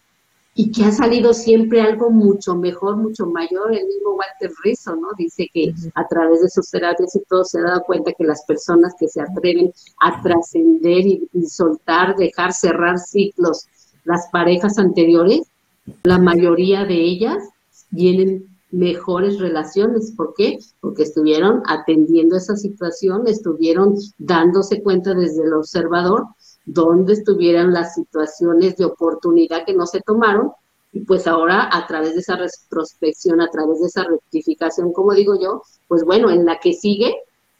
y 0.54 0.72
que 0.72 0.84
ha 0.84 0.92
salido 0.92 1.32
siempre 1.32 1.80
algo 1.80 2.10
mucho 2.10 2.54
mejor, 2.54 2.98
mucho 2.98 3.24
mayor. 3.24 3.72
El 3.72 3.86
mismo 3.86 4.16
Walter 4.16 4.54
Rizzo, 4.62 4.94
¿no? 4.94 5.08
Dice 5.16 5.48
que 5.54 5.72
a 5.94 6.06
través 6.06 6.42
de 6.42 6.50
sus 6.50 6.70
terapias 6.70 7.16
y 7.16 7.20
todo 7.26 7.46
se 7.46 7.60
ha 7.60 7.62
dado 7.62 7.82
cuenta 7.84 8.12
que 8.12 8.24
las 8.24 8.44
personas 8.44 8.92
que 9.00 9.08
se 9.08 9.22
atreven 9.22 9.72
a 10.02 10.20
trascender 10.20 11.06
y 11.06 11.46
soltar, 11.48 12.14
dejar 12.16 12.52
cerrar 12.52 12.98
ciclos, 12.98 13.66
las 14.04 14.28
parejas 14.30 14.78
anteriores, 14.78 15.48
la 16.02 16.18
mayoría 16.18 16.84
de 16.84 16.94
ellas 16.94 17.38
tienen 17.94 18.46
mejores 18.70 19.38
relaciones. 19.38 20.12
¿Por 20.16 20.34
qué? 20.34 20.58
Porque 20.80 21.04
estuvieron 21.04 21.62
atendiendo 21.66 22.36
esa 22.36 22.56
situación, 22.56 23.26
estuvieron 23.26 23.96
dándose 24.18 24.82
cuenta 24.82 25.14
desde 25.14 25.44
el 25.44 25.52
observador 25.54 26.26
dónde 26.66 27.12
estuvieran 27.12 27.72
las 27.72 27.94
situaciones 27.94 28.76
de 28.76 28.86
oportunidad 28.86 29.64
que 29.64 29.74
no 29.74 29.86
se 29.86 30.00
tomaron 30.00 30.52
y 30.92 31.00
pues 31.00 31.26
ahora 31.26 31.68
a 31.72 31.86
través 31.86 32.14
de 32.14 32.20
esa 32.20 32.36
retrospección, 32.36 33.40
a 33.40 33.50
través 33.50 33.80
de 33.80 33.86
esa 33.86 34.04
rectificación, 34.04 34.92
como 34.92 35.12
digo 35.12 35.38
yo, 35.40 35.62
pues 35.88 36.04
bueno, 36.04 36.30
en 36.30 36.44
la 36.44 36.58
que 36.58 36.72
sigue 36.72 37.14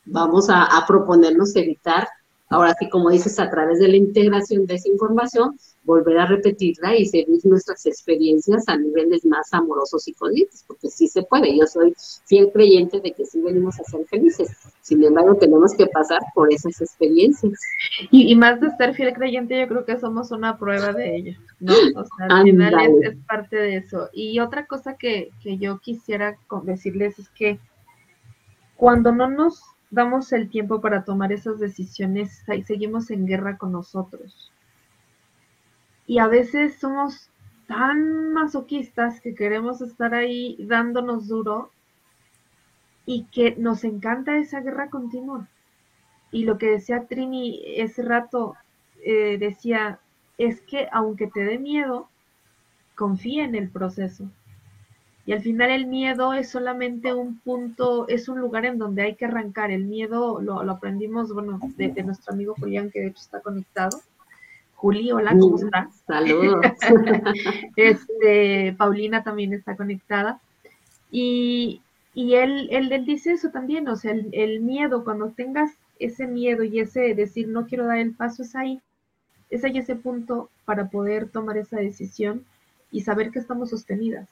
vamos 0.06 0.48
a, 0.50 0.64
a 0.64 0.86
proponernos 0.86 1.54
evitar, 1.56 2.08
ahora 2.54 2.74
sí 2.78 2.88
como 2.88 3.10
dices, 3.10 3.38
a 3.40 3.50
través 3.50 3.80
de 3.80 3.88
la 3.88 3.96
integración 3.96 4.66
de 4.66 4.76
esa 4.76 4.88
información, 4.88 5.58
volver 5.82 6.18
a 6.18 6.26
repetirla 6.26 6.96
y 6.96 7.04
seguir 7.06 7.40
nuestras 7.44 7.84
experiencias 7.84 8.68
a 8.68 8.76
niveles 8.76 9.24
más 9.26 9.52
amorosos 9.52 10.06
y 10.08 10.14
conscientes, 10.14 10.64
porque 10.66 10.88
sí 10.88 11.08
se 11.08 11.22
puede. 11.24 11.56
Yo 11.56 11.66
soy 11.66 11.94
fiel 12.26 12.50
creyente 12.52 13.00
de 13.00 13.12
que 13.12 13.26
sí 13.26 13.40
venimos 13.40 13.78
a 13.80 13.84
ser 13.84 14.06
felices. 14.06 14.56
Sin 14.80 15.02
embargo, 15.02 15.34
tenemos 15.34 15.74
que 15.74 15.86
pasar 15.86 16.20
por 16.34 16.52
esas 16.52 16.80
experiencias. 16.80 17.52
Y, 18.10 18.34
más 18.36 18.60
de 18.60 18.70
ser 18.76 18.94
fiel 18.94 19.12
creyente, 19.12 19.60
yo 19.60 19.68
creo 19.68 19.84
que 19.84 19.98
somos 19.98 20.30
una 20.30 20.56
prueba 20.56 20.92
de 20.92 21.16
ello, 21.16 21.38
¿no? 21.60 21.74
O 21.96 22.04
sea, 22.04 22.26
al 22.28 22.44
final 22.44 22.74
es, 23.02 23.16
parte 23.26 23.56
de 23.56 23.76
eso. 23.76 24.08
Y 24.12 24.38
otra 24.38 24.66
cosa 24.66 24.96
que, 24.96 25.30
que 25.42 25.58
yo 25.58 25.78
quisiera 25.80 26.38
decirles 26.64 27.18
es 27.18 27.28
que 27.30 27.58
cuando 28.76 29.12
no 29.12 29.28
nos 29.28 29.73
damos 29.94 30.32
el 30.32 30.50
tiempo 30.50 30.80
para 30.80 31.04
tomar 31.04 31.32
esas 31.32 31.58
decisiones, 31.58 32.44
seguimos 32.66 33.10
en 33.10 33.26
guerra 33.26 33.56
con 33.56 33.72
nosotros 33.72 34.52
y 36.06 36.18
a 36.18 36.28
veces 36.28 36.78
somos 36.78 37.30
tan 37.66 38.32
masoquistas 38.32 39.20
que 39.20 39.34
queremos 39.34 39.80
estar 39.80 40.14
ahí 40.14 40.56
dándonos 40.60 41.28
duro 41.28 41.70
y 43.06 43.24
que 43.26 43.56
nos 43.56 43.84
encanta 43.84 44.36
esa 44.36 44.60
guerra 44.60 44.90
continua. 44.90 45.48
Y 46.30 46.44
lo 46.44 46.58
que 46.58 46.66
decía 46.66 47.06
Trini 47.06 47.62
ese 47.76 48.02
rato, 48.02 48.54
eh, 49.04 49.38
decía, 49.38 50.00
es 50.36 50.60
que 50.62 50.88
aunque 50.92 51.26
te 51.26 51.44
dé 51.44 51.58
miedo, 51.58 52.08
confía 52.94 53.44
en 53.44 53.54
el 53.54 53.70
proceso. 53.70 54.30
Y 55.26 55.32
al 55.32 55.42
final 55.42 55.70
el 55.70 55.86
miedo 55.86 56.34
es 56.34 56.50
solamente 56.50 57.14
un 57.14 57.38
punto, 57.38 58.06
es 58.08 58.28
un 58.28 58.40
lugar 58.40 58.66
en 58.66 58.78
donde 58.78 59.02
hay 59.02 59.14
que 59.14 59.24
arrancar. 59.24 59.70
El 59.70 59.84
miedo 59.84 60.40
lo, 60.40 60.60
aprendimos, 60.70 61.32
bueno, 61.32 61.58
de, 61.76 61.88
de, 61.88 62.02
nuestro 62.02 62.34
amigo 62.34 62.54
Julián, 62.58 62.90
que 62.90 63.00
de 63.00 63.06
hecho 63.06 63.22
está 63.22 63.40
conectado. 63.40 64.00
Juli, 64.84 65.12
hola, 65.12 65.34
¿cómo 65.38 65.56
estás? 65.56 66.02
Saludos. 66.06 66.62
este, 67.76 68.74
Paulina 68.76 69.22
también 69.22 69.54
está 69.54 69.76
conectada. 69.76 70.42
Y, 71.10 71.80
él, 72.14 72.68
él, 72.70 73.06
dice 73.06 73.32
eso 73.32 73.48
también, 73.48 73.88
o 73.88 73.96
sea, 73.96 74.12
el, 74.12 74.60
miedo, 74.60 75.02
cuando 75.04 75.30
tengas 75.30 75.70
ese 75.98 76.26
miedo 76.26 76.64
y 76.64 76.80
ese 76.80 77.14
decir 77.14 77.48
no 77.48 77.66
quiero 77.66 77.86
dar 77.86 77.96
el 77.96 78.12
paso, 78.12 78.42
es 78.42 78.54
ahí, 78.56 78.82
es 79.48 79.64
ahí 79.64 79.78
ese 79.78 79.96
punto 79.96 80.50
para 80.66 80.90
poder 80.90 81.30
tomar 81.30 81.56
esa 81.56 81.78
decisión 81.78 82.44
y 82.90 83.00
saber 83.00 83.30
que 83.30 83.38
estamos 83.38 83.70
sostenidas. 83.70 84.28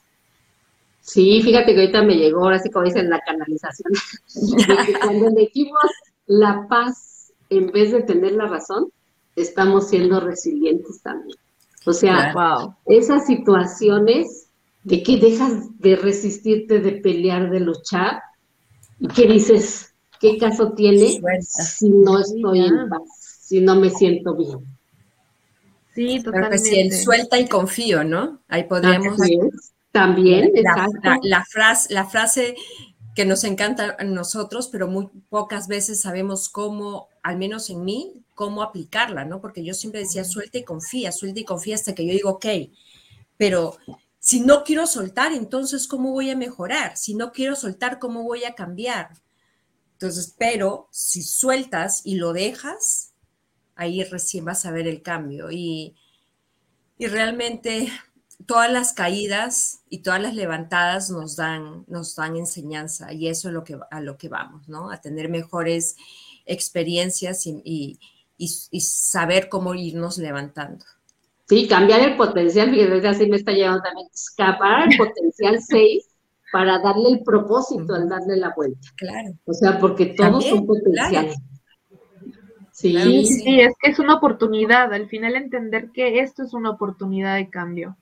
Sí, 1.03 1.43
fíjate 1.43 1.75
que 1.75 1.81
ahorita 1.81 2.03
me 2.03 2.15
llegó, 2.15 2.45
ahora 2.45 2.61
sí 2.61 2.71
como 2.71 2.87
dicen, 2.87 3.11
la 3.11 3.21
canalización. 3.21 3.93
cuando 5.03 5.29
elegimos 5.29 5.83
la 6.27 6.67
paz 6.69 7.33
en 7.51 7.73
vez 7.73 7.93
de 7.93 8.03
tener 8.03 8.33
la 8.33 8.47
razón, 8.47 8.91
estamos 9.37 9.89
siendo 9.89 10.21
resilientes 10.21 11.03
también. 11.03 11.37
O 11.85 11.93
sea, 11.93 12.33
esas 12.87 13.27
situaciones 13.27 14.47
de 14.85 15.03
que 15.03 15.19
dejas 15.19 15.79
de 15.81 15.97
resistirte, 15.97 16.79
de 16.79 16.93
pelear, 16.93 17.51
de 17.51 17.61
luchar, 17.61 18.23
y 19.01 19.09
que 19.09 19.27
dices, 19.27 19.93
¿qué 20.21 20.39
caso 20.39 20.73
tiene 20.73 21.21
si 21.41 21.89
no 21.89 22.21
estoy 22.21 22.65
en 22.65 22.89
paz, 22.89 23.03
si 23.43 23.61
no 23.61 23.75
me 23.75 23.91
siento 23.91 24.37
bien? 24.37 24.59
Sí, 25.95 26.23
totalmente. 26.23 26.59
si 26.59 26.79
el 26.79 26.93
suelta 26.93 27.39
y 27.39 27.49
confío, 27.49 28.05
¿no? 28.05 28.41
Ahí 28.49 28.65
podríamos... 28.65 29.19
También, 29.93 30.53
la, 30.55 30.89
la, 31.23 31.45
frase, 31.45 31.93
la 31.93 32.07
frase 32.07 32.57
que 33.15 33.27
nos 33.27 33.45
encanta 33.45 33.97
a 33.99 34.05
nosotros, 34.05 34.69
pero 34.69 34.89
muy 34.89 35.09
pocas 35.29 35.69
veces 35.69 36.01
sabemos 36.01 36.49
cómo, 36.49 37.09
al 37.23 37.37
menos 37.37 37.69
en 37.69 37.85
mí, 37.85 38.25
cómo 38.35 38.63
aplicarla, 38.63 39.25
¿no? 39.25 39.41
Porque 39.41 39.63
yo 39.63 39.75
siempre 39.75 40.01
decía, 40.01 40.25
suelta 40.25 40.59
y 40.59 40.65
confía, 40.65 41.13
suelta 41.13 41.41
y 41.41 41.45
confía 41.45 41.75
hasta 41.75 41.95
que 41.95 42.07
yo 42.07 42.13
digo, 42.13 42.31
ok, 42.31 42.47
pero 43.37 43.77
si 44.19 44.41
no 44.41 44.65
quiero 44.65 44.87
soltar, 44.87 45.33
entonces, 45.33 45.87
¿cómo 45.87 46.13
voy 46.13 46.31
a 46.31 46.37
mejorar? 46.37 46.97
Si 46.97 47.15
no 47.15 47.33
quiero 47.33 47.55
soltar, 47.57 47.99
¿cómo 47.99 48.23
voy 48.23 48.45
a 48.45 48.55
cambiar? 48.55 49.11
Entonces, 49.95 50.35
pero 50.39 50.89
si 50.91 51.23
sueltas 51.23 52.03
y 52.05 52.15
lo 52.15 52.33
dejas, 52.33 53.13
ahí 53.75 54.03
recién 54.05 54.45
vas 54.45 54.65
a 54.65 54.71
ver 54.71 54.87
el 54.87 55.03
cambio. 55.03 55.51
Y, 55.51 55.97
y 56.99 57.07
realmente 57.09 57.93
todas 58.47 58.71
las 58.73 58.93
caídas 58.93 59.83
y 59.89 60.03
todas 60.03 60.21
las 60.21 60.35
levantadas 60.35 61.11
nos 61.11 61.37
dan, 61.37 61.85
nos 61.87 62.17
dan 62.17 62.37
enseñanza 62.37 63.13
y 63.13 63.29
eso 63.29 63.49
es 63.49 63.55
lo 63.55 63.65
que, 63.65 63.79
a 63.91 64.01
lo 64.01 64.17
que 64.17 64.29
vamos, 64.29 64.69
¿no? 64.69 64.91
A 64.91 65.01
tener 65.01 65.29
mejores 65.29 65.97
experiencias 66.47 67.47
y, 67.47 67.99
saber 68.81 69.49
cómo 69.49 69.75
irnos 69.75 70.19
levantando. 70.19 70.85
Sí, 71.49 71.69
cambiar 71.69 72.01
el 72.01 72.17
potencial, 72.17 72.71
fíjate, 72.71 73.07
así 73.07 73.27
me 73.29 73.37
está 73.37 73.53
llevando 73.53 73.83
también, 73.83 74.09
escapar 74.13 74.91
el 74.91 74.97
potencial 74.97 75.61
6 75.69 76.09
para 76.51 76.79
darle 76.81 77.11
el 77.11 77.23
propósito 77.23 77.95
al 77.95 78.09
darle 78.09 78.37
la 78.37 78.53
vuelta. 78.55 78.89
Claro. 78.97 79.31
O 79.45 79.53
sea, 79.53 79.79
porque 79.79 80.07
todos 80.07 80.45
son 80.45 80.67
potenciales. 80.67 81.37
Sí. 82.73 83.27
sí, 83.27 83.61
es 83.61 83.75
que 83.81 83.91
es 83.91 83.99
una 83.99 84.17
oportunidad, 84.17 84.93
al 84.93 85.09
final 85.09 85.37
entender 85.37 85.91
que 85.93 86.21
esto 86.21 86.43
es 86.43 86.53
una 86.53 86.71
oportunidad 86.71 87.37
de 87.37 87.49
cambio 87.49 87.97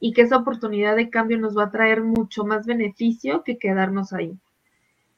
y 0.00 0.12
que 0.12 0.22
esa 0.22 0.38
oportunidad 0.38 0.96
de 0.96 1.10
cambio 1.10 1.38
nos 1.38 1.56
va 1.56 1.64
a 1.64 1.70
traer 1.70 2.02
mucho 2.02 2.44
más 2.44 2.66
beneficio 2.66 3.42
que 3.44 3.58
quedarnos 3.58 4.12
ahí. 4.12 4.32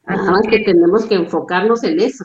Nada 0.06 0.30
más 0.32 0.46
que, 0.48 0.58
tenemos 0.58 1.06
que 1.06 1.14
enfocarnos 1.14 1.84
en 1.84 2.00
eso. 2.00 2.24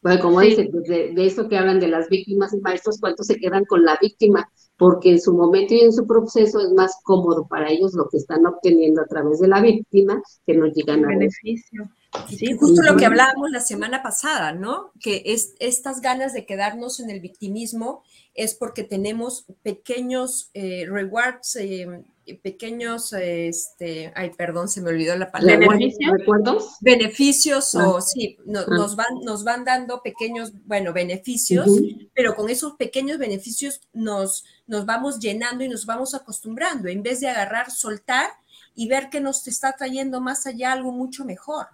Porque 0.00 0.20
como 0.20 0.40
dicen, 0.40 0.70
de, 0.70 1.12
de, 1.12 1.26
eso 1.26 1.48
que 1.48 1.58
hablan 1.58 1.80
de 1.80 1.88
las 1.88 2.08
víctimas 2.08 2.54
y 2.54 2.60
maestros, 2.60 3.00
¿cuántos 3.00 3.26
se 3.26 3.36
quedan 3.36 3.64
con 3.64 3.84
la 3.84 3.98
víctima? 4.00 4.48
Porque 4.78 5.10
en 5.10 5.20
su 5.20 5.34
momento 5.34 5.74
y 5.74 5.80
en 5.80 5.92
su 5.92 6.06
proceso 6.06 6.60
es 6.60 6.72
más 6.72 7.00
cómodo 7.02 7.46
para 7.48 7.70
ellos 7.70 7.94
lo 7.94 8.08
que 8.08 8.18
están 8.18 8.46
obteniendo 8.46 9.02
a 9.02 9.06
través 9.06 9.40
de 9.40 9.48
la 9.48 9.60
víctima 9.60 10.22
que 10.46 10.54
no 10.54 10.66
llegan 10.66 11.04
a 11.04 11.08
beneficio. 11.08 11.90
Sí, 12.28 12.56
justo 12.58 12.82
lo 12.82 12.96
que 12.96 13.06
hablábamos 13.06 13.50
la 13.50 13.60
semana 13.60 14.02
pasada, 14.02 14.52
¿no? 14.52 14.92
Que 15.00 15.22
es 15.26 15.54
estas 15.58 16.00
ganas 16.00 16.32
de 16.32 16.46
quedarnos 16.46 17.00
en 17.00 17.10
el 17.10 17.20
victimismo 17.20 18.02
es 18.34 18.54
porque 18.54 18.84
tenemos 18.84 19.46
pequeños 19.62 20.50
eh, 20.54 20.86
rewards, 20.88 21.56
eh, 21.56 22.04
pequeños, 22.42 23.12
este, 23.12 24.12
ay, 24.14 24.30
perdón, 24.36 24.68
se 24.68 24.80
me 24.80 24.90
olvidó 24.90 25.16
la 25.16 25.30
palabra. 25.30 25.68
¿Beneficios? 25.68 26.76
Beneficios, 26.80 27.74
o 27.74 27.96
ah. 27.96 28.00
sí, 28.02 28.36
ah. 28.40 28.64
nos, 28.68 28.96
van, 28.96 29.20
nos 29.22 29.44
van 29.44 29.64
dando 29.64 30.02
pequeños, 30.02 30.52
bueno, 30.66 30.92
beneficios, 30.92 31.68
pero 32.14 32.34
con 32.34 32.50
esos 32.50 32.74
pequeños 32.74 33.18
beneficios 33.18 33.80
nos, 33.92 34.44
nos 34.66 34.84
vamos 34.84 35.18
llenando 35.18 35.64
y 35.64 35.68
nos 35.68 35.86
vamos 35.86 36.14
acostumbrando, 36.14 36.88
en 36.88 37.02
vez 37.02 37.20
de 37.20 37.28
agarrar, 37.28 37.70
soltar 37.70 38.28
y 38.74 38.88
ver 38.88 39.08
que 39.08 39.20
nos 39.20 39.46
está 39.48 39.72
trayendo 39.72 40.20
más 40.20 40.46
allá 40.46 40.72
algo 40.72 40.92
mucho 40.92 41.24
mejor 41.24 41.66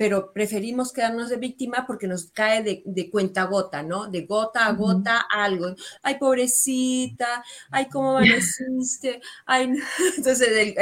pero 0.00 0.32
preferimos 0.32 0.94
quedarnos 0.94 1.28
de 1.28 1.36
víctima 1.36 1.84
porque 1.86 2.06
nos 2.06 2.30
cae 2.30 2.62
de, 2.62 3.10
cuenta 3.10 3.44
gota, 3.44 3.82
¿no? 3.82 4.06
De 4.08 4.22
gota 4.22 4.64
a 4.64 4.72
gota 4.72 5.26
algo. 5.30 5.74
Ay, 6.00 6.16
pobrecita, 6.18 7.44
ay, 7.70 7.86
¿cómo 7.92 8.16
amaneciste? 8.16 9.20
Ay, 9.44 9.70
entonces 10.16 10.74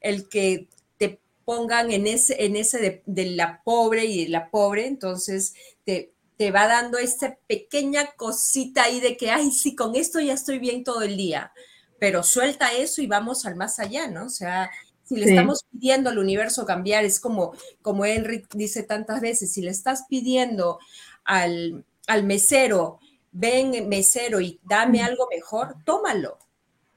el, 0.00 0.28
que 0.28 0.68
te 0.96 1.18
pongan 1.44 1.90
en 1.90 2.06
ese, 2.06 2.44
en 2.44 2.54
ese 2.54 3.02
de, 3.04 3.26
la 3.30 3.62
pobre 3.64 4.04
y 4.04 4.22
de 4.22 4.30
la 4.30 4.48
pobre, 4.48 4.86
entonces 4.86 5.54
te, 5.84 6.12
te 6.36 6.52
va 6.52 6.68
dando 6.68 6.98
esta 6.98 7.36
pequeña 7.48 8.12
cosita 8.12 8.84
ahí 8.84 9.00
de 9.00 9.16
que, 9.16 9.32
ay, 9.32 9.50
sí, 9.50 9.74
con 9.74 9.96
esto 9.96 10.20
ya 10.20 10.34
estoy 10.34 10.60
bien 10.60 10.84
todo 10.84 11.02
el 11.02 11.16
día, 11.16 11.52
pero 11.98 12.22
suelta 12.22 12.72
eso 12.74 13.02
y 13.02 13.08
vamos 13.08 13.44
al 13.44 13.56
más 13.56 13.80
allá, 13.80 14.06
¿no? 14.06 14.26
O 14.26 14.30
sea, 14.30 14.70
si 15.10 15.16
le 15.16 15.26
estamos 15.26 15.64
pidiendo 15.72 16.08
al 16.08 16.18
universo 16.18 16.64
cambiar, 16.64 17.04
es 17.04 17.18
como, 17.18 17.52
como 17.82 18.04
Enric 18.04 18.46
dice 18.54 18.84
tantas 18.84 19.20
veces, 19.20 19.52
si 19.52 19.60
le 19.60 19.72
estás 19.72 20.04
pidiendo 20.08 20.78
al, 21.24 21.84
al 22.06 22.22
mesero, 22.22 23.00
ven 23.32 23.88
mesero 23.88 24.40
y 24.40 24.60
dame 24.62 25.02
algo 25.02 25.26
mejor, 25.28 25.74
tómalo, 25.84 26.38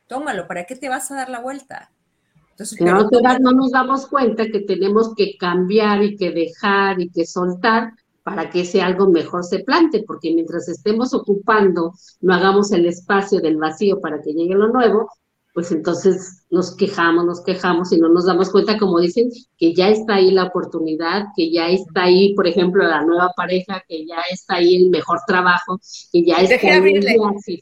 tómalo, 0.05 0.47
¿para 0.47 0.65
qué 0.65 0.75
te 0.75 0.89
vas 0.89 1.09
a 1.09 1.15
dar 1.15 1.29
la 1.31 1.39
vuelta? 1.39 1.91
Entonces, 2.51 2.79
no 2.81 3.51
nos 3.51 3.71
damos 3.71 4.05
cuenta 4.05 4.45
que 4.45 4.59
tenemos 4.59 5.15
que 5.15 5.35
cambiar 5.35 6.03
y 6.03 6.15
que 6.15 6.29
dejar 6.29 7.01
y 7.01 7.09
que 7.09 7.25
soltar 7.25 7.93
para 8.21 8.51
que 8.51 8.61
ese 8.61 8.83
algo 8.83 9.09
mejor 9.09 9.43
se 9.43 9.63
plante, 9.63 10.03
porque 10.05 10.31
mientras 10.35 10.69
estemos 10.69 11.15
ocupando, 11.15 11.93
no 12.21 12.33
hagamos 12.35 12.71
el 12.73 12.85
espacio 12.85 13.41
del 13.41 13.57
vacío 13.57 13.99
para 13.99 14.21
que 14.21 14.33
llegue 14.33 14.53
lo 14.53 14.67
nuevo, 14.67 15.09
pues 15.53 15.71
entonces 15.71 16.45
nos 16.49 16.75
quejamos, 16.75 17.25
nos 17.25 17.43
quejamos 17.43 17.91
y 17.93 17.99
no 17.99 18.09
nos 18.09 18.25
damos 18.25 18.49
cuenta, 18.49 18.79
como 18.79 18.99
dicen, 18.99 19.29
que 19.57 19.73
ya 19.73 19.89
está 19.89 20.15
ahí 20.15 20.31
la 20.31 20.45
oportunidad, 20.45 21.25
que 21.35 21.51
ya 21.51 21.67
está 21.67 22.05
ahí, 22.05 22.33
por 22.33 22.47
ejemplo, 22.47 22.83
la 22.83 23.03
nueva 23.03 23.31
pareja, 23.35 23.83
que 23.87 24.03
ya 24.05 24.17
está 24.31 24.55
ahí 24.55 24.75
el 24.75 24.89
mejor 24.89 25.19
trabajo, 25.27 25.79
que 26.11 26.25
ya 26.25 26.37
está 26.37 26.67
ahí 26.67 26.77
abrirle. 26.77 27.17
Sí, 27.43 27.61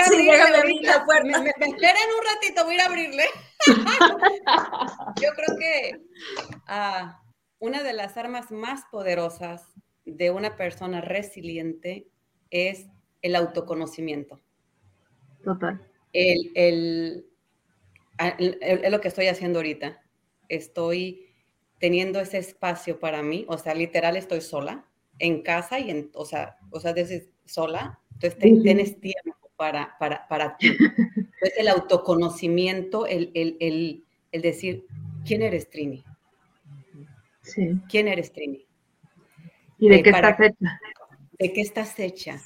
abrirle 0.00 0.92
Me, 1.24 1.38
me, 1.40 1.50
esperen 1.50 2.08
un 2.16 2.24
ratito, 2.24 2.64
voy 2.64 2.74
a 2.74 2.76
ir 2.76 2.80
a 2.80 2.86
abrirle. 2.86 3.24
Yo 5.20 5.28
creo 5.34 5.58
que 5.58 6.00
ah, 6.68 7.20
una 7.58 7.82
de 7.82 7.92
las 7.92 8.16
armas 8.16 8.52
más 8.52 8.82
poderosas 8.90 9.64
de 10.04 10.30
una 10.30 10.56
persona 10.56 11.00
resiliente 11.00 12.06
es 12.50 12.86
el 13.22 13.34
autoconocimiento. 13.34 14.40
Total 15.42 15.80
el, 16.16 17.26
es 18.18 18.90
lo 18.90 19.00
que 19.00 19.08
estoy 19.08 19.26
haciendo 19.26 19.58
ahorita. 19.58 20.02
Estoy 20.48 21.26
teniendo 21.78 22.20
ese 22.20 22.38
espacio 22.38 22.98
para 22.98 23.22
mí, 23.22 23.44
o 23.48 23.58
sea, 23.58 23.74
literal 23.74 24.16
estoy 24.16 24.40
sola 24.40 24.86
en 25.18 25.42
casa 25.42 25.78
y 25.78 25.90
en, 25.90 26.10
o 26.14 26.24
sea, 26.24 26.56
o 26.70 26.80
sea, 26.80 26.92
desde 26.92 27.28
sola, 27.44 27.98
entonces 28.14 28.38
tienes 28.62 29.00
tiempo 29.00 29.50
para, 29.56 29.96
para, 29.98 30.26
para 30.28 30.56
ti. 30.56 30.68
Entonces 30.68 31.52
el 31.56 31.68
autoconocimiento, 31.68 33.06
el, 33.06 33.30
el, 33.34 33.56
el, 33.60 34.04
el 34.32 34.42
decir, 34.42 34.86
¿quién 35.26 35.42
eres 35.42 35.68
Trini? 35.70 36.04
Sí. 37.42 37.78
¿Quién 37.88 38.08
eres 38.08 38.32
Trini? 38.32 38.66
¿Y 39.78 39.88
de, 39.88 40.02
qué 40.02 40.10
estás 40.10 40.40
hecha? 40.40 40.80
¿De 41.38 41.52
qué 41.52 41.60
estás 41.60 41.98
hecha? 41.98 42.42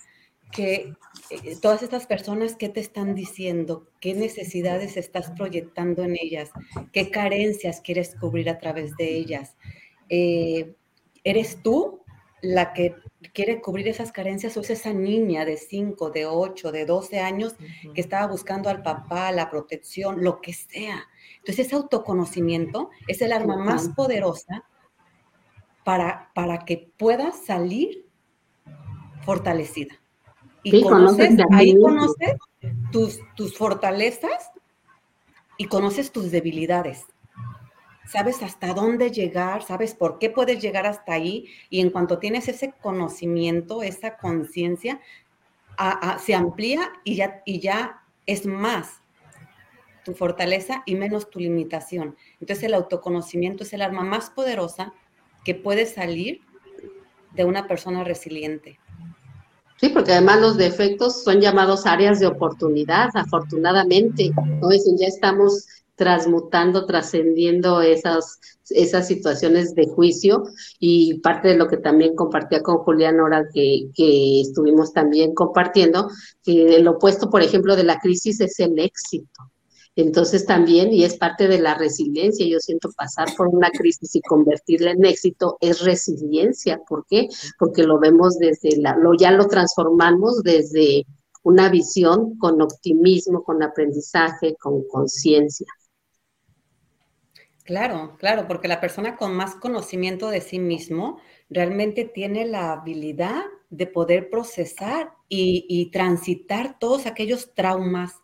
Que 0.50 0.94
eh, 1.30 1.56
todas 1.60 1.82
estas 1.82 2.06
personas, 2.06 2.56
¿qué 2.56 2.68
te 2.68 2.80
están 2.80 3.14
diciendo? 3.14 3.86
¿Qué 4.00 4.14
necesidades 4.14 4.96
estás 4.96 5.30
proyectando 5.32 6.02
en 6.02 6.16
ellas? 6.20 6.50
¿Qué 6.92 7.10
carencias 7.10 7.80
quieres 7.80 8.16
cubrir 8.16 8.50
a 8.50 8.58
través 8.58 8.96
de 8.96 9.16
ellas? 9.16 9.56
Eh, 10.08 10.74
¿Eres 11.24 11.62
tú 11.62 12.02
la 12.42 12.72
que 12.72 12.94
quiere 13.34 13.60
cubrir 13.60 13.86
esas 13.88 14.12
carencias 14.12 14.56
o 14.56 14.60
es 14.60 14.70
esa 14.70 14.92
niña 14.92 15.44
de 15.44 15.56
5, 15.56 16.10
de 16.10 16.26
8, 16.26 16.72
de 16.72 16.86
12 16.86 17.20
años 17.20 17.54
que 17.94 18.00
estaba 18.00 18.26
buscando 18.26 18.70
al 18.70 18.82
papá, 18.82 19.30
la 19.30 19.50
protección, 19.50 20.24
lo 20.24 20.40
que 20.40 20.52
sea? 20.52 21.04
Entonces, 21.38 21.66
ese 21.66 21.76
autoconocimiento 21.76 22.90
es 23.06 23.20
el 23.22 23.32
arma 23.32 23.56
más 23.56 23.90
poderosa 23.90 24.64
para, 25.84 26.30
para 26.34 26.64
que 26.64 26.90
puedas 26.96 27.44
salir 27.44 28.06
fortalecida. 29.22 29.99
Y 30.62 30.82
conoces, 30.82 31.36
ahí 31.52 31.78
conoces 31.78 32.34
tus, 32.92 33.20
tus 33.34 33.56
fortalezas 33.56 34.50
y 35.56 35.66
conoces 35.66 36.10
tus 36.12 36.30
debilidades. 36.30 37.06
Sabes 38.06 38.42
hasta 38.42 38.74
dónde 38.74 39.10
llegar, 39.10 39.62
sabes 39.62 39.94
por 39.94 40.18
qué 40.18 40.30
puedes 40.30 40.60
llegar 40.60 40.84
hasta 40.86 41.12
ahí 41.12 41.46
y 41.68 41.80
en 41.80 41.90
cuanto 41.90 42.18
tienes 42.18 42.48
ese 42.48 42.72
conocimiento, 42.80 43.82
esa 43.82 44.16
conciencia, 44.16 45.00
se 46.18 46.34
amplía 46.34 46.90
y 47.04 47.14
ya, 47.14 47.42
y 47.46 47.60
ya 47.60 48.02
es 48.26 48.46
más. 48.46 49.00
tu 50.04 50.14
fortaleza 50.14 50.82
y 50.86 50.94
menos 50.94 51.30
tu 51.30 51.38
limitación. 51.38 52.16
Entonces 52.40 52.64
el 52.64 52.74
autoconocimiento 52.74 53.62
es 53.64 53.72
el 53.72 53.82
arma 53.82 54.02
más 54.02 54.30
poderosa 54.30 54.92
que 55.44 55.54
puede 55.54 55.86
salir 55.86 56.40
de 57.32 57.44
una 57.44 57.68
persona 57.68 58.02
resiliente. 58.02 58.79
Sí, 59.80 59.88
porque 59.88 60.12
además 60.12 60.40
los 60.42 60.56
defectos 60.58 61.24
son 61.24 61.40
llamados 61.40 61.86
áreas 61.86 62.20
de 62.20 62.26
oportunidad, 62.26 63.08
afortunadamente. 63.14 64.30
¿no? 64.60 64.68
ya 64.70 65.06
estamos 65.06 65.66
transmutando, 65.96 66.84
trascendiendo 66.84 67.80
esas, 67.80 68.40
esas 68.68 69.06
situaciones 69.06 69.74
de 69.74 69.86
juicio 69.86 70.42
y 70.78 71.18
parte 71.20 71.48
de 71.48 71.56
lo 71.56 71.66
que 71.66 71.78
también 71.78 72.14
compartía 72.14 72.62
con 72.62 72.76
Julián 72.78 73.20
ahora 73.20 73.46
que, 73.54 73.88
que 73.94 74.42
estuvimos 74.42 74.92
también 74.92 75.34
compartiendo, 75.34 76.08
que 76.42 76.76
el 76.76 76.86
opuesto, 76.86 77.30
por 77.30 77.42
ejemplo, 77.42 77.74
de 77.74 77.84
la 77.84 77.98
crisis 77.98 78.40
es 78.40 78.60
el 78.60 78.78
éxito. 78.78 79.50
Entonces 79.96 80.46
también, 80.46 80.92
y 80.92 81.04
es 81.04 81.16
parte 81.16 81.48
de 81.48 81.58
la 81.58 81.74
resiliencia, 81.74 82.46
yo 82.46 82.60
siento 82.60 82.90
pasar 82.96 83.28
por 83.36 83.48
una 83.48 83.70
crisis 83.70 84.14
y 84.14 84.20
convertirla 84.20 84.92
en 84.92 85.04
éxito 85.04 85.58
es 85.60 85.84
resiliencia. 85.84 86.80
¿Por 86.88 87.04
qué? 87.08 87.28
Porque 87.58 87.82
lo 87.82 87.98
vemos 87.98 88.38
desde 88.38 88.76
la, 88.76 88.96
lo, 88.96 89.14
ya 89.14 89.32
lo 89.32 89.48
transformamos 89.48 90.42
desde 90.42 91.06
una 91.42 91.68
visión 91.68 92.38
con 92.38 92.62
optimismo, 92.62 93.42
con 93.42 93.62
aprendizaje, 93.62 94.56
con 94.60 94.86
conciencia. 94.86 95.66
Claro, 97.64 98.16
claro, 98.18 98.48
porque 98.48 98.68
la 98.68 98.80
persona 98.80 99.16
con 99.16 99.34
más 99.34 99.54
conocimiento 99.54 100.28
de 100.28 100.40
sí 100.40 100.58
mismo 100.58 101.18
realmente 101.48 102.04
tiene 102.04 102.44
la 102.46 102.72
habilidad 102.72 103.44
de 103.70 103.86
poder 103.86 104.28
procesar 104.28 105.12
y, 105.28 105.66
y 105.68 105.90
transitar 105.90 106.78
todos 106.80 107.06
aquellos 107.06 107.54
traumas, 107.54 108.14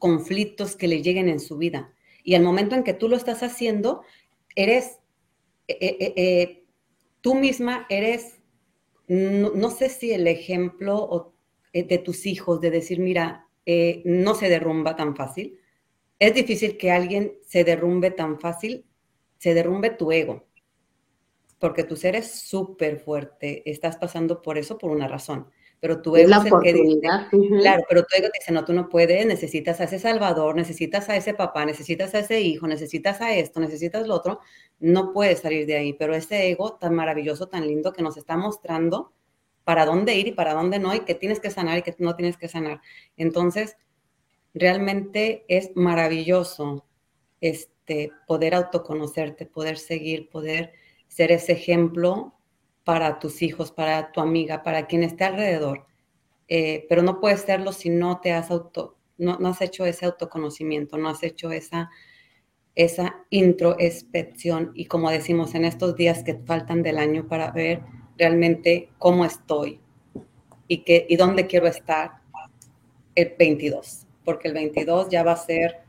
conflictos 0.00 0.74
que 0.74 0.88
le 0.88 1.02
lleguen 1.02 1.28
en 1.28 1.38
su 1.38 1.56
vida. 1.56 1.92
Y 2.24 2.34
al 2.34 2.42
momento 2.42 2.74
en 2.74 2.82
que 2.82 2.94
tú 2.94 3.08
lo 3.08 3.16
estás 3.16 3.44
haciendo, 3.44 4.02
eres, 4.56 4.98
eh, 5.68 5.76
eh, 5.80 6.12
eh, 6.16 6.64
tú 7.20 7.36
misma 7.36 7.86
eres, 7.88 8.40
no, 9.06 9.70
sé 9.70 9.88
si 9.88 10.12
el 10.12 10.26
ejemplo 10.26 11.34
de 11.72 11.98
tus 11.98 12.26
hijos, 12.26 12.60
de 12.60 12.70
decir, 12.70 12.98
mira, 12.98 13.48
no 14.04 14.34
se 14.34 14.48
derrumba 14.48 14.96
tan 14.96 15.14
fácil. 15.16 15.58
Es 16.18 16.34
difícil 16.34 16.76
que 16.76 16.90
alguien 16.90 17.34
se 17.46 17.64
derrumbe 17.64 18.10
tan 18.10 18.38
fácil, 18.40 18.86
se 19.38 19.54
derrumbe 19.54 19.90
tu 19.90 20.12
ego, 20.12 20.46
porque 21.58 21.84
tu 21.84 21.96
ser 21.96 22.14
es 22.14 22.30
súper 22.30 23.00
fuerte, 23.00 23.68
estás 23.68 23.96
pasando 23.96 24.42
por 24.42 24.58
eso 24.58 24.78
por 24.78 24.90
una 24.90 25.08
razón 25.08 25.50
pero 25.80 26.02
tu 26.02 26.14
ego 26.14 26.30
es, 26.30 26.44
el 26.44 26.60
que 26.62 26.72
dice, 26.74 27.00
claro, 27.60 27.82
pero 27.88 28.02
tu 28.04 28.14
ego 28.14 28.28
dice, 28.32 28.52
no, 28.52 28.64
tú 28.66 28.74
no 28.74 28.90
puedes, 28.90 29.24
necesitas 29.24 29.80
a 29.80 29.84
ese 29.84 29.98
salvador, 29.98 30.54
necesitas 30.54 31.08
a 31.08 31.16
ese 31.16 31.32
papá, 31.32 31.64
necesitas 31.64 32.14
a 32.14 32.18
ese 32.18 32.42
hijo, 32.42 32.66
necesitas 32.66 33.22
a 33.22 33.34
esto, 33.34 33.60
necesitas 33.60 34.06
lo 34.06 34.14
otro, 34.14 34.40
no 34.78 35.14
puedes 35.14 35.40
salir 35.40 35.66
de 35.66 35.76
ahí, 35.76 35.94
pero 35.94 36.14
ese 36.14 36.50
ego 36.50 36.74
tan 36.74 36.94
maravilloso, 36.94 37.48
tan 37.48 37.66
lindo 37.66 37.94
que 37.94 38.02
nos 38.02 38.18
está 38.18 38.36
mostrando 38.36 39.12
para 39.64 39.86
dónde 39.86 40.14
ir 40.14 40.28
y 40.28 40.32
para 40.32 40.52
dónde 40.52 40.78
no, 40.78 40.94
y 40.94 41.00
que 41.00 41.14
tienes 41.14 41.40
que 41.40 41.50
sanar 41.50 41.78
y 41.78 41.82
que 41.82 41.94
no 41.98 42.14
tienes 42.14 42.36
que 42.36 42.48
sanar. 42.48 42.82
Entonces, 43.16 43.78
realmente 44.52 45.44
es 45.48 45.70
maravilloso 45.76 46.84
este, 47.40 48.10
poder 48.26 48.54
autoconocerte, 48.54 49.46
poder 49.46 49.78
seguir, 49.78 50.28
poder 50.28 50.72
ser 51.08 51.32
ese 51.32 51.52
ejemplo 51.52 52.34
para 52.84 53.18
tus 53.18 53.42
hijos, 53.42 53.72
para 53.72 54.12
tu 54.12 54.20
amiga, 54.20 54.62
para 54.62 54.86
quien 54.86 55.02
esté 55.02 55.24
alrededor. 55.24 55.86
Eh, 56.48 56.86
pero 56.88 57.02
no 57.02 57.20
puedes 57.20 57.42
serlo 57.42 57.72
si 57.72 57.90
no 57.90 58.20
te 58.20 58.32
has 58.32 58.50
auto, 58.50 58.96
no, 59.18 59.38
has 59.46 59.60
hecho 59.60 59.84
ese 59.86 60.06
autoconocimiento, 60.06 60.98
no 60.98 61.08
has 61.08 61.22
hecho 61.22 61.52
esa, 61.52 61.90
esa 62.74 63.16
introspección 63.30 64.72
y 64.74 64.86
como 64.86 65.10
decimos 65.10 65.54
en 65.54 65.64
estos 65.64 65.94
días 65.94 66.24
que 66.24 66.34
faltan 66.34 66.82
del 66.82 66.98
año 66.98 67.28
para 67.28 67.52
ver 67.52 67.82
realmente 68.18 68.90
cómo 68.98 69.24
estoy 69.24 69.80
y, 70.66 70.78
qué, 70.78 71.06
y 71.08 71.16
dónde 71.16 71.46
quiero 71.46 71.68
estar 71.68 72.20
el 73.14 73.34
22, 73.38 74.06
porque 74.24 74.48
el 74.48 74.54
22 74.54 75.08
ya 75.08 75.22
va 75.22 75.32
a 75.32 75.36
ser 75.36 75.82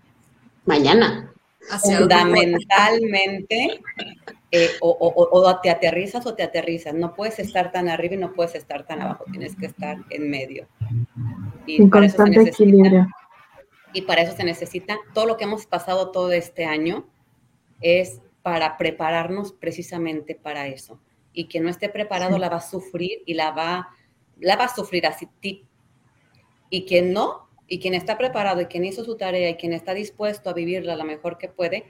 mañana. 0.66 1.34
Fundamentalmente 1.82 3.82
eh, 4.52 4.70
o, 4.82 5.60
te 5.62 5.70
aterrizas 5.70 6.26
o 6.26 6.36
te 6.36 6.44
aterrizas. 6.44 6.94
No 6.94 7.14
puedes 7.14 7.40
estar 7.40 7.72
tan 7.72 7.88
arriba 7.88 8.16
y 8.16 8.18
no 8.18 8.34
puedes 8.34 8.56
estar 8.56 8.86
tan 8.86 9.02
abajo, 9.02 9.24
tienes 9.32 9.56
que 9.56 9.68
estar 9.68 9.98
en 10.10 10.30
medio. 10.30 10.68
Y 11.66 11.88
para 11.88 12.02
constante 12.02 12.42
eso 12.42 12.50
equilibrio. 12.50 13.08
Y 13.94 14.02
para 14.02 14.22
eso 14.22 14.36
se 14.36 14.44
necesita 14.44 14.98
todo 15.14 15.26
lo 15.26 15.38
que 15.38 15.44
hemos 15.44 15.66
pasado 15.66 16.12
todo 16.12 16.32
este 16.32 16.66
año 16.66 17.08
es 17.82 18.22
para 18.42 18.78
prepararnos 18.78 19.54
precisamente 19.54 20.36
para 20.36 20.68
eso. 20.68 21.00
Y 21.34 21.48
quien 21.48 21.64
no 21.64 21.70
esté 21.70 21.90
preparado 21.90 22.38
la 22.38 22.50
va 22.50 22.58
a 22.58 22.62
sufrir 22.62 23.22
y 23.26 23.36
la 23.36 23.52
va, 23.52 23.90
la 24.40 24.56
va 24.56 24.66
a 24.66 24.76
sufrir 24.76 25.06
así. 25.06 25.30
Y 26.70 26.86
quien 26.86 27.14
no, 27.14 27.50
y 27.72 27.80
quien 27.80 27.94
está 27.94 28.18
preparado 28.18 28.60
y 28.60 28.66
quien 28.66 28.84
hizo 28.84 29.06
su 29.06 29.16
tarea 29.16 29.50
y 29.50 29.56
quien 29.56 29.72
está 29.72 29.94
dispuesto 29.94 30.50
a 30.50 30.54
vivirla 30.54 30.98
lo 30.98 31.06
mejor 31.06 31.38
que 31.38 31.48
puede, 31.48 31.86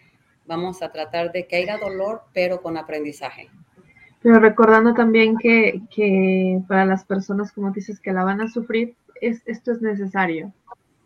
vamos 0.46 0.84
a 0.84 0.92
tratar 0.92 1.32
de 1.32 1.48
que 1.48 1.56
haya 1.56 1.80
dolor, 1.80 2.22
pero 2.36 2.62
con 2.62 2.78
aprendizaje. 2.78 3.50
Pero 4.22 4.40
recordando 4.40 4.94
también 4.94 5.38
que, 5.40 5.82
que 5.90 6.62
para 6.68 6.86
las 6.86 7.04
personas, 7.04 7.52
como 7.52 7.72
dices, 7.72 8.00
que 8.00 8.14
la 8.14 8.24
van 8.24 8.42
a 8.42 8.48
sufrir, 8.48 8.94
es, 9.22 9.42
esto 9.48 9.72
es 9.72 9.82
necesario. 9.82 10.54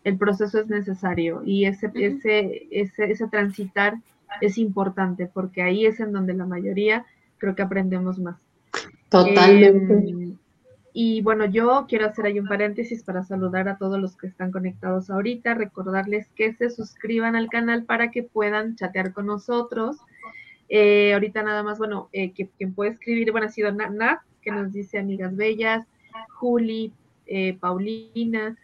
El 0.03 0.17
proceso 0.17 0.59
es 0.59 0.67
necesario 0.67 1.41
y 1.45 1.67
ese, 1.67 1.89
ese, 1.95 2.67
ese, 2.69 3.11
ese 3.11 3.27
transitar 3.29 3.95
es 4.41 4.57
importante 4.57 5.25
porque 5.25 5.61
ahí 5.61 5.85
es 5.85 6.01
en 6.01 6.11
donde 6.11 6.33
la 6.33 6.45
mayoría 6.45 7.05
creo 7.37 7.55
que 7.55 7.61
aprendemos 7.61 8.19
más. 8.19 8.35
Totalmente. 9.07 9.93
Em, 9.93 10.37
y 10.97 11.21
bueno, 11.21 11.43
yo 11.43 11.87
quiero 11.89 12.05
hacer 12.05 12.25
ahí 12.25 12.39
un 12.39 12.47
paréntesis 12.47 13.03
para 13.03 13.21
saludar 13.25 13.67
a 13.67 13.77
todos 13.77 13.99
los 13.99 14.15
que 14.15 14.27
están 14.27 14.49
conectados 14.49 15.09
ahorita, 15.09 15.53
recordarles 15.53 16.29
que 16.37 16.53
se 16.53 16.69
suscriban 16.69 17.35
al 17.35 17.49
canal 17.49 17.83
para 17.83 18.11
que 18.11 18.23
puedan 18.23 18.77
chatear 18.77 19.11
con 19.11 19.25
nosotros. 19.25 19.97
Eh, 20.69 21.13
ahorita 21.13 21.43
nada 21.43 21.63
más, 21.63 21.79
bueno, 21.79 22.07
eh, 22.13 22.31
quien 22.31 22.73
puede 22.73 22.91
escribir, 22.91 23.33
bueno, 23.33 23.47
ha 23.47 23.51
sido 23.51 23.73
Nat, 23.73 24.21
que 24.41 24.51
nos 24.51 24.71
dice 24.71 24.97
amigas 24.97 25.35
bellas, 25.35 25.85
Juli, 26.29 26.93
eh, 27.25 27.57
Paulina. 27.59 28.55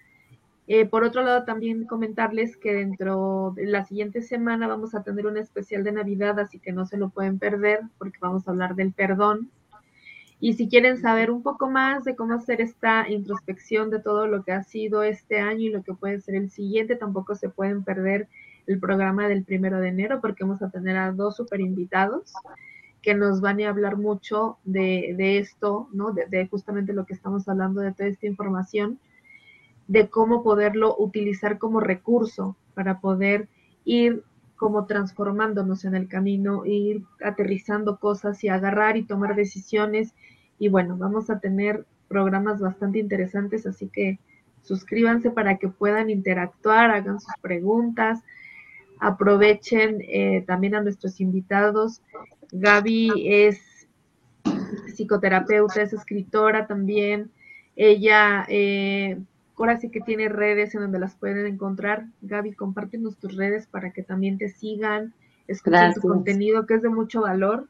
por 0.89 1.03
otro 1.03 1.23
lado, 1.23 1.43
también 1.43 1.83
comentarles 1.83 2.55
que 2.55 2.73
dentro 2.73 3.51
de 3.57 3.65
la 3.65 3.83
siguiente 3.83 4.21
semana 4.21 4.67
vamos 4.67 4.95
a 4.95 5.03
tener 5.03 5.27
un 5.27 5.35
especial 5.35 5.83
de 5.83 5.91
Navidad, 5.91 6.39
así 6.39 6.59
que 6.59 6.71
no 6.71 6.85
se 6.85 6.95
lo 6.95 7.09
pueden 7.09 7.39
perder 7.39 7.81
porque 7.97 8.19
vamos 8.21 8.47
a 8.47 8.51
hablar 8.51 8.75
del 8.75 8.93
perdón 8.93 9.51
y 10.41 10.53
si 10.53 10.67
quieren 10.67 10.97
saber 10.97 11.29
un 11.29 11.43
poco 11.43 11.69
más 11.69 12.03
de 12.03 12.15
cómo 12.15 12.33
hacer 12.33 12.61
esta 12.61 13.07
introspección 13.07 13.91
de 13.91 13.99
todo 13.99 14.25
lo 14.25 14.43
que 14.43 14.51
ha 14.51 14.63
sido 14.63 15.03
este 15.03 15.39
año 15.39 15.61
y 15.61 15.69
lo 15.69 15.83
que 15.83 15.93
puede 15.93 16.19
ser 16.19 16.33
el 16.33 16.49
siguiente, 16.49 16.95
tampoco 16.95 17.35
se 17.35 17.47
pueden 17.47 17.83
perder 17.83 18.27
el 18.65 18.79
programa 18.79 19.27
del 19.27 19.43
primero 19.43 19.79
de 19.79 19.89
enero 19.89 20.19
porque 20.19 20.43
vamos 20.43 20.63
a 20.63 20.71
tener 20.71 20.97
a 20.97 21.11
dos 21.11 21.35
super 21.35 21.61
invitados 21.61 22.33
que 23.03 23.13
nos 23.13 23.39
van 23.39 23.61
a 23.61 23.69
hablar 23.69 23.97
mucho 23.97 24.57
de, 24.63 25.37
esto, 25.37 25.87
¿no? 25.93 26.11
De, 26.11 26.25
de, 26.25 26.47
justamente 26.47 26.93
lo 26.93 27.05
que 27.05 27.13
estamos 27.13 27.47
hablando, 27.47 27.81
de 27.81 27.91
toda 27.93 28.09
esta 28.09 28.25
información, 28.25 28.99
de 29.87 30.09
cómo 30.09 30.43
poderlo 30.43 30.95
utilizar 30.97 31.59
como 31.59 31.79
recurso 31.79 32.55
para 32.73 32.99
poder 32.99 33.47
ir 33.85 34.23
como 34.61 34.85
transformándonos 34.85 35.85
en 35.85 35.95
el 35.95 36.07
camino, 36.07 36.67
ir 36.67 37.01
aterrizando 37.19 37.97
cosas 37.97 38.43
y 38.43 38.47
agarrar 38.47 38.95
y 38.95 39.01
tomar 39.01 39.35
decisiones. 39.35 40.13
Y 40.59 40.69
bueno, 40.69 40.97
vamos 40.97 41.31
a 41.31 41.39
tener 41.39 41.87
programas 42.07 42.59
bastante 42.61 42.99
interesantes, 42.99 43.65
así 43.65 43.89
que 43.91 44.19
suscríbanse 44.61 45.31
para 45.31 45.57
que 45.57 45.67
puedan 45.67 46.11
interactuar, 46.11 46.91
hagan 46.91 47.19
sus 47.19 47.33
preguntas, 47.41 48.19
aprovechen 48.99 50.03
eh, 50.07 50.43
también 50.45 50.75
a 50.75 50.83
nuestros 50.83 51.19
invitados. 51.21 52.03
Gaby 52.51 53.09
es 53.25 53.87
psicoterapeuta, 54.93 55.81
es 55.81 55.91
escritora 55.91 56.67
también. 56.67 57.31
Ella 57.75 58.45
eh, 58.47 59.17
Ahora 59.57 59.77
sí 59.77 59.91
que 59.91 60.01
tiene 60.01 60.27
redes 60.27 60.73
en 60.73 60.81
donde 60.81 60.99
las 60.99 61.15
pueden 61.15 61.45
encontrar. 61.45 62.05
Gaby, 62.21 62.53
compártenos 62.53 63.17
tus 63.17 63.35
redes 63.35 63.67
para 63.67 63.93
que 63.93 64.01
también 64.01 64.37
te 64.39 64.49
sigan, 64.49 65.13
escuchen 65.47 65.93
tu 65.93 66.01
contenido 66.01 66.65
que 66.65 66.75
es 66.75 66.81
de 66.81 66.89
mucho 66.89 67.21
valor. 67.21 67.67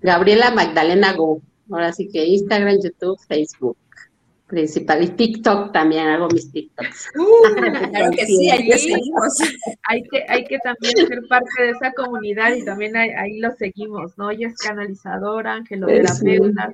Gabriela 0.00 0.52
Magdalena 0.52 1.14
Go. 1.14 1.40
Ahora 1.70 1.92
sí 1.92 2.08
que 2.08 2.26
Instagram, 2.26 2.78
YouTube, 2.82 3.18
Facebook 3.26 3.76
principal 4.52 5.02
y 5.02 5.08
TikTok 5.08 5.72
también 5.72 6.08
hago 6.08 6.28
mis 6.28 6.52
TikToks. 6.52 7.08
Uh, 7.18 7.54
claro 7.90 8.10
que 8.10 8.26
sí, 8.26 8.50
ahí 8.50 8.70
seguimos. 8.72 9.38
Hay 9.88 10.02
que, 10.02 10.24
hay 10.28 10.44
que 10.44 10.58
también 10.58 10.94
ser 10.94 11.22
parte 11.26 11.62
de 11.62 11.70
esa 11.70 11.90
comunidad 11.92 12.54
y 12.54 12.62
también 12.62 12.94
ahí, 12.94 13.40
lo 13.40 13.50
seguimos, 13.56 14.16
¿no? 14.18 14.30
Ella 14.30 14.48
es 14.48 14.58
canalizadora, 14.58 15.54
angeloterapeuta, 15.54 16.70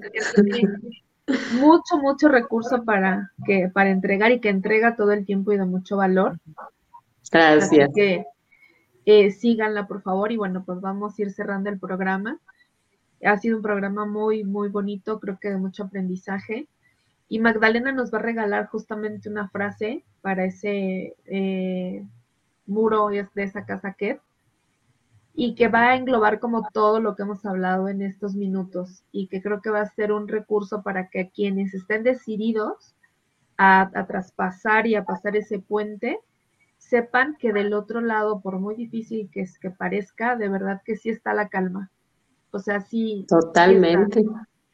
mucho, 1.52 1.98
mucho 1.98 2.28
recurso 2.28 2.84
para, 2.84 3.32
que, 3.44 3.68
para 3.68 3.90
entregar 3.90 4.32
y 4.32 4.40
que 4.40 4.48
entrega 4.48 4.96
todo 4.96 5.12
el 5.12 5.24
tiempo 5.24 5.52
y 5.52 5.58
de 5.58 5.64
mucho 5.64 5.96
valor. 5.96 6.38
Gracias. 7.30 7.64
Así 7.64 7.92
que 7.94 8.26
eh, 9.04 9.30
síganla, 9.30 9.86
por 9.86 10.02
favor. 10.02 10.32
Y 10.32 10.36
bueno, 10.36 10.64
pues 10.64 10.80
vamos 10.80 11.18
a 11.18 11.22
ir 11.22 11.32
cerrando 11.32 11.70
el 11.70 11.78
programa. 11.78 12.38
Ha 13.24 13.36
sido 13.38 13.56
un 13.56 13.62
programa 13.62 14.06
muy, 14.06 14.44
muy 14.44 14.68
bonito, 14.68 15.18
creo 15.18 15.38
que 15.40 15.50
de 15.50 15.58
mucho 15.58 15.84
aprendizaje. 15.84 16.68
Y 17.28 17.40
Magdalena 17.40 17.92
nos 17.92 18.12
va 18.12 18.18
a 18.18 18.22
regalar 18.22 18.68
justamente 18.68 19.28
una 19.28 19.48
frase 19.48 20.04
para 20.22 20.44
ese 20.44 21.14
eh, 21.26 22.04
muro 22.66 23.08
de 23.08 23.28
esa 23.36 23.66
casa 23.66 23.92
que 23.92 24.20
y 25.40 25.54
que 25.54 25.68
va 25.68 25.90
a 25.90 25.96
englobar 25.96 26.40
como 26.40 26.68
todo 26.72 26.98
lo 26.98 27.14
que 27.14 27.22
hemos 27.22 27.46
hablado 27.46 27.88
en 27.88 28.02
estos 28.02 28.34
minutos 28.34 29.04
y 29.12 29.28
que 29.28 29.40
creo 29.40 29.62
que 29.62 29.70
va 29.70 29.82
a 29.82 29.94
ser 29.94 30.10
un 30.10 30.26
recurso 30.26 30.82
para 30.82 31.10
que 31.10 31.30
quienes 31.30 31.74
estén 31.74 32.02
decididos 32.02 32.96
a, 33.56 33.82
a 33.94 34.06
traspasar 34.08 34.88
y 34.88 34.96
a 34.96 35.04
pasar 35.04 35.36
ese 35.36 35.60
puente, 35.60 36.18
sepan 36.76 37.36
que 37.38 37.52
del 37.52 37.72
otro 37.72 38.00
lado, 38.00 38.40
por 38.40 38.58
muy 38.58 38.74
difícil 38.74 39.30
que, 39.32 39.42
es, 39.42 39.60
que 39.60 39.70
parezca, 39.70 40.34
de 40.34 40.48
verdad 40.48 40.82
que 40.84 40.96
sí 40.96 41.08
está 41.08 41.32
la 41.34 41.48
calma. 41.48 41.92
O 42.50 42.58
sea, 42.58 42.80
sí. 42.80 43.24
Totalmente. 43.28 44.24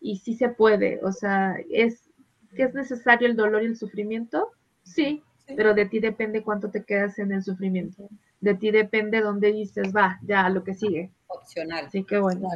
y 0.01 0.17
sí 0.17 0.35
se 0.35 0.49
puede. 0.49 0.99
O 1.05 1.13
sea, 1.13 1.57
es 1.69 2.09
que 2.57 2.63
es 2.63 2.75
necesario 2.75 3.29
el 3.29 3.37
dolor 3.37 3.63
y 3.63 3.67
el 3.67 3.77
sufrimiento, 3.77 4.49
sí, 4.83 5.23
pero 5.47 5.75
de 5.75 5.87
ti 5.87 6.01
depende 6.01 6.43
cuánto 6.43 6.71
te 6.71 6.85
quedas 6.85 7.19
en 7.19 7.33
el 7.33 7.43
sufrimiento. 7.43 8.09
De 8.41 8.55
ti 8.55 8.71
depende 8.71 9.21
dónde 9.21 9.53
dices, 9.53 9.95
va, 9.95 10.19
ya, 10.23 10.49
lo 10.49 10.65
que 10.65 10.75
sigue. 10.75 11.11
Opcional. 11.27 11.87
Así 11.87 12.05
que 12.05 12.19
bueno, 12.19 12.49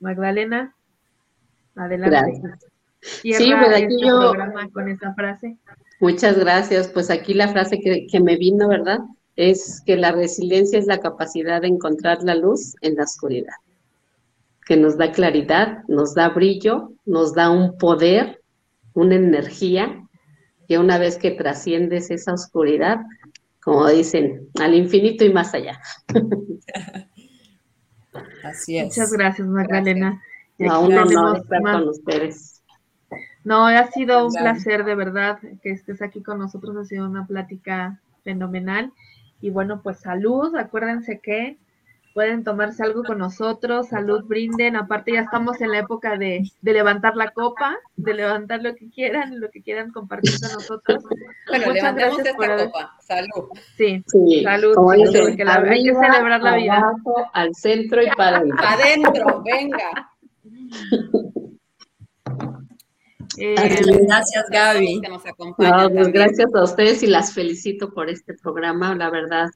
Magdalena, 0.00 0.74
adelante. 1.74 2.40
Gracias. 2.42 2.66
Sí, 3.00 3.32
pues 3.32 3.70
aquí 3.70 3.94
este 3.94 4.06
yo- 4.06 4.20
programa 4.20 4.68
con 4.70 4.88
esa 4.88 5.14
frase. 5.14 5.56
Muchas 6.00 6.38
gracias. 6.38 6.88
Pues 6.88 7.10
aquí 7.10 7.34
la 7.34 7.48
frase 7.48 7.80
que, 7.80 8.06
que 8.06 8.20
me 8.20 8.36
vino, 8.36 8.68
¿verdad? 8.68 9.00
Es 9.36 9.82
que 9.84 9.96
la 9.96 10.12
resiliencia 10.12 10.78
es 10.78 10.86
la 10.86 10.98
capacidad 10.98 11.60
de 11.62 11.68
encontrar 11.68 12.22
la 12.22 12.34
luz 12.34 12.74
en 12.80 12.96
la 12.96 13.04
oscuridad, 13.04 13.54
que 14.64 14.76
nos 14.76 14.96
da 14.96 15.12
claridad, 15.12 15.84
nos 15.88 16.14
da 16.14 16.30
brillo, 16.30 16.92
nos 17.04 17.34
da 17.34 17.50
un 17.50 17.76
poder, 17.78 18.40
una 18.94 19.14
energía, 19.14 20.05
que 20.68 20.78
una 20.78 20.98
vez 20.98 21.18
que 21.18 21.30
trasciendes 21.30 22.10
esa 22.10 22.32
oscuridad, 22.32 23.00
como 23.62 23.88
dicen, 23.88 24.48
al 24.60 24.74
infinito 24.74 25.24
y 25.24 25.32
más 25.32 25.54
allá. 25.54 25.80
Así 28.44 28.78
es. 28.78 28.86
Muchas 28.86 29.12
gracias, 29.12 29.46
Magdalena. 29.48 30.22
A 30.60 30.78
aquí 30.78 30.86
un 30.86 30.98
honor 30.98 31.36
estar 31.38 31.62
más- 31.62 31.80
con 31.80 31.88
ustedes. 31.88 32.62
No, 33.44 33.66
ha 33.66 33.86
sido 33.92 34.26
un 34.26 34.32
placer 34.32 34.84
de 34.84 34.96
verdad 34.96 35.38
que 35.62 35.70
estés 35.70 36.02
aquí 36.02 36.20
con 36.22 36.38
nosotros, 36.38 36.76
ha 36.76 36.84
sido 36.84 37.06
una 37.06 37.26
plática 37.26 38.00
fenomenal. 38.24 38.92
Y 39.40 39.50
bueno, 39.50 39.82
pues 39.82 40.00
salud, 40.00 40.56
acuérdense 40.56 41.20
que 41.20 41.56
pueden 42.16 42.44
tomarse 42.44 42.82
algo 42.82 43.02
con 43.04 43.18
nosotros, 43.18 43.88
salud, 43.88 44.24
brinden, 44.24 44.74
aparte 44.74 45.12
ya 45.12 45.20
estamos 45.20 45.60
en 45.60 45.70
la 45.70 45.80
época 45.80 46.16
de, 46.16 46.50
de 46.62 46.72
levantar 46.72 47.14
la 47.14 47.30
copa, 47.32 47.76
de 47.96 48.14
levantar 48.14 48.62
lo 48.62 48.74
que 48.74 48.88
quieran, 48.88 49.38
lo 49.38 49.50
que 49.50 49.60
quieran 49.62 49.90
compartir 49.92 50.32
con 50.40 50.50
nosotros. 50.54 51.04
Bueno, 51.48 51.66
Muchas 51.66 51.74
levantemos 51.74 52.16
gracias 52.16 52.36
esta 52.40 52.64
copa. 52.66 52.96
Salud. 53.02 53.48
Sí, 53.76 54.02
Sí, 54.06 54.42
Salud, 54.42 54.74
porque 54.74 55.44
la- 55.44 55.56
hay 55.56 55.84
que 55.84 55.94
celebrar 55.94 56.42
la 56.42 56.56
vida. 56.56 56.76
abajo, 56.78 57.14
al 57.34 57.54
centro 57.54 58.02
y 58.02 58.06
para 58.16 58.38
adentro. 58.38 58.66
Adentro, 58.66 59.42
venga. 59.44 60.10
eh. 63.38 63.54
Gracias, 64.08 64.44
Gaby. 64.50 65.00
Que 65.02 65.08
nos 65.08 65.26
acompañan 65.26 65.82
No, 65.82 65.90
pues 65.90 66.12
gracias 66.12 66.48
a 66.54 66.64
ustedes 66.64 67.02
y 67.02 67.06
las 67.08 67.32
felicito 67.34 67.92
por 67.92 68.08
este 68.08 68.32
programa. 68.34 68.94
La 68.94 69.10
verdad, 69.10 69.48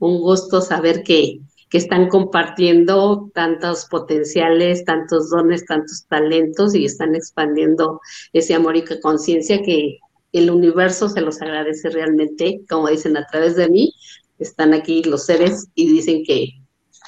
un 0.00 0.20
gusto 0.20 0.60
saber 0.60 1.02
que, 1.04 1.38
que 1.70 1.78
están 1.78 2.08
compartiendo 2.08 3.30
tantos 3.34 3.86
potenciales, 3.86 4.84
tantos 4.84 5.30
dones, 5.30 5.66
tantos 5.66 6.06
talentos 6.08 6.74
y 6.74 6.84
están 6.84 7.14
expandiendo 7.14 8.00
ese 8.32 8.54
amor 8.54 8.76
y 8.76 8.84
conciencia 9.00 9.62
que 9.62 9.98
el 10.32 10.50
universo 10.50 11.08
se 11.08 11.20
los 11.20 11.40
agradece 11.42 11.90
realmente. 11.90 12.60
Como 12.68 12.88
dicen 12.88 13.16
a 13.16 13.26
través 13.26 13.56
de 13.56 13.68
mí, 13.68 13.92
están 14.38 14.72
aquí 14.72 15.02
los 15.02 15.26
seres 15.26 15.68
y 15.74 15.92
dicen 15.92 16.22
que, 16.26 16.48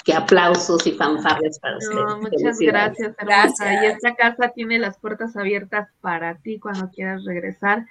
que 0.05 0.13
aplausos 0.13 0.85
y 0.85 0.91
fanfarres 0.91 1.59
para 1.59 1.77
ustedes. 1.77 1.95
No, 1.95 2.17
muchas 2.19 2.59
gracias, 2.59 3.15
hermosa. 3.17 3.25
Gracias. 3.25 3.83
Y 3.83 3.85
esta 3.87 4.15
casa 4.15 4.51
tiene 4.53 4.79
las 4.79 4.97
puertas 4.99 5.35
abiertas 5.35 5.89
para 6.01 6.35
ti 6.35 6.59
cuando 6.59 6.89
quieras 6.91 7.23
regresar. 7.25 7.85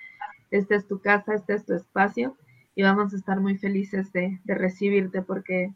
Esta 0.51 0.77
es 0.77 0.87
tu 0.87 1.01
casa, 1.01 1.35
este 1.35 1.55
es 1.55 1.64
tu 1.64 1.75
espacio 1.75 2.37
y 2.75 2.83
vamos 2.83 3.12
a 3.12 3.16
estar 3.16 3.41
muy 3.41 3.57
felices 3.59 4.12
de, 4.12 4.41
de 4.45 4.55
recibirte 4.55 5.23
porque 5.23 5.73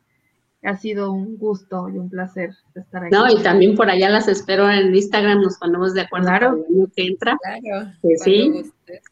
ha 0.64 0.76
sido 0.76 1.12
un 1.12 1.36
gusto 1.36 1.88
y 1.88 1.98
un 1.98 2.08
placer 2.10 2.50
estar 2.74 3.04
aquí. 3.04 3.14
No, 3.14 3.30
y 3.30 3.42
también 3.42 3.76
por 3.76 3.88
allá 3.90 4.08
las 4.08 4.28
espero 4.28 4.70
en 4.70 4.94
Instagram, 4.94 5.40
nos 5.42 5.58
ponemos 5.58 5.94
de 5.94 6.02
acuerdo 6.02 6.28
Claro. 6.28 6.48
para 6.50 6.62
el 6.68 6.74
año 6.74 6.86
que 6.96 7.06
entra. 7.06 7.38
Claro. 7.60 7.90
Que 8.02 8.16
sí, 8.18 8.50
gustes. 8.50 9.02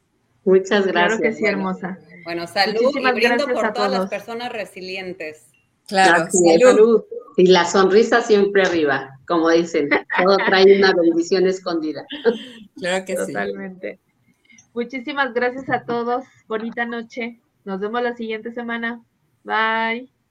muchas 0.44 0.82
Claro 0.84 0.92
gracias. 0.92 1.20
que 1.20 1.32
sí, 1.34 1.44
hermosa. 1.46 1.98
Bueno, 2.24 2.46
salud 2.46 2.80
Muchísimas 2.80 3.12
y 3.12 3.14
brindo 3.16 3.36
gracias 3.36 3.55
por 3.57 3.66
a 3.66 3.72
todas 3.72 3.90
las 3.92 4.11
personas 4.11 4.53
resilientes. 4.53 5.46
Claro. 5.88 6.30
Salud. 6.30 6.61
Salud. 6.61 7.05
Y 7.36 7.46
la 7.48 7.64
sonrisa 7.64 8.20
siempre 8.22 8.62
arriba, 8.62 9.18
como 9.26 9.48
dicen, 9.50 9.88
todo 10.22 10.36
trae 10.46 10.76
una 10.78 10.92
bendición 10.92 11.46
escondida. 11.46 12.05
Claro 12.76 13.05
que 13.05 13.16
sí. 13.16 13.26
Totalmente. 13.32 13.98
Muchísimas 14.74 15.32
gracias 15.34 15.68
a 15.70 15.84
todos. 15.84 16.24
Bonita 16.48 16.84
noche. 16.86 17.40
Nos 17.64 17.80
vemos 17.80 18.03
la 18.03 18.14
siguiente 18.16 18.53
semana. 18.53 19.03
Bye. 19.44 20.22